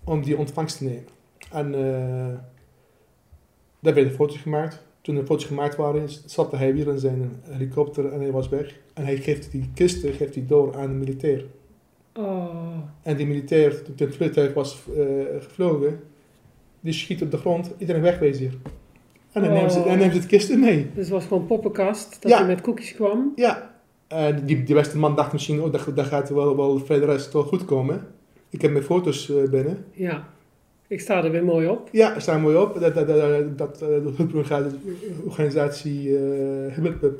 om 0.04 0.24
die 0.24 0.38
ontvangst 0.38 0.78
te 0.78 0.84
nemen. 0.84 1.08
En 1.52 1.74
eh 1.74 2.39
daar 3.80 3.93
werden 3.93 4.14
foto's 4.14 4.38
gemaakt. 4.38 4.84
Toen 5.06 5.16
de 5.16 5.26
foto's 5.26 5.45
gemaakt 5.45 5.76
waren, 5.76 6.10
stapte 6.26 6.56
hij 6.56 6.74
weer 6.74 6.88
in 6.88 6.99
zijn 6.99 7.32
helikopter 7.49 8.12
en 8.14 8.20
hij 8.22 8.32
was 8.32 8.49
weg. 8.49 8.76
En 8.93 9.03
hij 9.06 9.18
geeft 9.18 9.51
die 9.51 9.70
kisten 9.74 10.14
geeft 10.14 10.36
hij 10.36 10.45
door 10.47 10.76
aan 10.78 10.88
de 10.88 10.93
militair. 10.93 11.45
Oh, 12.14 12.78
En 13.01 13.16
die 13.18 13.26
militair, 13.28 13.84
toen 13.84 13.93
het 14.08 14.16
vliegtuig 14.16 14.53
was 14.53 14.84
eh, 14.97 15.03
gevlogen, 15.41 15.99
die 16.80 16.93
schiet 16.93 17.22
op 17.22 17.32
de 17.32 17.38
grond, 17.38 17.72
iedereen 17.78 18.01
wegwezen 18.01 18.41
hier. 18.41 18.58
En 19.32 19.41
dan 19.41 19.51
Oh. 19.51 19.58
neemt 19.58 19.72
ze, 19.72 19.84
dan 19.84 19.97
neemt 19.97 20.14
ze 20.14 20.20
de 20.20 20.28
kisten 20.28 20.60
mee. 20.60 20.88
dus 20.93 21.03
het 21.03 21.10
was 21.14 21.26
gewoon 21.26 21.45
poppenkast 21.45 22.22
dat 22.22 22.32
Ja. 22.32 22.38
hij 22.38 22.47
met 22.47 22.62
koekjes 22.62 22.93
kwam. 22.93 23.32
Ja. 23.36 23.74
En 24.08 24.45
die, 24.45 24.64
die 24.64 24.76
beste 24.76 24.97
man 24.97 25.16
dacht 25.16 25.32
misschien, 25.34 25.62
oh, 25.62 25.72
dat, 25.72 25.91
dat 25.95 26.06
gaat 26.06 26.30
wel, 26.30 26.56
wel 26.56 26.80
verder 26.80 27.10
rest 27.10 27.34
wel 27.34 27.43
goed 27.43 27.66
komen. 27.66 28.08
Ik 28.49 28.62
heb 28.62 28.72
mijn 28.72 28.84
foto's 28.84 29.30
eh, 29.30 29.49
binnen. 29.49 29.86
Ja, 29.91 30.28
ik 30.88 31.00
sta 31.00 31.24
er 31.24 31.32
weer 31.32 31.44
mooi 31.46 31.68
op. 31.68 31.90
Ja, 31.92 32.20
staan 32.20 32.42
mooi 32.42 32.58
op. 32.58 32.80
Dat, 32.80 32.96
dat, 32.96 33.08
dat, 33.08 33.58
dat 33.58 33.80
de 33.80 34.14
hulporganisatie 34.18 36.18
Hulp 36.72 37.12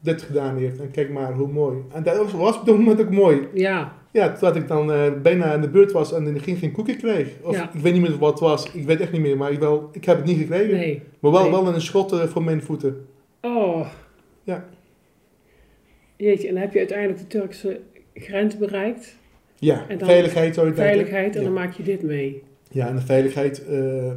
dit 0.00 0.22
gedaan 0.22 0.56
heeft. 0.56 0.80
En 0.80 0.90
kijk 0.90 1.10
maar 1.10 1.32
hoe 1.32 1.48
mooi. 1.48 1.78
En 1.92 2.02
dat 2.02 2.32
was, 2.32 2.58
op 2.58 2.66
dat 2.66 2.78
moment 2.78 3.00
ook 3.00 3.10
mooi. 3.10 3.46
Ja, 3.54 3.92
Ja, 4.12 4.32
toen 4.32 4.56
ik 4.56 4.68
dan 4.68 4.92
eh, 4.92 5.12
bijna 5.22 5.54
in 5.54 5.60
de 5.60 5.68
beurt 5.68 5.92
was 5.92 6.12
en 6.12 6.34
ik 6.36 6.42
geen, 6.42 6.56
geen 6.56 6.72
koekje 6.72 6.96
kreeg. 6.96 7.28
Of 7.42 7.56
Ja. 7.56 7.70
ik 7.74 7.80
weet 7.80 7.92
niet 7.92 8.02
meer 8.02 8.18
wat 8.18 8.30
het 8.30 8.40
was. 8.40 8.72
Ik 8.72 8.86
weet 8.86 9.00
echt 9.00 9.12
niet 9.12 9.20
meer, 9.20 9.36
maar 9.36 9.52
ik, 9.52 9.58
wel, 9.58 9.88
ik 9.92 10.04
heb 10.04 10.16
het 10.16 10.26
niet 10.26 10.38
gekregen. 10.38 10.76
nee. 10.76 11.02
Maar 11.20 11.32
wel, 11.32 11.42
Nee. 11.42 11.50
wel 11.50 11.74
een 11.74 11.80
schot 11.80 12.12
eh, 12.12 12.22
voor 12.22 12.42
mijn 12.42 12.62
voeten. 12.62 13.06
Oh. 13.40 13.86
Ja. 14.42 14.64
Jeetje, 16.16 16.48
en 16.48 16.52
dan 16.54 16.62
heb 16.62 16.72
je 16.72 16.78
uiteindelijk 16.78 17.18
de 17.18 17.26
Turkse 17.26 17.80
grens 18.14 18.56
bereikt. 18.58 19.16
Ja, 19.58 19.84
En 19.88 19.98
dan 19.98 20.08
veiligheid. 20.08 20.54
Veiligheid, 20.74 21.34
en 21.34 21.40
Ja. 21.40 21.46
dan 21.46 21.54
maak 21.56 21.72
je 21.72 21.82
dit 21.82 22.02
mee. 22.02 22.42
Ja, 22.70 22.88
en 22.88 22.94
de 22.94 23.00
veiligheid. 23.00 23.66
eh, 23.66 24.12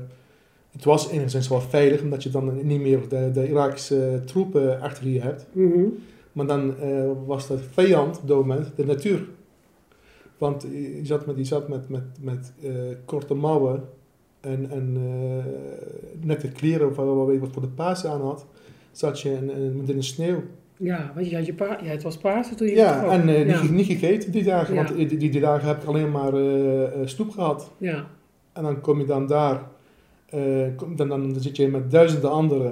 het 0.72 0.84
was 0.84 1.10
enigszins 1.10 1.47
wel 1.47 1.62
veilig, 1.62 2.02
omdat 2.02 2.24
je 2.24 2.30
dan 2.30 2.68
niet 2.68 2.82
meer 2.82 2.99
de, 3.10 3.30
de 3.34 3.49
Iraakse 3.49 4.22
troepen 4.26 4.82
achter 4.82 5.08
je 5.08 5.22
hebt. 5.22 5.45
Mhm. 5.52 5.84
Maar 6.32 6.45
dan 6.45 6.80
eh, 6.80 7.10
was 7.26 7.47
de 7.47 7.58
vijand 7.58 8.20
op 8.22 8.28
dat 8.28 8.38
moment 8.38 8.72
de 8.76 8.86
natuur. 8.86 9.26
Want 10.38 10.62
je 10.72 10.99
zat 11.04 11.26
met, 11.26 11.38
je 11.38 11.43
zat 11.43 11.68
met, 11.68 11.89
met, 11.89 12.04
met 12.22 12.54
eh, 12.64 12.70
korte 13.06 13.34
mouwen 13.34 13.84
en, 14.39 14.70
en 14.70 14.97
nette 16.22 16.47
kleren, 16.47 16.93
wat 16.93 17.34
je 17.34 17.39
wat 17.39 17.49
voor 17.52 17.62
de 17.62 17.68
paas 17.68 18.06
aan 18.06 18.22
had, 18.22 18.45
zat 18.91 19.22
je 19.22 19.30
in, 19.30 19.52
in, 19.52 19.84
in 19.88 19.95
de 19.95 20.02
sneeuw. 20.02 20.41
Ja, 20.78 21.12
want 21.16 21.30
je 21.30 21.36
had 21.36 21.45
je 21.45 21.54
pa 21.54 21.80
ja, 21.84 21.89
het 21.89 22.04
was 22.04 22.18
Pasen 22.18 22.56
toen 22.56 22.68
je 22.68 22.74
Ja, 22.76 23.12
en 23.12 23.30
eh, 23.30 23.47
ja. 23.47 23.62
niet, 23.62 23.72
niet 23.72 23.86
gegeten 23.86 24.32
die 24.32 24.43
dagen, 24.43 24.74
Ja. 24.76 24.84
want 24.84 25.10
die, 25.10 25.30
die, 25.30 25.39
dagen 25.39 25.68
heb 25.68 25.82
ik 25.82 25.88
alleen 25.88 26.12
maar 26.12 26.34
snoep 27.06 27.30
gehad. 27.30 27.72
ja, 27.78 28.08
En 28.54 28.64
dan 28.64 28.82
kom 28.82 28.99
je 28.99 29.06
dan 29.06 29.28
daar, 29.28 29.68
eh, 30.30 30.68
kom, 30.76 30.95
dan, 30.95 31.08
dan 31.10 31.36
zit 31.39 31.56
je 31.58 31.68
met 31.68 31.91
duizenden 31.91 32.32
anderen. 32.32 32.72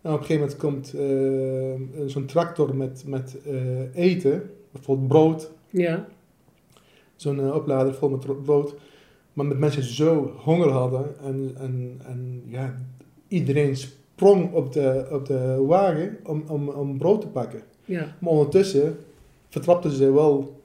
En 0.00 0.12
op 0.12 0.20
een 0.20 0.24
gegeven 0.26 0.40
moment 0.40 0.56
komt 0.56 0.94
eh, 0.94 2.06
zo'n 2.06 2.26
tractor 2.26 2.76
met, 2.76 3.04
met 3.06 3.36
eh, 3.46 3.94
eten, 3.94 4.50
bijvoorbeeld 4.70 5.08
brood, 5.08 5.50
ja, 5.70 6.06
zo'n 7.16 7.52
oplader 7.52 7.94
vol 7.94 8.08
met 8.08 8.24
ro- 8.24 8.34
brood. 8.44 8.74
Maar 9.32 9.46
met 9.46 9.58
mensen 9.58 9.82
zo 9.82 10.32
honger 10.36 10.68
hadden 10.68 11.18
en, 11.24 11.50
en, 11.58 12.00
en 12.04 12.42
ja, 12.46 12.74
iedereen 13.28 13.76
sprong 13.76 14.52
op 14.52 14.72
de, 14.72 15.06
op 15.12 15.26
de 15.26 15.64
wagen 15.66 16.16
om, 16.24 16.44
om, 16.48 16.68
om 16.68 16.98
brood 16.98 17.20
te 17.20 17.26
pakken. 17.28 17.62
ja, 17.84 18.16
Maar 18.20 18.30
ondertussen 18.32 18.96
vertrapten 19.48 19.90
ze 19.90 20.12
wel 20.12 20.60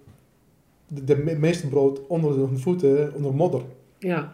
de, 0.88 1.04
de 1.04 1.16
me- 1.18 1.36
meeste 1.40 1.68
brood 1.68 2.08
onder 2.08 2.36
hun 2.38 2.60
voeten, 2.60 3.14
onder 3.16 3.34
modder. 3.36 3.62
Ja. 4.04 4.34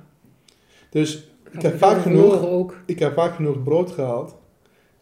Dus 0.89 1.31
Gaat 1.51 1.61
heb 1.63 1.77
vaak 1.77 2.01
genoeg- 2.01 2.47
ook. 2.47 2.75
ik 2.85 2.99
heb 2.99 3.13
vaak 3.13 3.35
genoeg 3.35 3.63
brood 3.63 3.91
gehaald, 3.91 4.35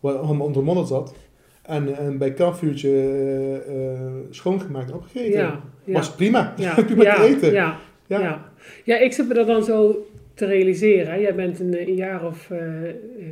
allemaal 0.01 0.47
onder 0.47 0.63
modder 0.63 0.85
zat. 0.85 1.15
En, 1.63 1.97
en 1.97 2.17
bij 2.17 2.33
kampvuurtje 2.33 2.89
eh, 2.89 3.55
eh, 3.91 3.99
schoongemaakt 4.29 4.89
en 4.89 4.95
opgegeten. 4.95 5.39
Ja, 5.39 5.61
ja. 5.83 5.93
Was 5.93 6.11
prima. 6.15 6.53
ja, 6.57 6.73
prima 6.85 7.03
ja, 7.03 7.15
te 7.15 7.21
eten. 7.21 7.51
Ja, 7.51 7.77
Ja. 8.07 8.19
ja. 8.19 8.45
ja. 8.83 8.97
ik 8.97 9.13
zit 9.13 9.27
me 9.27 9.33
dat 9.33 9.47
dan 9.47 9.63
zo 9.63 10.07
te 10.33 10.45
realiseren. 10.45 11.07
hè. 11.13 11.15
Jij 11.19 11.35
bent 11.35 11.59
een, 11.59 11.81
een 11.87 11.95
jaar 11.95 12.25
of 12.25 12.49
eh, 12.51 12.59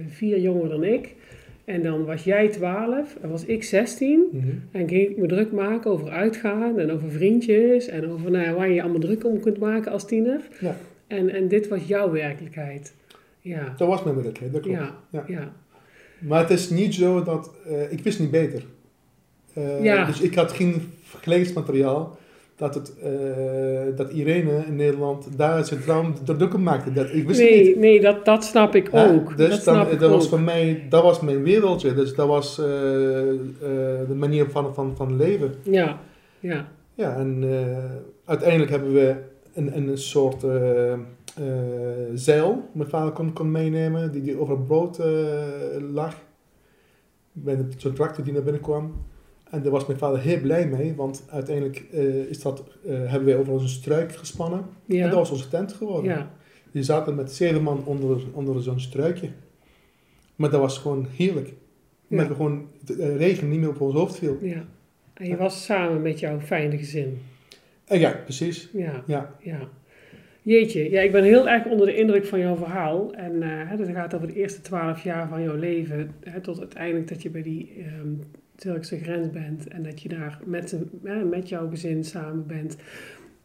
vier 0.08 0.40
jonger 0.40 0.70
dan 0.70 0.84
ik. 0.84 1.16
En 1.66 1.84
dan 1.84 2.06
was 2.06 2.24
jij 2.24 2.48
12 2.48 3.16
en 3.22 3.30
was 3.30 3.46
ik 3.46 3.64
16. 3.64 4.24
Mhm. 4.32 4.44
En 4.72 4.88
ging 4.90 5.10
ik 5.10 5.18
me 5.18 5.28
druk 5.28 5.52
maken 5.52 5.92
over 5.92 6.10
uitgaan 6.10 6.80
en 6.80 6.92
over 6.92 7.12
vriendjes. 7.12 7.88
En 7.88 8.10
over 8.12 8.32
nou, 8.32 8.56
waar 8.56 8.68
je 8.68 8.74
je 8.74 8.82
allemaal 8.82 9.00
druk 9.00 9.26
om 9.26 9.40
kunt 9.40 9.60
maken 9.60 9.92
als 9.92 10.06
tiener. 10.06 10.42
Ja. 10.60 10.76
En, 11.08 11.30
en 11.30 11.48
dit 11.48 11.68
was 11.68 11.80
jouw 11.88 12.12
werkelijkheid. 12.12 12.94
Ja, 13.40 13.74
Dat 13.78 13.88
was 13.88 14.04
mijn 14.04 14.16
werkelijkheid, 14.16 14.54
dat 14.54 14.62
klopt. 14.62 14.78
ja, 14.78 14.96
Ja. 15.10 15.24
ja. 15.28 15.52
Maar 16.20 16.40
het 16.42 16.50
is 16.50 16.70
niet 16.70 16.94
zo 16.94 17.24
dat... 17.24 17.52
eh, 17.68 17.92
ik 17.92 18.04
wist 18.04 18.20
niet 18.20 18.32
beter. 18.32 18.66
Eh, 19.54 19.84
Ja. 19.84 20.06
Dus 20.06 20.22
ik 20.22 20.36
had 20.36 20.52
geen 20.52 20.94
vergelijkingsmateriaal 21.04 22.18
dat, 22.56 22.76
het, 22.76 22.94
eh, 23.00 23.10
dat 23.96 24.12
Irene 24.12 24.64
in 24.68 24.76
Nederland 24.76 25.38
daar 25.38 25.66
zijn 25.66 25.82
droom 25.82 26.14
druk 26.26 26.54
om 26.54 26.64
maakte. 26.64 26.94
Dat, 26.94 27.14
ik 27.14 27.28
wist 27.28 27.40
het 27.42 27.50
niet. 27.50 27.64
Nee, 27.66 27.78
nee 27.78 28.02
dat, 28.02 28.26
dat 28.26 28.44
snap 28.44 28.76
ik 28.76 28.92
Ja, 28.92 29.12
ook. 29.14 29.38
dus 29.38 29.50
dat 29.50 29.64
dan, 29.64 29.76
snap 29.76 29.92
ik 29.92 30.00
dat 30.00 30.10
was 30.10 30.24
ook. 30.24 30.30
voor 30.30 30.40
mij, 30.42 30.86
dat 30.90 31.04
was 31.04 31.20
mijn 31.22 31.44
wereldje. 31.44 31.94
Dus 31.94 32.16
dat 32.16 32.28
was 32.28 32.56
de 32.56 34.06
manier 34.16 34.50
van, 34.50 34.74
van, 34.74 34.96
van 34.96 35.18
leven. 35.18 35.54
Ja, 35.64 36.00
ja, 36.40 36.68
Ja, 36.94 37.16
en 37.18 37.44
uiteindelijk 38.26 38.72
hebben 38.72 38.94
we 38.94 39.16
een, 39.56 39.78
een 39.78 39.98
soort 39.98 40.44
eh, 40.44 40.94
zeil. 42.14 42.70
Mijn 42.72 42.90
vader 42.90 43.12
kon, 43.14 43.34
kon 43.34 43.52
meenemen, 43.52 44.12
die, 44.12 44.22
die 44.22 44.40
over 44.40 44.56
het 44.56 44.66
brood 44.68 45.00
eh, 45.00 45.08
lag. 45.94 46.16
Met 47.32 47.74
zo'n 47.78 47.94
tractor 47.94 48.24
die 48.24 48.34
naar 48.34 48.44
binnen 48.44 48.62
kwam. 48.62 49.06
En 49.50 49.62
daar 49.62 49.72
was 49.72 49.86
mijn 49.86 50.00
vader 50.00 50.20
heel 50.20 50.42
blij 50.42 50.68
mee, 50.68 50.96
want 50.96 51.24
uiteindelijk 51.30 51.78
is 52.30 52.42
dat, 52.42 52.64
hebben 52.86 53.26
wij 53.26 53.38
over 53.38 53.54
onze 53.54 53.68
struik 53.68 54.16
gespannen. 54.16 54.66
En 54.88 55.02
dat 55.02 55.14
was 55.14 55.32
onze 55.32 55.48
tent 55.48 55.74
geworden. 55.74 56.12
ja, 56.12 56.32
Die 56.72 56.84
zaten 56.84 57.16
met 57.16 57.32
zeven 57.32 57.62
man 57.64 57.86
onder, 57.86 58.24
onder 58.34 58.62
zo'n 58.62 58.80
struikje. 58.80 59.30
Maar 60.36 60.50
dat 60.50 60.60
was 60.60 60.78
gewoon 60.78 61.08
heerlijk. 61.16 61.54
Ja. 62.08 62.28
We 62.28 62.36
gewoon 62.36 62.68
de 62.86 63.18
regen 63.18 63.50
niet 63.50 63.60
meer 63.60 63.70
op 63.70 63.82
ons 63.82 63.94
hoofd 63.94 64.18
viel. 64.18 64.38
ja. 64.42 64.66
En 65.14 65.28
je 65.28 65.38
was 65.38 65.66
samen 65.66 66.02
met 66.02 66.20
jouw 66.20 66.40
fijne 66.40 66.78
gezin. 66.78 67.18
En 67.88 68.00
ja, 68.00 68.12
precies. 68.24 68.70
Ja, 68.74 69.04
Ja. 69.08 69.36
ja. 69.40 69.60
Jeetje, 70.42 70.92
ja, 70.92 71.02
ik 71.02 71.12
ben 71.12 71.24
heel 71.24 71.50
erg 71.50 71.66
onder 71.66 71.86
de 71.86 71.96
indruk 71.96 72.26
van 72.26 72.40
jouw 72.40 72.56
verhaal. 72.56 73.14
En 73.14 73.42
eh 73.42 73.50
hè, 73.50 73.78
het 73.78 73.90
gaat 73.90 74.14
over 74.14 74.28
de 74.28 74.34
eerste 74.34 74.62
twaalf 74.62 75.04
jaar 75.04 75.28
van 75.28 75.44
jouw 75.44 75.56
leven. 75.56 76.12
Hè, 76.24 76.42
tot 76.42 76.60
uiteindelijk 76.60 77.08
dat 77.08 77.22
je 77.22 77.30
bij 77.30 77.42
die 77.42 77.72
ehm, 77.78 78.14
Turkse 78.56 78.98
grens 78.98 79.30
bent. 79.30 79.68
En 79.68 79.84
dat 79.84 80.02
je 80.02 80.10
daar 80.10 80.40
met, 80.46 80.76
met 81.30 81.50
jouw 81.50 81.70
gezin 81.70 82.04
samen 82.04 82.48
bent. 82.48 82.78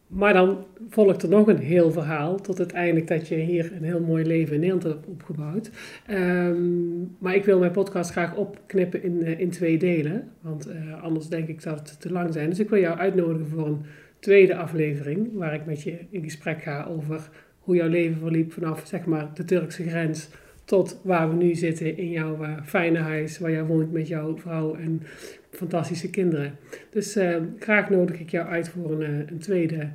Maar 0.06 0.32
dan 0.32 0.64
volgt 0.88 1.22
er 1.22 1.28
nog 1.28 1.46
een 1.46 1.58
heel 1.58 1.90
verhaal. 1.90 2.40
Tot 2.40 2.58
uiteindelijk 2.58 3.06
dat 3.06 3.28
je 3.28 3.34
hier 3.34 3.72
een 3.76 3.84
heel 3.84 4.00
mooi 4.00 4.24
leven 4.24 4.54
in 4.54 4.60
Nederland 4.60 4.84
hebt 4.84 5.06
opgebouwd. 5.06 5.70
Ehm, 6.06 7.00
maar 7.18 7.34
ik 7.34 7.44
wil 7.44 7.58
mijn 7.58 7.70
podcast 7.70 8.10
graag 8.10 8.36
opknippen 8.36 9.02
in, 9.02 9.22
eh, 9.22 9.40
in 9.40 9.50
twee 9.50 9.78
delen. 9.78 10.28
Want 10.40 10.66
eh, 10.66 11.02
anders 11.02 11.28
denk 11.28 11.48
ik 11.48 11.62
dat 11.62 11.90
het 11.90 12.00
te 12.00 12.12
lang 12.12 12.32
zijn. 12.32 12.48
Dus 12.48 12.58
ik 12.58 12.70
wil 12.70 12.80
jou 12.80 12.98
uitnodigen 12.98 13.46
voor 13.46 13.66
een 13.66 13.80
tweede 14.20 14.56
aflevering. 14.56 15.28
Waar 15.32 15.54
ik 15.54 15.66
met 15.66 15.82
je 15.82 15.98
in 16.10 16.22
gesprek 16.22 16.62
ga 16.62 16.84
over 16.84 17.30
hoe 17.58 17.76
jouw 17.76 17.88
leven 17.88 18.18
verliep 18.18 18.52
vanaf 18.52 18.86
zeg 18.86 19.04
maar, 19.04 19.30
de 19.34 19.44
Turkse 19.44 19.88
grens 19.88 20.28
tot 20.70 21.00
waar 21.02 21.28
we 21.28 21.34
nu 21.34 21.54
zitten 21.54 21.96
in 21.96 22.10
jouw 22.10 22.42
eh, 22.42 22.56
fijne 22.64 22.98
huis. 22.98 23.38
Waar 23.38 23.50
jij 23.50 23.64
woont 23.64 23.92
met 23.92 24.08
jouw 24.08 24.36
vrouw 24.38 24.74
en 24.74 25.02
fantastische 25.50 26.10
kinderen. 26.10 26.52
Dus 26.90 27.16
eh, 27.16 27.36
graag 27.58 27.90
nodig 27.90 28.20
ik 28.20 28.30
jou 28.30 28.48
uit 28.48 28.68
voor 28.68 28.90
een, 28.90 29.02
eh, 29.02 29.30
een 29.30 29.38
tweede 29.38 29.88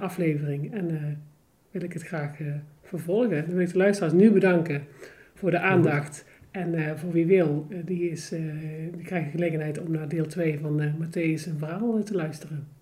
aflevering. 0.00 0.74
En 0.74 1.18
wil 1.70 1.82
ik 1.82 1.92
het 1.92 2.02
graag 2.02 2.36
vervolgen. 2.82 3.44
Dan 3.46 3.54
wil 3.54 3.60
ik 3.60 3.72
de 3.72 3.78
luisteraars 3.78 4.12
nu 4.12 4.30
bedanken 4.30 4.82
voor 5.34 5.50
de 5.50 5.58
aandacht 5.58 6.24
En 6.50 6.98
voor 6.98 7.12
wie 7.12 7.26
wil, 7.26 7.66
die, 7.84 8.10
is, 8.10 8.28
die 8.92 9.02
krijgt 9.02 9.30
gelegenheid 9.30 9.78
om 9.78 9.90
naar 9.90 10.08
deel 10.08 10.26
2 10.26 10.58
van 10.58 10.80
Matthäus 10.80 11.46
een 11.46 11.58
verhaal 11.58 12.02
te 12.02 12.14
luisteren. 12.14 12.79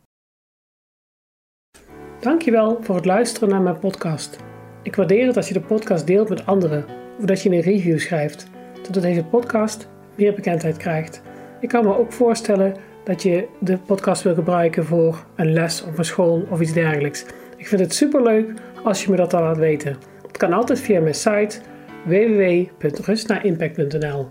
Dankjewel 2.21 2.79
voor 2.81 2.95
het 2.95 3.05
luisteren 3.05 3.49
naar 3.49 3.61
mijn 3.61 3.79
podcast. 3.79 4.37
Ik 4.83 4.97
waardeer 4.97 5.27
het 5.27 5.37
als 5.37 5.49
je 5.49 5.55
de 5.55 5.61
podcast 5.61 6.07
deelt 6.07 6.29
met 6.29 6.47
anderen 6.47 6.85
of 7.19 7.25
dat 7.25 7.43
je 7.43 7.51
een 7.51 7.61
review 7.61 7.99
schrijft, 7.99 8.47
zodat 8.83 9.03
deze 9.03 9.25
podcast 9.25 9.89
meer 10.17 10.35
bekendheid 10.35 10.77
krijgt. 10.77 11.23
Ik 11.61 11.69
kan 11.69 11.85
me 11.85 11.99
ook 11.99 12.13
voorstellen 12.13 12.75
dat 13.05 13.23
je 13.23 13.49
de 13.61 13.79
podcast 13.79 14.23
wil 14.23 14.35
gebruiken 14.35 14.85
voor 14.85 15.25
een 15.37 15.53
les 15.53 15.83
of 15.83 15.99
een 15.99 16.05
school 16.05 16.47
of 16.51 16.61
iets 16.61 16.73
dergelijks. 16.73 17.25
Ik 17.57 17.67
vind 17.67 17.81
het 17.81 17.95
superleuk 17.95 18.53
als 18.85 19.05
je 19.05 19.11
me 19.11 19.17
dat 19.17 19.31
dan 19.31 19.43
laat 19.43 19.59
weten. 19.59 19.97
Het 20.27 20.37
kan 20.37 20.53
altijd 20.53 20.81
via 20.81 21.01
mijn 21.01 21.15
site 21.15 21.61
www.rustnaimpact.nl. 22.05 24.29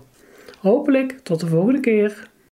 Hopelijk 0.60 1.18
tot 1.22 1.40
de 1.40 1.46
volgende 1.46 1.80
keer. 1.80 2.28